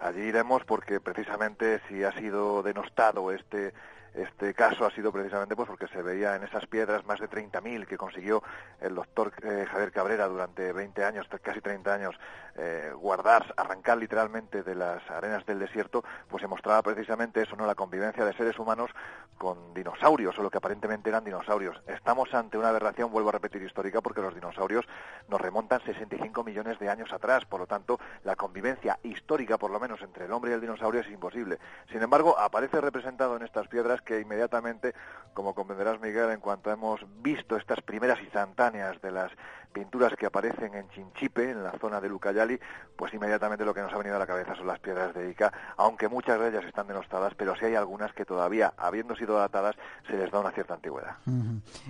Allí 0.00 0.22
iremos 0.22 0.64
porque 0.64 1.00
precisamente 1.00 1.82
si 1.86 2.02
ha 2.02 2.10
sido 2.12 2.62
denostado 2.62 3.30
este 3.30 3.74
este 4.14 4.54
caso 4.54 4.86
ha 4.86 4.90
sido 4.90 5.12
precisamente 5.12 5.56
pues 5.56 5.68
porque 5.68 5.88
se 5.88 6.02
veía 6.02 6.36
en 6.36 6.44
esas 6.44 6.66
piedras 6.66 7.04
más 7.04 7.18
de 7.20 7.28
30.000 7.28 7.86
que 7.86 7.96
consiguió 7.96 8.42
el 8.80 8.94
doctor 8.94 9.32
eh, 9.42 9.66
Javier 9.68 9.92
Cabrera 9.92 10.28
durante 10.28 10.72
20 10.72 11.04
años, 11.04 11.26
casi 11.42 11.60
30 11.60 11.92
años, 11.92 12.16
eh, 12.56 12.92
guardar, 12.94 13.52
arrancar 13.56 13.98
literalmente 13.98 14.62
de 14.62 14.74
las 14.76 15.08
arenas 15.10 15.44
del 15.46 15.58
desierto, 15.58 16.04
pues 16.28 16.40
se 16.40 16.46
mostraba 16.46 16.82
precisamente 16.82 17.42
eso, 17.42 17.56
no 17.56 17.66
la 17.66 17.74
convivencia 17.74 18.24
de 18.24 18.32
seres 18.34 18.58
humanos 18.58 18.90
con 19.38 19.74
dinosaurios, 19.74 20.38
o 20.38 20.42
lo 20.42 20.50
que 20.50 20.58
aparentemente 20.58 21.08
eran 21.08 21.24
dinosaurios. 21.24 21.82
Estamos 21.88 22.32
ante 22.32 22.56
una 22.56 22.68
aberración, 22.68 23.10
vuelvo 23.10 23.30
a 23.30 23.32
repetir, 23.32 23.62
histórica, 23.62 24.00
porque 24.00 24.20
los 24.20 24.34
dinosaurios 24.34 24.86
nos 25.28 25.40
remontan 25.40 25.80
65 25.84 26.44
millones 26.44 26.78
de 26.78 26.88
años 26.88 27.12
atrás, 27.12 27.44
por 27.44 27.60
lo 27.60 27.66
tanto, 27.66 27.98
la 28.22 28.36
convivencia 28.36 28.98
histórica, 29.02 29.58
por 29.58 29.72
lo 29.72 29.80
menos 29.80 30.00
entre 30.02 30.26
el 30.26 30.32
hombre 30.32 30.52
y 30.52 30.54
el 30.54 30.60
dinosaurio, 30.60 31.00
es 31.00 31.08
imposible. 31.08 31.58
Sin 31.90 32.02
embargo, 32.02 32.38
aparece 32.38 32.80
representado 32.80 33.36
en 33.36 33.42
estas 33.42 33.66
piedras 33.66 34.00
que 34.04 34.20
inmediatamente, 34.20 34.94
como 35.32 35.54
comprenderás 35.54 36.00
Miguel, 36.00 36.30
en 36.30 36.40
cuanto 36.40 36.70
hemos 36.70 37.04
visto 37.22 37.56
estas 37.56 37.80
primeras 37.80 38.20
instantáneas 38.20 39.00
de 39.00 39.10
las 39.10 39.32
pinturas 39.74 40.14
que 40.16 40.24
aparecen 40.24 40.74
en 40.74 40.88
Chinchipe, 40.90 41.50
en 41.50 41.62
la 41.62 41.72
zona 41.72 42.00
de 42.00 42.08
Lucayali, 42.08 42.58
pues 42.96 43.12
inmediatamente 43.12 43.64
lo 43.64 43.74
que 43.74 43.82
nos 43.82 43.92
ha 43.92 43.98
venido 43.98 44.16
a 44.16 44.18
la 44.18 44.26
cabeza 44.26 44.54
son 44.54 44.68
las 44.68 44.78
piedras 44.78 45.12
de 45.12 45.28
Ica, 45.28 45.52
aunque 45.76 46.08
muchas 46.08 46.40
de 46.40 46.48
ellas 46.48 46.64
están 46.64 46.86
denostadas, 46.86 47.34
pero 47.34 47.54
sí 47.56 47.66
hay 47.66 47.74
algunas 47.74 48.12
que 48.14 48.24
todavía, 48.24 48.72
habiendo 48.78 49.16
sido 49.16 49.36
datadas, 49.36 49.74
se 50.06 50.16
les 50.16 50.30
da 50.30 50.40
una 50.40 50.52
cierta 50.52 50.74
antigüedad. 50.74 51.16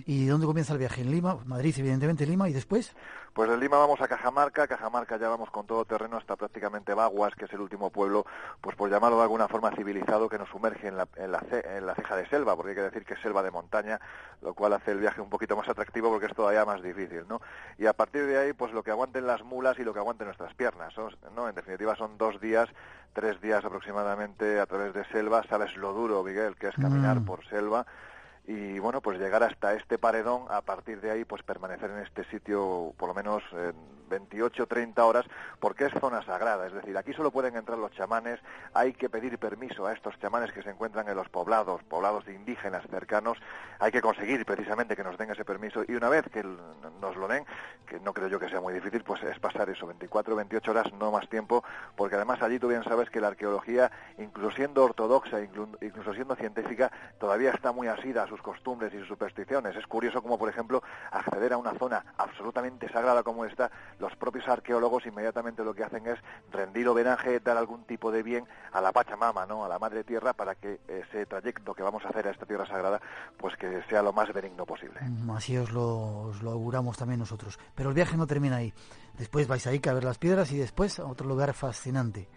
¿Y 0.07 0.27
dónde 0.27 0.47
comienza 0.47 0.73
el 0.73 0.79
viaje? 0.79 1.03
¿En 1.03 1.11
Lima? 1.11 1.39
Madrid, 1.45 1.75
evidentemente, 1.79 2.27
Lima, 2.27 2.49
¿y 2.49 2.53
después? 2.53 2.97
Pues 3.35 3.51
de 3.51 3.59
Lima 3.59 3.79
vamos 3.79 4.01
a 4.01 4.07
Cajamarca, 4.07 4.69
Cajamarca 4.69 5.17
ya 5.17 5.29
vamos 5.29 5.51
con 5.51 5.67
todo 5.67 5.85
terreno 5.85 6.17
hasta 6.17 6.37
prácticamente 6.37 6.95
Baguas, 6.95 7.35
que 7.35 7.47
es 7.47 7.53
el 7.53 7.61
último 7.61 7.91
pueblo, 7.91 8.25
pues 8.61 8.77
por 8.77 8.89
llamarlo 8.89 9.17
de 9.17 9.25
alguna 9.25 9.49
forma 9.49 9.73
civilizado, 9.73 10.29
que 10.29 10.39
nos 10.39 10.49
sumerge 10.49 10.87
en 10.87 10.97
la, 10.97 11.09
en 11.17 11.33
la, 11.33 11.45
en 11.51 11.85
la 11.85 11.97
ceja 11.97 12.15
de 12.15 12.29
selva, 12.29 12.55
porque 12.55 12.71
hay 12.71 12.77
que 12.77 12.83
decir 12.83 13.05
que 13.05 13.15
es 13.15 13.21
selva 13.21 13.43
de 13.43 13.51
montaña, 13.51 14.01
lo 14.41 14.55
cual 14.55 14.73
hace 14.75 14.93
el 14.93 15.01
viaje 15.01 15.21
un 15.21 15.31
poquito 15.31 15.57
más 15.57 15.69
atractivo 15.69 16.11
porque 16.11 16.27
es 16.27 16.35
todavía 16.35 16.65
más 16.65 16.81
difícil, 16.81 17.25
¿no? 17.29 17.41
Y 17.79 17.87
a 17.87 17.93
partir 17.93 18.27
de 18.27 18.39
ahí, 18.39 18.53
pues 18.53 18.73
lo 18.73 18.83
que 18.83 18.91
aguanten 18.91 19.27
las 19.27 19.43
mulas 19.43 19.79
y 19.79 19.85
lo 19.85 19.93
que 19.93 19.99
aguanten 19.99 20.27
nuestras 20.27 20.55
piernas, 20.55 20.95
¿no? 21.35 21.49
En 21.49 21.55
definitiva 21.55 21.97
son 21.97 22.17
dos 22.19 22.41
días, 22.41 22.69
tres 23.13 23.41
días 23.41 23.65
aproximadamente 23.65 24.61
a 24.61 24.67
través 24.67 24.95
de 24.95 25.05
selva, 25.07 25.43
sabes 25.49 25.77
lo 25.77 25.93
duro, 25.93 26.23
Miguel, 26.23 26.57
que 26.57 26.69
es 26.69 26.75
caminar 26.75 27.21
mm. 27.21 27.25
por 27.25 27.45
selva, 27.49 27.87
y 28.47 28.79
bueno, 28.79 29.01
pues 29.01 29.19
llegar 29.19 29.43
hasta 29.43 29.75
este 29.75 29.99
paredón, 29.99 30.45
a 30.51 30.61
partir 30.61 31.01
de 31.01 31.11
ahí 31.11 31.25
pues 31.25 31.43
permanecer 31.43 31.91
en 31.91 32.01
este 32.01 32.25
sitio 32.25 32.93
por 32.99 33.09
lo 33.09 33.15
menos 33.15 33.43
eh, 33.53 33.73
28, 34.09 34.67
30 34.67 35.05
horas, 35.05 35.27
porque 35.61 35.87
es 35.87 35.93
zona 36.01 36.23
sagrada, 36.23 36.67
es 36.67 36.73
decir, 36.73 36.97
aquí 36.97 37.13
solo 37.13 37.31
pueden 37.31 37.57
entrar 37.57 37.79
los 37.79 37.93
chamanes, 37.93 38.41
hay 38.73 38.93
que 38.93 39.09
pedir 39.09 39.39
permiso 39.39 39.87
a 39.87 39.93
estos 39.93 40.19
chamanes 40.19 40.53
que 40.53 40.63
se 40.63 40.71
encuentran 40.71 41.09
en 41.09 41.17
los 41.17 41.29
poblados, 41.29 41.83
poblados 41.85 42.25
de 42.27 42.35
indígenas 42.35 42.85
cercanos, 42.91 43.39
hay 43.79 43.93
que 43.93 44.01
conseguir 44.01 44.45
precisamente 44.45 44.97
que 44.97 45.05
nos 45.05 45.19
den 45.19 45.31
ese 45.31 45.45
permiso. 45.45 45.83
Y 45.87 45.95
una 45.95 46.09
vez 46.09 46.25
que 46.31 46.43
nos 46.43 47.17
lo 47.17 47.29
den, 47.29 47.45
que 47.87 48.01
no 48.01 48.13
creo 48.13 48.29
yo 48.29 48.39
que 48.39 48.49
sea 48.49 48.61
muy 48.61 48.75
difícil, 48.75 49.03
pues 49.03 49.23
es 49.23 49.39
pasar 49.39 49.69
eso, 49.69 49.87
24, 49.87 50.37
28 50.37 50.71
horas, 50.71 50.93
no 50.95 51.11
más 51.11 51.29
tiempo, 51.29 51.65
porque 51.97 52.17
además 52.17 52.43
allí 52.43 52.59
tú 52.59 52.69
bien 52.69 52.85
sabes 52.85 53.11
que 53.11 53.21
la 53.21 53.29
arqueología, 53.29 53.91
incluso 54.19 54.57
siendo 54.57 54.85
ortodoxa, 54.85 55.41
incluso 55.41 56.15
siendo 56.15 56.35
científica, 56.37 56.91
todavía 57.19 57.51
está 57.51 57.73
muy 57.73 57.89
asida 57.89 58.25
a 58.25 58.27
sus 58.27 58.41
costumbres 58.43 58.93
y 58.95 58.99
sus 58.99 59.09
supersticiones. 59.09 59.77
Es 59.77 59.87
curioso 59.87 60.23
como, 60.23 60.39
por 60.39 60.49
ejemplo, 60.49 60.83
acceder 61.11 61.53
a 61.53 61.57
una 61.57 61.75
zona 61.79 62.05
absolutamente 62.17 62.89
sagrada 62.89 63.23
como 63.23 63.45
esta, 63.45 63.71
los 63.99 64.15
propios 64.17 64.49
arqueólogos 64.49 65.07
inmediatamente 65.07 65.65
lo 65.65 65.75
que 65.75 65.85
hacen 65.85 66.07
es 66.07 66.19
rendir 66.51 66.89
homenaje, 66.89 67.41
dar 67.41 67.57
algún 67.57 67.85
tipo 67.85 68.11
de 68.11 68.23
bien 68.23 68.45
a 68.73 68.81
la 68.81 68.93
Pachamama, 68.93 69.47
¿no? 69.47 69.65
a 69.65 69.69
la 69.69 69.79
Madre 69.79 70.05
Tierra, 70.05 70.33
para 70.33 70.55
que 70.55 70.81
ese 70.89 71.27
trayecto 71.27 71.75
que 71.75 71.83
vamos 71.83 72.05
a 72.05 72.09
hacer 72.09 72.29
a 72.29 72.31
esta 72.31 72.47
tierra 72.47 72.67
sagrada, 72.67 73.01
pues 73.37 73.57
que 73.57 73.83
sea 73.89 74.03
lo 74.03 74.13
más 74.13 74.33
benigno 74.33 74.67
posible. 74.67 75.01
Así 75.35 75.57
os 75.57 75.73
lo, 75.73 76.23
os 76.23 76.43
lo 76.43 76.53
auguramos 76.53 76.97
también 76.97 77.21
nosotros. 77.21 77.59
Pero 77.75 77.91
el 77.91 77.95
viaje 77.95 78.17
no 78.17 78.27
termina 78.27 78.57
ahí. 78.57 78.73
Después 79.19 79.47
vais 79.47 79.67
a 79.67 79.73
Ica 79.73 79.91
a 79.91 79.95
ver 79.95 80.05
las 80.05 80.19
piedras 80.19 80.51
y 80.53 80.59
después 80.59 80.99
a 80.99 81.07
otro 81.07 81.29
lugar 81.29 81.53
fascinante. 81.55 82.29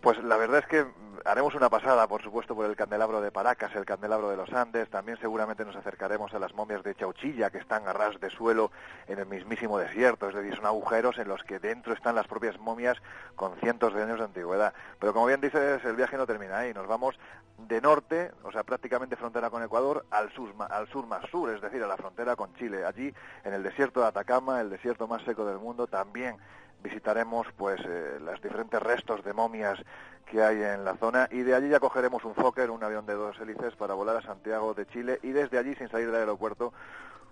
Pues 0.00 0.22
la 0.22 0.36
verdad 0.36 0.60
es 0.60 0.66
que 0.66 0.86
haremos 1.24 1.54
una 1.56 1.68
pasada, 1.68 2.06
por 2.06 2.22
supuesto, 2.22 2.54
por 2.54 2.66
el 2.66 2.76
candelabro 2.76 3.20
de 3.20 3.32
Paracas, 3.32 3.74
el 3.74 3.84
candelabro 3.84 4.30
de 4.30 4.36
los 4.36 4.52
Andes. 4.52 4.88
También 4.88 5.18
seguramente 5.20 5.64
nos 5.64 5.74
acercaremos 5.74 6.32
a 6.34 6.38
las 6.38 6.54
momias 6.54 6.84
de 6.84 6.94
Chauchilla, 6.94 7.50
que 7.50 7.58
están 7.58 7.86
a 7.88 7.92
ras 7.92 8.20
de 8.20 8.30
suelo 8.30 8.70
en 9.08 9.18
el 9.18 9.26
mismísimo 9.26 9.76
desierto. 9.76 10.28
Es 10.28 10.36
decir, 10.36 10.54
son 10.54 10.66
agujeros 10.66 11.18
en 11.18 11.26
los 11.26 11.42
que 11.42 11.58
dentro 11.58 11.94
están 11.94 12.14
las 12.14 12.28
propias 12.28 12.58
momias 12.58 12.96
con 13.34 13.56
cientos 13.56 13.92
de 13.92 14.04
años 14.04 14.18
de 14.18 14.26
antigüedad. 14.26 14.72
Pero 15.00 15.12
como 15.12 15.26
bien 15.26 15.40
dices, 15.40 15.84
el 15.84 15.96
viaje 15.96 16.16
no 16.16 16.26
termina 16.26 16.58
ahí. 16.58 16.72
Nos 16.72 16.86
vamos 16.86 17.18
de 17.58 17.80
norte, 17.80 18.30
o 18.44 18.52
sea, 18.52 18.62
prácticamente 18.62 19.16
frontera 19.16 19.50
con 19.50 19.64
Ecuador, 19.64 20.06
al 20.10 20.30
sur, 20.30 20.54
al 20.70 20.86
sur 20.88 21.08
más 21.08 21.28
sur, 21.28 21.50
es 21.50 21.60
decir, 21.60 21.82
a 21.82 21.88
la 21.88 21.96
frontera 21.96 22.36
con 22.36 22.54
Chile. 22.54 22.84
Allí, 22.84 23.12
en 23.42 23.52
el 23.52 23.64
desierto 23.64 24.00
de 24.00 24.06
Atacama, 24.06 24.60
el 24.60 24.70
desierto 24.70 25.08
más 25.08 25.22
seco 25.24 25.44
del 25.44 25.58
mundo, 25.58 25.88
también 25.88 26.36
visitaremos 26.82 27.46
pues 27.56 27.80
eh, 27.84 28.18
los 28.20 28.40
diferentes 28.40 28.80
restos 28.80 29.24
de 29.24 29.32
momias 29.32 29.78
que 30.26 30.42
hay 30.42 30.62
en 30.62 30.84
la 30.84 30.96
zona 30.96 31.28
y 31.30 31.42
de 31.42 31.54
allí 31.54 31.68
ya 31.68 31.80
cogeremos 31.80 32.24
un 32.24 32.34
Fokker, 32.34 32.70
un 32.70 32.82
avión 32.82 33.06
de 33.06 33.14
dos 33.14 33.38
hélices 33.40 33.74
para 33.76 33.94
volar 33.94 34.16
a 34.16 34.22
Santiago 34.22 34.74
de 34.74 34.86
Chile 34.86 35.18
y 35.22 35.30
desde 35.30 35.58
allí 35.58 35.74
sin 35.74 35.88
salir 35.88 36.06
del 36.06 36.20
aeropuerto 36.20 36.72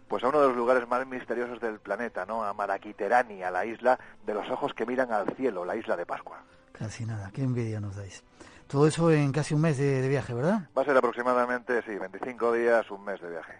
pues 0.08 0.22
a 0.22 0.28
uno 0.28 0.40
de 0.40 0.48
los 0.48 0.56
lugares 0.56 0.86
más 0.88 1.06
misteriosos 1.06 1.60
del 1.60 1.80
planeta, 1.80 2.24
¿no? 2.24 2.44
A 2.44 2.54
Maraquiterani, 2.54 3.42
a 3.42 3.50
la 3.50 3.66
isla 3.66 3.98
de 4.24 4.34
los 4.34 4.48
ojos 4.50 4.72
que 4.72 4.86
miran 4.86 5.12
al 5.12 5.34
cielo, 5.34 5.64
la 5.64 5.74
isla 5.74 5.96
de 5.96 6.06
Pascua. 6.06 6.42
Casi 6.72 7.04
nada, 7.04 7.30
qué 7.34 7.42
envidia 7.42 7.80
nos 7.80 7.96
dais. 7.96 8.22
Todo 8.68 8.86
eso 8.86 9.10
en 9.10 9.32
casi 9.32 9.54
un 9.54 9.62
mes 9.62 9.78
de, 9.78 10.02
de 10.02 10.08
viaje, 10.08 10.32
¿verdad? 10.32 10.68
Va 10.76 10.82
a 10.82 10.84
ser 10.84 10.96
aproximadamente, 10.96 11.82
sí, 11.82 11.96
25 11.98 12.52
días, 12.52 12.88
un 12.90 13.04
mes 13.04 13.20
de 13.20 13.30
viaje. 13.30 13.54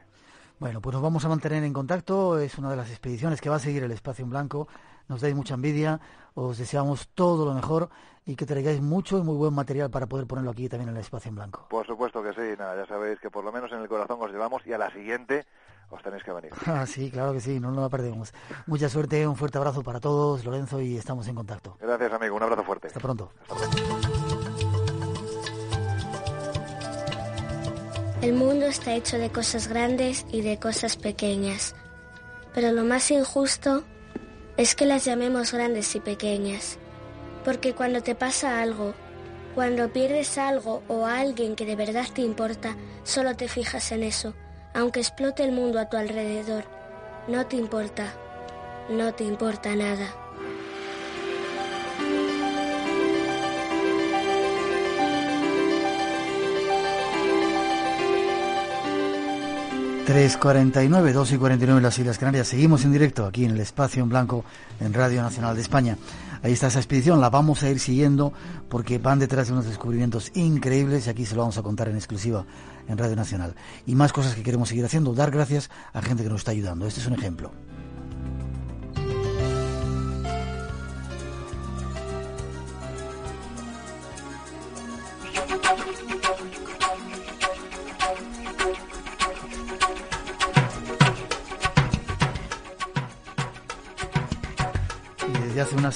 Bueno, 0.59 0.81
pues 0.81 0.95
nos 0.95 1.03
vamos 1.03 1.25
a 1.25 1.29
mantener 1.29 1.63
en 1.65 1.73
contacto. 1.73 2.39
Es 2.39 2.57
una 2.57 2.71
de 2.71 2.77
las 2.77 2.91
expediciones 2.91 3.41
que 3.41 3.51
va 3.51 3.57
a 3.57 3.61
seguir 3.61 3.83
el 3.85 3.93
Espacio 3.93 4.25
en 4.25 4.31
Blanco. 4.31 4.69
Nos 5.09 5.21
dais 5.21 5.35
mucha 5.35 5.55
envidia. 5.55 6.01
Os 6.35 6.59
deseamos 6.59 7.09
todo 7.09 7.45
lo 7.45 7.55
mejor 7.55 7.89
y 8.27 8.35
que 8.35 8.45
traigáis 8.45 8.81
mucho 8.81 9.19
y 9.19 9.23
muy 9.23 9.37
buen 9.37 9.55
material 9.55 9.91
para 9.91 10.07
poder 10.07 10.27
ponerlo 10.27 10.51
aquí 10.51 10.69
también 10.69 10.91
en 10.91 10.97
el 10.97 11.01
Espacio 11.01 11.29
en 11.29 11.37
Blanco. 11.37 11.67
Por 11.71 11.87
supuesto 11.87 12.23
que 12.23 12.33
sí, 12.33 12.59
nada, 12.59 12.77
ya 12.77 12.87
sabéis 12.87 13.21
que 13.21 13.31
por 13.31 13.45
lo 13.45 13.53
menos 13.53 13.71
en 13.73 13.81
el 13.81 13.89
corazón 13.89 14.19
os 14.21 14.31
llevamos 14.31 14.67
y 14.67 14.73
a 14.73 14.79
la 14.79 14.91
siguiente 14.91 15.47
os 15.91 16.03
tenéis 16.03 16.25
que 16.25 16.33
venir. 16.33 16.53
Ah, 16.67 16.85
sí, 16.85 17.11
claro 17.11 17.33
que 17.33 17.41
sí, 17.41 17.61
no 17.61 17.71
nos 17.71 17.83
la 17.83 17.89
perdemos. 17.89 18.35
Mucha 18.67 18.89
suerte, 18.89 19.27
un 19.27 19.37
fuerte 19.37 19.59
abrazo 19.59 19.83
para 19.83 20.01
todos, 20.01 20.45
Lorenzo, 20.45 20.81
y 20.81 20.97
estamos 20.97 21.29
en 21.29 21.37
contacto. 21.37 21.77
Gracias, 21.81 22.13
amigo, 22.13 22.37
un 22.37 22.43
abrazo 22.43 22.65
fuerte. 22.65 22.89
Hasta 22.89 23.01
pronto. 23.01 23.31
Hasta 23.49 23.55
pronto. 23.55 24.37
El 28.23 28.33
mundo 28.33 28.67
está 28.67 28.95
hecho 28.95 29.19
de 29.19 29.31
cosas 29.31 29.69
grandes 29.69 30.27
y 30.33 30.41
de 30.41 30.59
cosas 30.59 30.97
pequeñas, 30.97 31.77
pero 32.55 32.73
lo 32.73 32.83
más 32.83 33.11
injusto 33.13 33.85
es 34.57 34.75
que 34.75 34.87
las 34.87 35.05
llamemos 35.05 35.53
grandes 35.53 35.95
y 35.95 36.01
pequeñas, 36.01 36.79
porque 37.45 37.75
cuando 37.75 38.03
te 38.03 38.15
pasa 38.15 38.63
algo, 38.63 38.95
cuando 39.55 39.93
pierdes 39.93 40.39
algo 40.39 40.83
o 40.89 41.07
a 41.07 41.19
alguien 41.19 41.57
que 41.57 41.67
de 41.67 41.77
verdad 41.77 42.07
te 42.13 42.23
importa, 42.23 42.77
solo 43.05 43.37
te 43.37 43.49
fijas 43.49 43.93
en 43.93 44.03
eso, 44.03 44.35
aunque 44.75 45.01
explote 45.01 45.45
el 45.45 45.53
mundo 45.53 45.79
a 45.79 45.89
tu 45.89 45.97
alrededor, 45.97 46.65
no 47.29 47.47
te 47.47 47.57
importa, 47.57 48.15
no 48.89 49.13
te 49.15 49.25
importa 49.25 49.75
nada. 49.77 50.15
3.49, 60.07 61.13
2 61.13 61.33
y 61.33 61.37
49 61.37 61.79
en 61.79 61.83
las 61.83 61.99
Islas 61.99 62.17
Canarias. 62.17 62.47
Seguimos 62.47 62.85
en 62.85 62.93
directo 62.93 63.27
aquí 63.27 63.45
en 63.45 63.51
el 63.51 63.61
Espacio 63.61 64.05
en 64.05 64.09
Blanco 64.09 64.45
en 64.79 64.95
Radio 64.95 65.21
Nacional 65.21 65.57
de 65.57 65.63
España. 65.63 65.99
Ahí 66.45 66.53
está 66.53 66.69
esa 66.69 66.79
expedición, 66.79 67.21
la 67.21 67.29
vamos 67.29 67.65
a 67.65 67.71
ir 67.71 67.81
siguiendo 67.81 68.33
porque 68.69 68.99
van 68.99 69.19
detrás 69.19 69.49
de 69.49 69.55
unos 69.55 69.67
descubrimientos 69.67 70.31
increíbles 70.35 71.09
y 71.09 71.11
aquí 71.11 71.27
se 71.27 71.35
lo 71.35 71.41
vamos 71.41 71.59
a 71.59 71.63
contar 71.63 71.89
en 71.89 71.97
exclusiva 71.97 72.47
en 72.87 72.97
Radio 72.97 73.17
Nacional. 73.17 73.57
Y 73.85 73.97
más 73.97 74.13
cosas 74.13 74.37
que 74.37 74.45
queremos 74.45 74.69
seguir 74.69 74.85
haciendo, 74.85 75.13
dar 75.13 75.33
gracias 75.33 75.71
a 75.93 76.01
gente 76.01 76.23
que 76.23 76.29
nos 76.29 76.43
está 76.43 76.53
ayudando. 76.53 76.87
Este 76.87 77.01
es 77.01 77.07
un 77.09 77.15
ejemplo. 77.15 77.51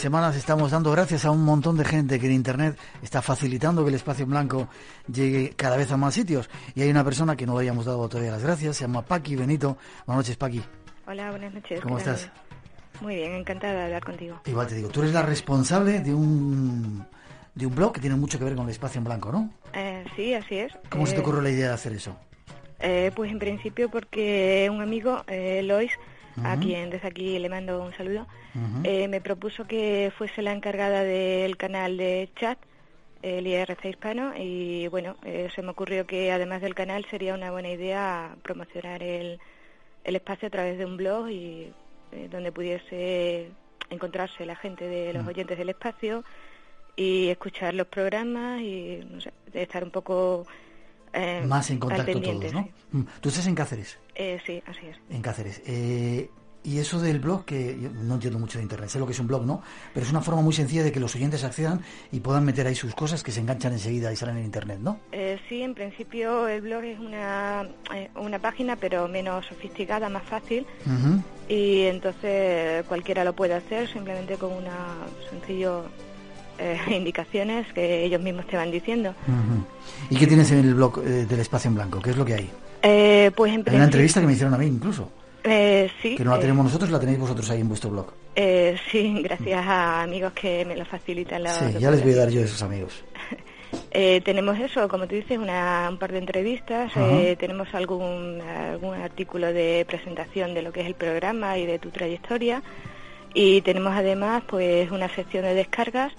Semanas 0.01 0.37
estamos 0.37 0.71
dando 0.71 0.91
gracias 0.91 1.25
a 1.25 1.31
un 1.31 1.45
montón 1.45 1.77
de 1.77 1.85
gente 1.85 2.19
que 2.19 2.27
en 2.27 2.33
Internet 2.33 2.79
está 3.03 3.23
facilitando 3.23 3.83
que 3.83 3.89
el 3.91 3.95
espacio 3.95 4.25
en 4.25 4.31
blanco 4.31 4.69
llegue 5.13 5.51
cada 5.57 5.77
vez 5.77 5.91
a 5.93 5.97
más 5.97 6.15
sitios. 6.15 6.49
Y 6.75 6.83
hay 6.83 6.91
una 6.91 7.05
persona 7.05 7.37
que 7.37 7.47
no 7.47 7.55
le 7.57 7.63
hayamos 7.63 7.85
dado 7.87 8.09
todavía 8.09 8.33
las 8.33 8.43
gracias, 8.43 8.77
se 8.77 8.85
llama 8.85 9.03
Paqui 9.03 9.37
Benito. 9.37 9.77
Buenas 10.07 10.25
noches, 10.25 10.37
Paqui. 10.37 10.63
Hola, 11.07 11.31
buenas 11.31 11.53
noches. 11.55 11.81
¿Cómo 11.81 11.99
estás? 11.99 12.31
Muy 13.01 13.15
bien, 13.17 13.33
encantada 13.35 13.75
de 13.75 13.85
hablar 13.85 14.05
contigo. 14.05 14.41
Igual 14.47 14.67
te 14.67 14.75
digo, 14.75 14.89
tú 14.89 15.01
eres 15.01 15.13
la 15.15 15.23
responsable 15.23 16.01
de 16.01 16.13
un, 16.15 17.07
de 17.55 17.67
un 17.67 17.75
blog 17.75 17.93
que 17.93 18.01
tiene 18.01 18.17
mucho 18.17 18.39
que 18.39 18.45
ver 18.45 18.55
con 18.55 18.65
el 18.67 18.71
espacio 18.71 18.99
en 18.99 19.05
blanco, 19.05 19.33
¿no? 19.33 19.51
Eh, 19.73 20.05
sí, 20.17 20.35
así 20.35 20.57
es. 20.57 20.73
¿Cómo 20.91 21.07
se 21.07 21.13
te 21.13 21.19
Eh, 21.19 21.23
ocurrió 21.23 21.41
la 21.41 21.51
idea 21.51 21.69
de 21.69 21.75
hacer 21.75 21.93
eso? 21.93 22.17
eh, 22.83 23.11
pues 23.15 23.31
en 23.31 23.39
principio 23.39 23.91
porque 23.91 24.69
un 24.73 24.81
amigo, 24.81 25.23
eh, 25.27 25.61
Lois, 25.63 25.93
a 26.45 26.57
quien 26.59 26.91
desde 26.91 27.09
aquí 27.09 27.39
le 27.39 27.49
mando 27.49 27.83
un 27.83 27.93
saludo, 27.95 28.27
eh, 28.85 29.09
me 29.09 29.21
propuso 29.21 29.67
que 29.67 30.13
fuese 30.17 30.43
la 30.43 30.53
encargada 30.53 31.03
del 31.05 31.57
canal 31.57 31.97
de 31.97 32.31
chat, 32.37 32.59
el 33.23 33.47
IRC 33.47 33.85
hispano, 33.85 34.33
y 34.37 34.89
bueno, 34.89 35.17
eh, 35.25 35.49
se 35.55 35.63
me 35.63 35.71
ocurrió 35.71 36.07
que 36.07 36.33
además 36.33 36.63
del 36.63 36.75
canal 36.75 37.05
sería 37.11 37.35
una 37.35 37.51
buena 37.51 37.69
idea 37.71 38.35
promocionar 38.43 39.03
el, 39.03 39.39
el 40.05 40.17
espacio 40.17 40.49
a 40.49 40.51
través 40.51 40.79
de 40.79 40.87
un 40.87 40.97
blog 40.97 41.29
y 41.29 41.73
eh, 42.13 42.29
donde 42.31 42.51
pudiese 42.51 43.51
encontrarse 43.91 44.47
la 44.47 44.57
gente 44.57 44.87
de 44.87 45.13
los 45.13 45.25
Mm. 45.25 45.29
oyentes 45.29 45.59
del 45.59 45.69
espacio 45.69 46.25
y 46.97 47.29
escuchar 47.29 47.75
los 47.75 47.87
programas 47.89 48.61
y 48.63 49.01
no 49.11 49.21
sé, 49.21 49.33
estar 49.53 49.85
un 49.85 49.91
poco 49.91 50.47
eh, 51.13 51.45
Más 51.47 51.71
en 51.71 51.79
contacto 51.79 52.21
todos, 52.21 52.53
¿no? 52.53 52.63
sí. 52.63 52.71
Mm. 52.93 53.03
Tú 53.21 53.29
estás 53.29 53.47
en 53.47 53.55
Cáceres. 53.55 53.99
Eh, 54.15 54.39
sí, 54.47 54.63
así 54.67 54.87
es. 54.87 54.97
En 55.11 55.23
Cáceres. 55.23 55.63
Eh, 55.67 56.31
y 56.63 56.79
eso 56.79 57.01
del 57.01 57.21
blog, 57.21 57.45
que 57.45 57.79
yo 57.81 57.89
no 57.91 58.15
entiendo 58.15 58.39
mucho 58.39 58.59
de 58.59 58.65
Internet, 58.65 58.91
sé 58.91 58.99
lo 58.99 59.07
que 59.07 59.13
es 59.13 59.19
un 59.19 59.27
blog, 59.27 59.47
¿no? 59.47 59.63
Pero 59.95 60.05
es 60.05 60.11
una 60.11 60.21
forma 60.21 60.43
muy 60.43 60.53
sencilla 60.53 60.83
de 60.83 60.93
que 60.93 61.01
los 61.01 61.15
oyentes 61.15 61.43
accedan 61.43 61.81
y 62.13 62.21
puedan 62.21 62.45
meter 62.45 62.67
ahí 62.67 62.75
sus 62.75 62.95
cosas 62.95 63.23
que 63.23 63.33
se 63.33 63.41
enganchan 63.41 63.73
enseguida 63.73 64.13
y 64.13 64.17
salen 64.17 64.37
en 64.37 64.45
Internet, 64.45 64.79
¿no? 64.81 65.01
Eh, 65.13 65.39
sí, 65.49 65.63
en 65.63 65.75
principio 65.75 66.49
el 66.49 66.61
blog 66.61 66.85
es 66.85 66.99
una, 66.99 67.67
eh, 67.95 68.11
una 68.15 68.39
página, 68.39 68.77
pero 68.77 69.09
menos 69.09 69.47
sofisticada, 69.47 70.11
más 70.11 70.25
fácil, 70.25 70.67
y 71.49 71.83
entonces 71.85 72.85
cualquiera 72.87 73.25
lo 73.25 73.35
puede 73.35 73.55
hacer 73.55 73.89
simplemente 73.89 74.37
con 74.37 74.53
una 74.53 74.97
sencillo 75.31 75.85
eh, 76.61 76.79
indicaciones 76.95 77.67
que 77.73 78.05
ellos 78.05 78.21
mismos 78.21 78.47
te 78.47 78.57
van 78.57 78.71
diciendo. 78.71 79.15
¿Y 80.11 80.17
qué 80.17 80.27
tienes 80.27 80.51
en 80.53 80.59
el 80.59 80.75
blog 80.75 80.99
eh, 81.05 81.27
del 81.27 81.41
espacio 81.41 81.69
en 81.69 81.75
blanco? 81.75 82.01
¿Qué 82.01 82.11
es 82.11 82.17
lo 82.17 82.25
que 82.25 82.35
hay? 82.35 82.51
Eh, 82.83 83.31
pues 83.35 83.53
en 83.53 83.65
Hay 83.67 83.77
una 83.77 83.85
entrevista 83.85 84.21
que 84.21 84.27
me 84.27 84.33
hicieron 84.33 84.55
a 84.55 84.59
mí 84.59 84.67
incluso, 84.67 85.11
eh, 85.45 85.91
sí, 86.01 86.17
que 86.17 86.25
no 86.25 86.31
la 86.33 86.39
tenemos 86.41 86.65
nosotros, 86.65 86.91
la 86.91 87.01
tenéis 87.01 87.19
vosotros 87.19 87.49
ahí 87.51 87.61
en 87.61 87.69
vuestro 87.69 87.91
blog. 87.91 88.07
eh, 88.37 88.77
sí, 88.91 89.21
gracias 89.25 89.67
a 89.67 90.03
amigos 90.03 90.33
que 90.33 90.65
me 90.65 90.77
lo 90.77 90.85
facilitan. 90.85 91.43
la 91.43 91.53
Sí, 91.53 91.79
ya 91.79 91.91
les 91.91 92.03
voy 92.03 92.13
a 92.13 92.17
dar 92.17 92.31
yo 92.31 92.41
a 92.43 92.45
esos 92.45 92.63
amigos. 92.63 93.05
Eh, 93.93 94.21
tenemos 94.25 94.59
eso, 94.59 94.89
como 94.89 95.07
tú 95.07 95.15
dices, 95.15 95.39
una, 95.39 95.89
un 95.91 95.97
par 95.97 96.11
de 96.11 96.19
entrevistas, 96.19 96.91
eh, 96.97 97.37
tenemos 97.39 97.73
algún, 97.73 98.41
algún 98.41 98.95
artículo 98.95 99.53
de 99.53 99.85
presentación 99.87 100.55
de 100.55 100.63
lo 100.63 100.73
que 100.73 100.81
es 100.81 100.87
el 100.89 100.95
programa 100.95 101.57
y 101.57 101.67
de 101.67 101.79
tu 101.79 101.91
trayectoria 101.91 102.65
y 103.33 103.61
tenemos 103.63 103.93
además 103.93 104.43
pues 104.49 104.91
una 104.91 105.09
sección 105.09 105.45
de 105.45 105.55
descargas 105.55 106.13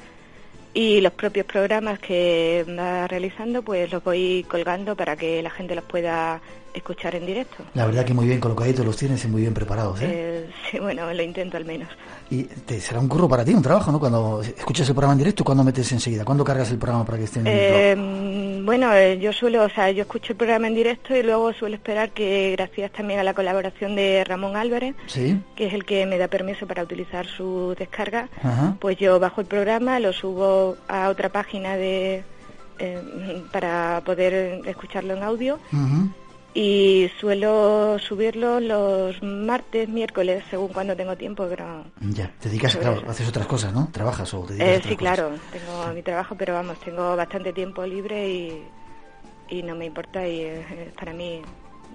y 0.74 1.02
los 1.02 1.14
propios 1.14 1.46
programas 1.46 2.00
que 2.00 2.66
va 2.78 3.08
realizando 3.08 3.62
pues 3.62 3.92
los 3.92 4.04
voy 4.04 4.46
colgando 4.50 4.96
para 4.96 5.16
que 5.16 5.42
la 5.42 5.50
gente 5.50 5.76
los 5.76 5.84
pueda 5.84 6.42
escuchar 6.74 7.16
en 7.16 7.26
directo. 7.26 7.64
La 7.74 7.86
verdad 7.86 8.06
que 8.06 8.14
muy 8.14 8.28
bien 8.28 8.40
colocaditos 8.40 8.86
los 8.86 8.96
tienes 8.98 9.24
y 9.26 9.28
muy 9.28 9.42
bien 9.42 9.54
preparados, 9.54 10.02
¿eh? 10.02 10.08
Eh, 10.10 10.50
sí, 10.70 10.80
bueno, 10.80 11.12
lo 11.14 11.24
intento 11.24 11.58
al 11.58 11.66
menos. 11.66 11.90
Y 12.30 12.44
te 12.44 12.80
será 12.80 13.00
un 13.00 13.08
curro 13.08 13.28
para 13.28 13.44
ti, 13.44 13.54
un 13.54 13.62
trabajo, 13.62 13.92
¿no? 13.92 14.00
Cuando 14.00 14.42
escuchas 14.42 14.88
el 14.88 14.96
programa 14.96 15.14
en 15.14 15.20
directo, 15.20 15.44
¿cuándo 15.44 15.64
metes 15.64 15.92
enseguida? 15.92 16.24
¿Cuándo 16.26 16.44
cargas 16.44 16.72
el 16.72 16.78
programa 16.78 17.06
para 17.06 17.18
que 17.18 17.24
esté 17.26 17.40
en? 17.40 17.48
Eh, 17.48 18.62
bueno, 18.64 18.94
eh, 18.94 19.20
yo 19.20 19.34
suelo, 19.34 19.64
o 19.64 19.70
sea, 19.70 19.92
yo 19.92 20.04
escucho 20.04 20.34
el 20.34 20.38
programa 20.38 20.68
en 20.68 20.76
directo 20.76 21.16
y 21.16 21.24
luego 21.24 21.52
suelo 21.54 21.76
esperar 21.76 22.12
que, 22.12 22.52
gracias 22.56 22.92
también 22.92 23.20
a 23.20 23.24
la 23.24 23.34
colaboración 23.34 23.96
de 23.96 24.24
Ramón 24.24 24.56
Álvarez, 24.56 24.96
Sí, 25.08 25.38
que 25.56 25.68
es 25.68 25.74
el 25.74 25.84
que 25.84 26.06
me 26.06 26.18
da 26.18 26.28
permiso 26.28 26.68
para 26.68 26.84
utilizar 26.84 27.26
su 27.26 27.76
descarga, 27.78 28.30
ajá. 28.42 28.76
pues 28.80 28.98
yo 28.98 29.20
bajo 29.20 29.42
el 29.42 29.48
programa, 29.48 30.00
lo 30.00 30.14
subo 30.14 30.78
a 30.88 31.10
otra 31.10 31.30
página 31.30 31.76
de 31.76 32.24
eh, 32.80 33.44
para 33.52 34.02
poder 34.06 34.62
escucharlo 34.66 35.16
en 35.16 35.22
audio 35.24 35.60
Ujú. 35.72 36.10
Y 36.54 37.10
suelo 37.20 37.98
subirlo 38.00 38.60
los 38.60 39.22
martes, 39.24 39.88
miércoles, 39.88 40.44
según 40.50 40.70
cuando 40.70 40.96
tengo 40.96 41.16
tiempo, 41.16 41.46
pero 41.50 41.86
Ya, 42.12 42.30
te 42.40 42.50
dedicas, 42.50 42.76
claro, 42.76 43.04
haces 43.10 43.30
otras 43.30 43.48
cosas, 43.48 43.74
¿no? 43.74 43.90
¿Trabajas 43.92 44.34
o 44.34 44.42
te 44.42 44.54
dedicas 44.56 44.68
a 44.68 44.72
Eh, 44.72 44.78
otras 44.78 44.90
sí, 44.92 44.98
cosas? 44.98 45.18
claro, 45.18 45.40
tengo 45.52 45.94
mi 45.94 46.02
trabajo, 46.04 46.36
pero 46.38 46.54
vamos, 46.54 46.80
tengo 46.80 47.16
bastante 47.16 47.54
tiempo 47.54 47.86
libre 47.86 48.28
y, 48.30 48.64
y 49.50 49.64
no 49.64 49.76
me 49.76 49.86
importa 49.86 50.28
y 50.28 50.42
es, 50.42 50.70
es 50.72 50.94
para 50.94 51.14
mí 51.14 51.42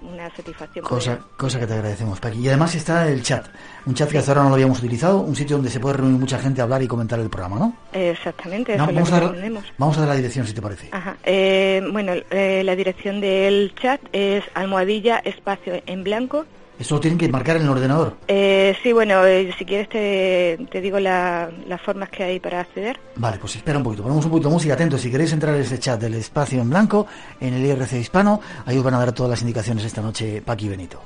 una 0.01 0.29
satisfacción. 0.35 0.83
Cosa, 0.85 1.17
poder- 1.17 1.23
cosa 1.37 1.59
que 1.59 1.67
te 1.67 1.73
agradecemos, 1.73 2.19
Paqui. 2.19 2.39
Y 2.39 2.47
además 2.47 2.75
está 2.75 3.07
el 3.09 3.21
chat, 3.23 3.45
un 3.85 3.93
chat 3.93 4.09
que 4.09 4.17
hasta 4.17 4.31
ahora 4.31 4.43
no 4.43 4.49
lo 4.49 4.55
habíamos 4.55 4.79
utilizado, 4.79 5.19
un 5.21 5.35
sitio 5.35 5.57
donde 5.57 5.71
se 5.71 5.79
puede 5.79 5.97
reunir 5.97 6.19
mucha 6.19 6.39
gente 6.39 6.61
hablar 6.61 6.81
y 6.83 6.87
comentar 6.87 7.19
el 7.19 7.29
programa, 7.29 7.57
¿no? 7.57 7.75
Exactamente, 7.93 8.77
No, 8.77 8.83
eso 8.85 8.91
es 8.91 8.95
lo 8.95 9.01
vamos, 9.01 9.09
que 9.09 9.15
a 9.15 9.19
dar, 9.19 9.29
pretendemos. 9.29 9.63
vamos 9.77 9.97
a 9.97 9.99
dar 10.01 10.09
la 10.09 10.15
dirección, 10.15 10.47
si 10.47 10.53
te 10.53 10.61
parece. 10.61 10.89
Ajá. 10.91 11.17
Eh, 11.23 11.81
bueno, 11.91 12.13
eh, 12.31 12.61
la 12.63 12.75
dirección 12.75 13.21
del 13.21 13.73
chat 13.75 14.01
es 14.11 14.43
almohadilla 14.53 15.17
espacio 15.19 15.81
en 15.85 16.03
blanco. 16.03 16.45
¿Eso 16.79 16.95
lo 16.95 17.01
tienen 17.01 17.17
que 17.17 17.27
marcar 17.27 17.55
en 17.57 17.63
el 17.63 17.69
ordenador? 17.69 18.17
Eh, 18.27 18.75
sí, 18.83 18.93
bueno, 18.93 19.25
eh, 19.25 19.51
si 19.57 19.65
quieres 19.65 19.89
te, 19.89 20.59
te 20.69 20.79
digo 20.79 20.99
la, 20.99 21.49
las 21.67 21.81
formas 21.81 22.09
que 22.09 22.23
hay 22.23 22.39
para 22.39 22.59
acceder. 22.59 22.99
Vale, 23.15 23.37
pues 23.39 23.55
espera 23.55 23.79
un 23.79 23.83
poquito, 23.83 24.03
ponemos 24.03 24.23
un 24.25 24.31
poquito 24.31 24.49
de 24.49 24.53
música, 24.53 24.73
atentos, 24.75 25.01
si 25.01 25.09
queréis 25.09 25.33
entrar 25.33 25.55
en 25.55 25.61
ese 25.61 25.79
chat 25.79 25.99
del 25.99 26.13
espacio 26.13 26.61
en 26.61 26.69
blanco, 26.69 27.07
en 27.41 27.55
el 27.55 27.65
IRC 27.65 27.93
hispano, 27.93 28.41
ahí 28.65 28.77
os 28.77 28.83
van 28.83 28.93
a 28.93 28.99
dar 28.99 29.11
todas 29.11 29.31
las 29.31 29.41
indicaciones 29.41 29.85
esta 29.85 30.01
noche 30.01 30.41
Paqui 30.45 30.69
Benito. 30.69 31.01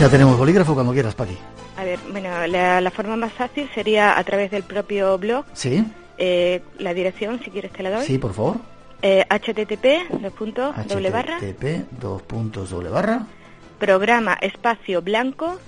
Ya 0.00 0.08
tenemos 0.08 0.36
bolígrafo 0.36 0.74
cuando 0.74 0.92
quieras, 0.92 1.14
Paqui. 1.14 1.38
A 1.76 1.84
ver, 1.84 1.98
bueno, 2.10 2.28
la, 2.48 2.80
la 2.80 2.90
forma 2.90 3.14
más 3.16 3.32
fácil 3.32 3.68
sería 3.72 4.18
a 4.18 4.24
través 4.24 4.50
del 4.50 4.64
propio 4.64 5.16
blog. 5.16 5.44
Sí. 5.52 5.84
Eh, 6.18 6.60
la 6.78 6.92
dirección, 6.92 7.40
si 7.44 7.50
quieres, 7.50 7.70
te 7.72 7.84
la 7.84 7.90
doy. 7.90 8.04
Sí, 8.04 8.18
por 8.18 8.32
favor. 8.34 8.56
Eh, 9.02 9.26
http, 9.28 10.20
dos 10.20 10.32
puntos, 10.32 10.74
doble 10.86 11.10
barra, 11.10 11.38
http, 11.38 11.90
dos 12.00 12.22
puntos, 12.22 12.70
doble 12.70 12.88
barra, 12.88 13.26
programa 13.78 14.34
espacio 14.40 15.02
blanco 15.02 15.58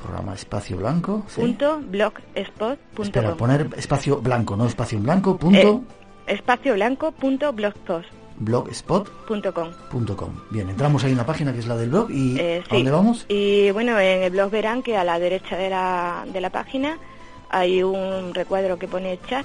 programa 0.00 0.34
espacio 0.34 0.76
blanco. 0.76 1.24
sí. 1.28 1.40
punto 1.40 1.80
blogspot 1.80 2.78
punto 2.78 3.02
Espera, 3.02 3.28
com. 3.30 3.38
poner 3.38 3.68
espacio 3.76 4.20
blanco, 4.20 4.56
no 4.56 4.66
espacio 4.66 4.98
blanco, 5.00 5.36
punto 5.36 5.82
Eh, 6.26 6.34
espacio 6.34 6.74
blanco 6.74 7.12
punto 7.12 7.52
blogspot 7.52 8.04
blogspot.com. 8.36 9.70
punto 9.90 10.16
com. 10.16 10.30
Bien, 10.50 10.68
entramos 10.68 11.04
ahí 11.04 11.12
en 11.12 11.18
la 11.18 11.26
página 11.26 11.52
que 11.52 11.58
es 11.60 11.66
la 11.66 11.76
del 11.76 11.90
blog 11.90 12.10
y 12.10 12.38
Eh, 12.38 12.62
¿a 12.64 12.68
sí. 12.68 12.76
dónde 12.76 12.90
vamos? 12.90 13.26
Y 13.28 13.70
bueno, 13.72 13.98
en 13.98 14.22
el 14.22 14.30
blog 14.30 14.50
verán 14.50 14.82
que 14.82 14.96
a 14.96 15.04
la 15.04 15.18
derecha 15.18 15.56
de 15.56 15.70
la, 15.70 16.24
de 16.32 16.40
la 16.40 16.50
página 16.50 16.98
hay 17.50 17.82
un 17.82 18.32
recuadro 18.34 18.78
que 18.78 18.88
pone 18.88 19.18
chat 19.28 19.44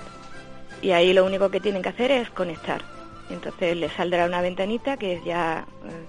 y 0.82 0.92
ahí 0.92 1.14
lo 1.14 1.26
único 1.26 1.50
que 1.50 1.60
tienen 1.60 1.82
que 1.82 1.90
hacer 1.90 2.12
es 2.12 2.30
conectar. 2.30 2.82
Entonces 3.30 3.76
les 3.76 3.92
saldrá 3.94 4.26
una 4.26 4.42
ventanita 4.42 4.98
que 4.98 5.16
es 5.16 5.24
ya 5.24 5.66
eh, 5.84 6.06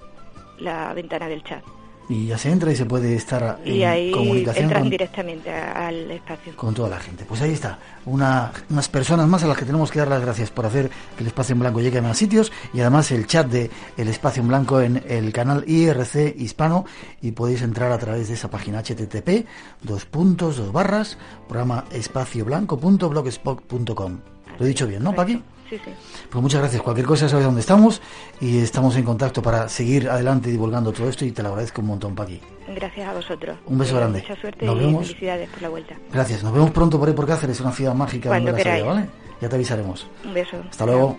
la 0.59 0.93
ventana 0.93 1.27
del 1.27 1.43
chat. 1.43 1.63
Y 2.07 2.25
ya 2.25 2.37
se 2.39 2.49
entra 2.49 2.71
y 2.71 2.75
se 2.75 2.87
puede 2.87 3.13
estar 3.13 3.59
Y 3.63 3.83
en 3.83 3.87
ahí 3.87 4.11
comunicación 4.11 4.63
entran 4.63 4.81
con, 4.81 4.89
directamente 4.89 5.51
al 5.51 6.09
espacio. 6.09 6.55
con 6.55 6.73
toda 6.73 6.89
la 6.89 6.99
gente. 6.99 7.23
Pues 7.23 7.39
ahí 7.43 7.51
está, 7.51 7.77
una, 8.05 8.51
unas 8.67 8.89
personas 8.89 9.27
más 9.27 9.43
a 9.43 9.47
las 9.47 9.55
que 9.55 9.65
tenemos 9.65 9.91
que 9.91 9.99
dar 9.99 10.07
las 10.07 10.19
gracias 10.19 10.49
por 10.49 10.65
hacer 10.65 10.89
que 11.15 11.21
el 11.21 11.27
espacio 11.27 11.53
en 11.53 11.59
blanco 11.59 11.81
llegue 11.81 11.99
a 11.99 12.01
más 12.01 12.17
sitios 12.17 12.51
y 12.73 12.79
además 12.79 13.11
el 13.11 13.27
chat 13.27 13.45
de 13.45 13.69
el 13.95 14.07
espacio 14.07 14.41
en 14.41 14.47
blanco 14.47 14.81
en 14.81 15.03
el 15.07 15.31
canal 15.31 15.63
IRC 15.67 16.33
hispano 16.35 16.85
y 17.21 17.33
podéis 17.33 17.61
entrar 17.61 17.91
a 17.91 17.99
través 17.99 18.29
de 18.29 18.33
esa 18.33 18.49
página 18.49 18.81
http 18.81 19.45
dos 19.83 20.05
puntos 20.05 20.57
dos 20.57 20.73
barras 20.73 21.19
programa 21.47 21.85
espacioblanco.blogspot.com. 21.91 24.38
Lo 24.59 24.65
he 24.65 24.67
dicho 24.67 24.85
bien, 24.85 25.01
¿no, 25.03 25.13
Paqui? 25.15 25.41
Sí, 25.69 25.77
sí. 25.85 25.91
Pues 26.29 26.41
muchas 26.41 26.61
gracias. 26.61 26.81
Cualquier 26.81 27.05
cosa 27.05 27.29
sabes 27.29 27.45
dónde 27.45 27.61
estamos 27.61 28.01
y 28.41 28.57
estamos 28.59 28.95
en 28.97 29.03
contacto 29.03 29.41
para 29.41 29.69
seguir 29.69 30.09
adelante 30.09 30.49
divulgando 30.49 30.91
todo 30.91 31.07
esto 31.09 31.25
y 31.25 31.31
te 31.31 31.41
lo 31.43 31.49
agradezco 31.49 31.81
un 31.81 31.87
montón, 31.87 32.15
Paqui. 32.15 32.41
Gracias 32.75 33.07
a 33.07 33.13
vosotros. 33.13 33.57
Un 33.67 33.77
beso 33.77 33.95
Eh, 33.95 33.99
grande. 33.99 34.21
Mucha 34.27 34.41
suerte 34.41 34.65
Nos 34.65 34.75
y 34.75 34.79
vemos. 34.79 35.07
felicidades 35.07 35.49
por 35.49 35.61
la 35.61 35.69
vuelta. 35.69 35.95
Gracias. 36.11 36.43
Nos 36.43 36.53
vemos 36.53 36.71
pronto 36.71 36.97
por 36.99 37.07
ahí 37.07 37.13
por 37.13 37.27
Cáceres, 37.27 37.59
una 37.61 37.71
ciudad 37.71 37.93
mágica 37.93 38.29
Cuando 38.29 38.47
donde 38.51 38.63
la 38.63 38.71
queráis. 38.71 38.85
¿vale? 38.85 39.09
Ya 39.41 39.47
te 39.49 39.55
avisaremos. 39.55 40.07
Un 40.25 40.33
beso. 40.33 40.57
Hasta 40.69 40.85
luego. 40.85 41.17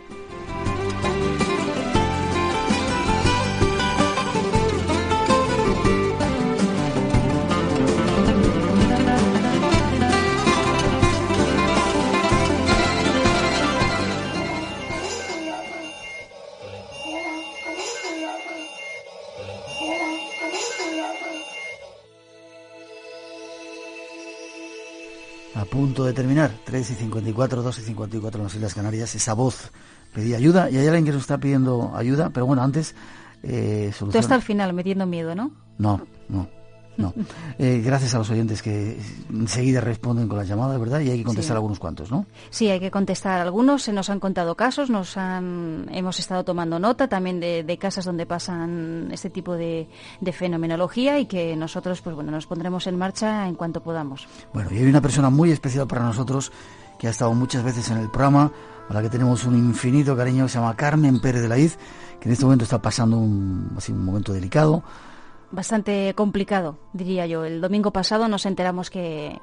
Punto 25.71 26.05
de 26.05 26.13
terminar, 26.13 26.51
3 26.65 26.91
y 26.91 26.95
54, 26.95 27.63
2 27.63 27.79
y 27.79 27.83
54 27.83 28.39
en 28.41 28.45
las 28.45 28.55
Islas 28.55 28.75
Canarias, 28.75 29.15
esa 29.15 29.35
voz 29.35 29.71
pedía 30.13 30.37
ayuda. 30.37 30.71
Y 30.71 30.77
hay 30.77 30.87
alguien 30.87 31.05
que 31.05 31.13
nos 31.13 31.23
está 31.23 31.39
pidiendo 31.39 31.93
ayuda, 31.95 32.31
pero 32.31 32.47
bueno, 32.47 32.63
antes 32.63 32.95
eh, 33.43 33.93
Tú 33.99 34.19
hasta 34.19 34.35
el 34.35 34.43
final 34.43 34.73
metiendo 34.73 35.07
miedo, 35.07 35.35
¿no? 35.35 35.53
No, 35.79 36.07
no, 36.29 36.49
no. 37.01 37.15
Eh, 37.59 37.83
gracias 37.85 38.15
a 38.15 38.19
los 38.19 38.31
oyentes 38.31 38.63
que 38.63 38.99
enseguida 39.31 39.81
responden 39.81 40.29
con 40.29 40.39
las 40.39 40.47
llamadas, 40.49 40.79
¿verdad? 40.79 41.01
Y 41.01 41.11
hay 41.11 41.19
que 41.19 41.25
contestar 41.25 41.55
Sí. 41.55 41.57
algunos 41.57 41.79
cuantos, 41.79 42.11
¿no? 42.11 42.27
Sí, 42.51 42.69
hay 42.69 42.81
que 42.81 42.91
contestar 42.91 43.41
algunos. 43.41 43.83
Se 43.83 43.93
nos 43.93 44.11
han 44.11 44.21
contado 44.21 44.55
casos, 44.55 44.91
nos 44.91 45.17
han, 45.17 45.87
hemos 45.93 46.19
estado 46.19 46.45
tomando 46.45 46.79
nota 46.79 47.09
también 47.09 47.41
de, 47.41 47.65
de 47.65 47.79
casas 47.79 48.05
donde 48.05 48.27
pasan 48.27 49.09
este 49.13 49.31
tipo 49.31 49.55
de, 49.55 49.89
de 50.21 50.33
fenomenología 50.33 51.19
y 51.19 51.27
que 51.27 51.57
nosotros, 51.57 52.01
pues 52.03 52.15
bueno, 52.15 52.31
nos 52.31 52.47
pondremos 52.47 52.87
en 52.87 52.97
marcha 52.99 53.47
en 53.49 53.55
cuanto 53.55 53.83
podamos. 53.83 54.27
Bueno, 54.53 54.71
y 54.73 54.79
hay 54.79 54.87
una 54.87 55.01
persona 55.01 55.31
muy 55.31 55.51
especial 55.51 55.87
para 55.87 56.03
nosotros 56.05 56.53
que 56.99 57.07
ha 57.07 57.11
estado 57.11 57.33
muchas 57.35 57.63
veces 57.65 57.91
en 57.91 57.99
el 57.99 58.11
programa, 58.11 58.53
a 58.89 58.93
la 58.93 59.01
que 59.03 59.09
tenemos 59.09 59.45
un 59.45 59.55
infinito 59.57 60.17
cariño, 60.17 60.45
que 60.45 60.51
se 60.51 60.59
llama 60.59 60.77
Carmen 60.77 61.21
Pérez 61.21 61.41
de 61.43 61.49
la 61.49 61.57
Iz, 61.57 61.77
que 62.21 62.29
en 62.29 62.33
este 62.33 62.45
momento 62.45 62.65
está 62.65 62.83
pasando 62.83 63.17
un, 63.17 63.73
así, 63.77 63.93
un 63.93 64.05
momento 64.05 64.33
delicado. 64.33 64.83
Bastante 65.53 66.15
complicado, 66.15 66.79
diría 66.93 67.27
yo. 67.27 67.45
El 67.45 67.61
domingo 67.61 67.93
pasado 67.93 68.29
nos 68.29 68.47
enteramos 68.47 68.89
que, 68.89 69.41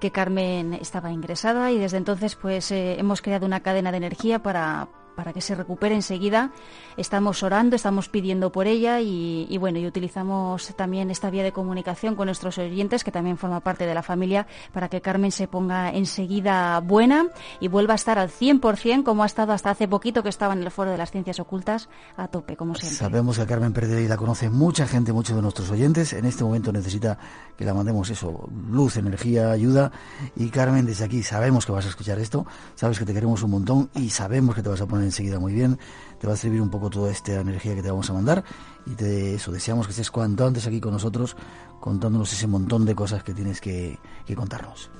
que 0.00 0.10
Carmen 0.10 0.74
estaba 0.74 1.10
ingresada 1.12 1.72
y 1.72 1.78
desde 1.78 1.96
entonces 1.96 2.36
pues 2.36 2.70
eh, 2.70 2.98
hemos 2.98 3.22
creado 3.22 3.46
una 3.46 3.60
cadena 3.60 3.90
de 3.90 3.96
energía 3.96 4.42
para, 4.42 4.88
para 5.16 5.32
que 5.32 5.40
se 5.40 5.54
recupere 5.54 5.94
enseguida. 5.94 6.52
Estamos 6.96 7.42
orando, 7.42 7.74
estamos 7.74 8.08
pidiendo 8.08 8.52
por 8.52 8.66
ella 8.66 9.00
y, 9.00 9.46
y 9.48 9.58
bueno, 9.58 9.78
y 9.78 9.86
utilizamos 9.86 10.74
también 10.76 11.10
esta 11.10 11.30
vía 11.30 11.42
de 11.42 11.52
comunicación 11.52 12.14
con 12.14 12.26
nuestros 12.26 12.58
oyentes, 12.58 13.02
que 13.02 13.10
también 13.10 13.38
forma 13.38 13.60
parte 13.60 13.86
de 13.86 13.94
la 13.94 14.02
familia, 14.02 14.46
para 14.72 14.88
que 14.88 15.00
Carmen 15.00 15.32
se 15.32 15.48
ponga 15.48 15.90
enseguida 15.90 16.78
buena 16.80 17.26
y 17.60 17.68
vuelva 17.68 17.94
a 17.94 17.96
estar 17.96 18.18
al 18.18 18.30
100% 18.30 19.02
como 19.02 19.22
ha 19.22 19.26
estado 19.26 19.52
hasta 19.52 19.70
hace 19.70 19.88
poquito 19.88 20.22
que 20.22 20.28
estaba 20.28 20.52
en 20.52 20.62
el 20.62 20.70
foro 20.70 20.90
de 20.90 20.98
las 20.98 21.10
ciencias 21.10 21.40
ocultas 21.40 21.88
a 22.16 22.28
tope, 22.28 22.56
como 22.56 22.74
siempre. 22.74 22.96
Sabemos 22.96 23.36
que 23.36 23.42
a 23.42 23.46
Carmen 23.46 23.72
Pérez 23.72 24.02
Iz 24.02 24.08
la 24.08 24.16
conoce 24.16 24.50
mucha 24.50 24.86
gente, 24.86 25.12
muchos 25.12 25.34
de 25.34 25.42
nuestros 25.42 25.70
oyentes. 25.70 26.12
En 26.12 26.24
este 26.26 26.44
momento 26.44 26.72
necesita 26.72 27.18
que 27.56 27.64
la 27.64 27.74
mandemos 27.74 28.10
eso, 28.10 28.48
luz, 28.70 28.96
energía, 28.96 29.50
ayuda. 29.50 29.90
Y 30.36 30.50
Carmen, 30.50 30.84
desde 30.84 31.04
aquí 31.04 31.22
sabemos 31.22 31.64
que 31.64 31.72
vas 31.72 31.86
a 31.86 31.88
escuchar 31.88 32.18
esto, 32.18 32.46
sabes 32.74 32.98
que 32.98 33.04
te 33.04 33.14
queremos 33.14 33.42
un 33.42 33.50
montón 33.50 33.90
y 33.94 34.10
sabemos 34.10 34.54
que 34.54 34.62
te 34.62 34.68
vas 34.68 34.80
a 34.80 34.86
poner 34.86 35.05
enseguida 35.06 35.38
muy 35.38 35.52
bien. 35.52 35.78
Te 36.20 36.26
va 36.26 36.34
a 36.34 36.36
servir 36.36 36.60
un 36.60 36.70
poco 36.70 36.90
toda 36.90 37.10
esta 37.10 37.40
energía 37.40 37.74
que 37.74 37.82
te 37.82 37.90
vamos 37.90 38.08
a 38.10 38.12
mandar. 38.12 38.44
Y 38.86 38.94
te, 38.94 39.34
eso, 39.34 39.52
deseamos 39.52 39.86
que 39.86 39.92
estés 39.92 40.10
cuanto 40.10 40.46
antes 40.46 40.66
aquí 40.66 40.80
con 40.80 40.92
nosotros, 40.92 41.36
contándonos 41.80 42.32
ese 42.32 42.46
montón 42.46 42.84
de 42.84 42.94
cosas 42.94 43.22
que 43.22 43.34
tienes 43.34 43.60
que, 43.60 43.98
que 44.26 44.36
contarnos. 44.36 44.90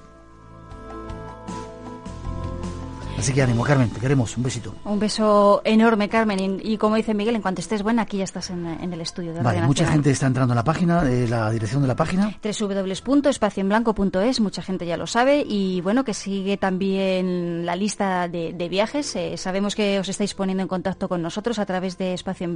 Así 3.18 3.32
que 3.32 3.42
ánimo, 3.42 3.64
Carmen, 3.64 3.88
te 3.90 4.00
queremos. 4.00 4.36
Un 4.36 4.42
besito. 4.42 4.74
Un 4.84 4.98
beso 4.98 5.62
enorme, 5.64 6.08
Carmen. 6.08 6.60
Y, 6.62 6.72
y 6.72 6.76
como 6.78 6.96
dice 6.96 7.14
Miguel, 7.14 7.36
en 7.36 7.42
cuanto 7.42 7.60
estés 7.60 7.82
buena, 7.82 8.02
aquí 8.02 8.18
ya 8.18 8.24
estás 8.24 8.50
en, 8.50 8.66
en 8.66 8.92
el 8.92 9.00
estudio 9.00 9.32
de 9.32 9.40
Vale, 9.42 9.62
mucha 9.62 9.86
gente 9.86 10.10
está 10.10 10.26
entrando 10.26 10.52
a 10.52 10.56
la 10.56 10.64
página, 10.64 11.02
eh, 11.10 11.26
la 11.28 11.50
dirección 11.50 11.82
de 11.82 11.88
la 11.88 11.96
página. 11.96 12.38
www.espacioenblanco.es, 12.42 14.40
mucha 14.40 14.62
gente 14.62 14.86
ya 14.86 14.96
lo 14.96 15.06
sabe 15.06 15.44
y 15.46 15.80
bueno, 15.80 16.04
que 16.04 16.14
sigue 16.14 16.56
también 16.56 17.66
la 17.66 17.76
lista 17.76 18.28
de, 18.28 18.52
de 18.52 18.68
viajes. 18.68 19.14
Eh, 19.16 19.36
sabemos 19.36 19.74
que 19.74 19.98
os 19.98 20.08
estáis 20.08 20.34
poniendo 20.34 20.62
en 20.62 20.68
contacto 20.68 21.08
con 21.08 21.22
nosotros 21.22 21.58
a 21.58 21.66
través 21.66 21.98
de 21.98 22.14
espacio 22.14 22.46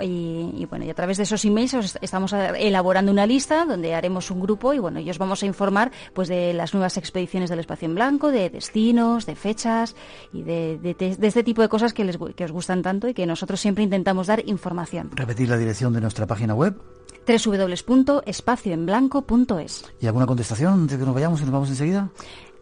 y, 0.00 0.50
y 0.56 0.66
bueno, 0.66 0.84
y 0.84 0.90
a 0.90 0.94
través 0.94 1.16
de 1.16 1.22
esos 1.24 1.44
emails 1.44 1.74
os 1.74 1.84
est- 1.86 1.96
estamos 2.02 2.32
a- 2.32 2.56
elaborando 2.58 3.10
una 3.12 3.26
lista 3.26 3.64
donde 3.64 3.94
haremos 3.94 4.30
un 4.30 4.40
grupo 4.40 4.72
y 4.74 4.78
bueno, 4.78 5.00
y 5.00 5.08
os 5.10 5.18
vamos 5.18 5.42
a 5.42 5.46
informar 5.46 5.90
pues 6.12 6.28
de 6.28 6.52
las 6.54 6.74
nuevas 6.74 6.96
expediciones 6.96 7.50
del 7.50 7.60
espacio 7.60 7.86
en 7.86 7.94
blanco, 7.94 8.30
de 8.30 8.50
destinos, 8.50 9.26
de 9.26 9.34
fechas 9.36 9.94
y 10.32 10.42
de, 10.42 10.78
de- 10.78 11.16
este 11.26 11.42
tipo 11.44 11.62
de 11.62 11.68
cosas 11.68 11.92
que, 11.92 12.04
les, 12.04 12.18
que 12.36 12.44
os 12.44 12.52
gustan 12.52 12.82
tanto 12.82 13.08
y 13.08 13.14
que 13.14 13.26
nosotros 13.26 13.60
siempre 13.60 13.84
intentamos 13.84 14.26
dar 14.26 14.42
información. 14.46 15.10
Repetir 15.14 15.48
la 15.48 15.56
dirección 15.58 15.92
de 15.92 16.00
nuestra 16.00 16.26
página 16.26 16.54
web. 16.54 16.74
www.espacioenblanco.es. 17.26 19.84
¿Y 20.00 20.06
alguna 20.06 20.26
contestación 20.26 20.72
antes 20.74 20.98
de 20.98 21.02
que 21.02 21.06
nos 21.06 21.14
vayamos 21.14 21.40
y 21.40 21.44
nos 21.44 21.52
vamos 21.52 21.68
enseguida? 21.70 22.08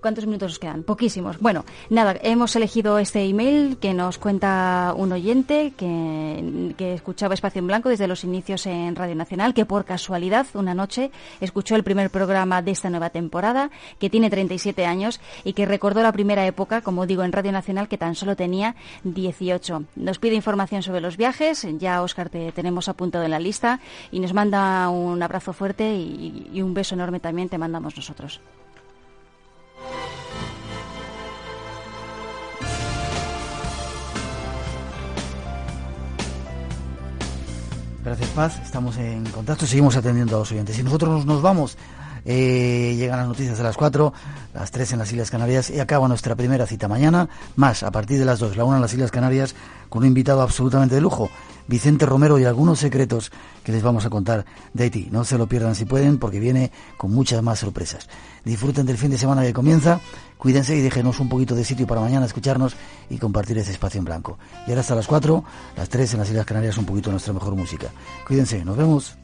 ¿Cuántos 0.03 0.27
minutos 0.27 0.51
os 0.51 0.59
quedan? 0.59 0.83
Poquísimos. 0.83 1.39
Bueno, 1.39 1.65
nada, 1.89 2.17
hemos 2.23 2.57
elegido 2.57 2.99
este 2.99 3.23
email 3.23 3.77
que 3.79 3.95
nos 3.95 4.19
cuenta 4.19 4.95
un 4.97 5.13
oyente 5.13 5.75
que, 5.77 6.73
escuchaba 6.93 7.35
Espacio 7.35 7.61
en 7.61 7.69
Blanco 7.69 7.89
desde 7.89 8.09
los 8.09 8.25
inicios 8.25 8.67
en 8.67 8.97
Radio 8.97 9.15
Nacional, 9.15 9.55
que 9.55 9.65
por 9.65 9.85
casualidad 9.85 10.49
una 10.55 10.75
noche 10.75 11.13
escuchó 11.41 11.77
el 11.77 11.85
primer 11.85 12.11
programa 12.11 12.63
de 12.63 12.73
esta 12.73 12.91
nueva 12.91 13.11
temporada, 13.11 13.71
que 14.01 14.11
tiene 14.11 14.29
37 14.29 14.85
años 14.85 15.21
y 15.45 15.53
que 15.53 15.67
recordó 15.67 16.03
la 16.03 16.11
primera 16.11 16.45
época, 16.47 16.81
como 16.81 17.07
digo, 17.07 17.23
en 17.23 17.31
Radio 17.31 17.53
Nacional, 17.53 17.87
que 17.87 17.97
tan 17.97 18.17
solo 18.17 18.35
tenía 18.35 18.75
18. 19.05 19.85
Nos 19.95 20.19
pide 20.19 20.35
información 20.35 20.83
sobre 20.83 21.01
los 21.01 21.17
viajes, 21.17 21.65
ya 21.79 22.03
Óscar 22.03 22.29
te 22.29 22.51
tenemos 22.51 22.89
apuntado 22.89 23.25
en 23.25 23.31
la 23.31 23.39
lista 23.39 23.79
y 24.11 24.19
nos 24.19 24.35
manda 24.35 24.89
un 24.89 25.23
abrazo 25.23 25.53
fuerte 25.53 25.95
y, 25.95 26.51
y 26.53 26.61
un 26.61 26.75
beso 26.75 26.97
enorme 26.97 27.21
también 27.21 27.49
te 27.49 27.57
mandamos 27.57 27.97
nosotros. 27.97 28.41
Gracias, 38.13 38.31
Paz. 38.33 38.61
Estamos 38.63 38.99
en 38.99 39.25
contacto, 39.25 39.65
seguimos 39.67 39.97
atendiendo 39.97 40.37
a 40.37 40.41
los 40.41 40.53
oyentes. 40.53 40.79
Y 40.79 40.83
nosotros 40.83 41.11
nos, 41.11 41.25
nos 41.25 41.41
vamos. 41.41 41.79
eh, 42.27 42.95
llegan 42.99 43.17
las 43.19 43.27
noticias 43.27 43.59
a 43.59 43.63
las 43.63 43.75
4, 43.79 44.13
las 44.53 44.71
3 44.71 44.93
en 44.93 44.99
las 44.99 45.11
Islas 45.11 45.31
Canarias 45.31 45.71
y 45.71 45.81
acaba 45.81 46.07
nuestra 46.09 46.35
primera 46.37 46.67
cita 46.67 46.89
mañana, 46.89 47.31
más 47.57 47.83
a 47.83 47.91
partir 47.91 48.19
de 48.19 48.27
las 48.27 48.39
2, 48.39 48.59
la 48.59 48.65
1 48.65 48.77
en 48.77 48.83
las 48.83 48.93
Islas 48.93 49.11
Canarias, 49.11 49.55
con 49.89 50.03
un 50.03 50.09
invitado 50.09 50.43
absolutamente 50.43 50.95
de 50.95 51.01
lujo, 51.01 51.31
Vicente 51.67 52.07
Romero 52.07 52.39
y 52.39 52.45
algunos 52.45 52.79
secretos 52.79 53.33
que 53.65 53.73
les 53.73 53.83
vamos 53.83 54.05
a 54.05 54.11
contar 54.11 54.45
de 54.73 54.85
Haití. 54.85 55.09
No 55.11 55.25
se 55.25 55.39
lo 55.39 55.47
pierdan 55.47 55.75
si 55.75 55.85
pueden 55.85 56.19
porque 56.19 56.41
viene 56.41 56.71
con 56.97 57.13
muchas 57.13 57.43
más 57.43 57.61
sorpresas. 57.61 58.09
Disfruten 58.45 58.87
del 58.87 58.99
fin 58.99 59.11
de 59.11 59.19
semana 59.19 59.43
que 59.43 59.53
comienza, 59.53 60.01
cuídense 60.39 60.77
y 60.77 60.81
déjenos 60.81 61.21
un 61.21 61.29
poquito 61.29 61.55
de 61.55 61.65
sitio 61.65 61.87
para 61.87 62.01
mañana 62.01 62.27
escucharnos 62.27 62.77
y 63.09 63.19
compartir 63.19 63.59
ese 63.59 63.73
espacio 63.73 63.99
en 63.99 64.05
blanco. 64.05 64.39
Y 64.67 64.71
ahora 64.71 64.81
hasta 64.81 64.95
las 64.95 65.07
4, 65.07 65.45
las 65.77 65.89
3 65.89 66.15
en 66.15 66.21
las 66.21 66.29
Islas 66.29 66.47
Canarias 66.47 66.79
un 66.79 66.87
poquito 66.87 67.11
nuestra 67.11 67.33
mejor 67.33 67.55
música. 67.55 67.89
Cuídense, 68.27 68.65
nos 68.65 68.77
vemos. 68.77 69.17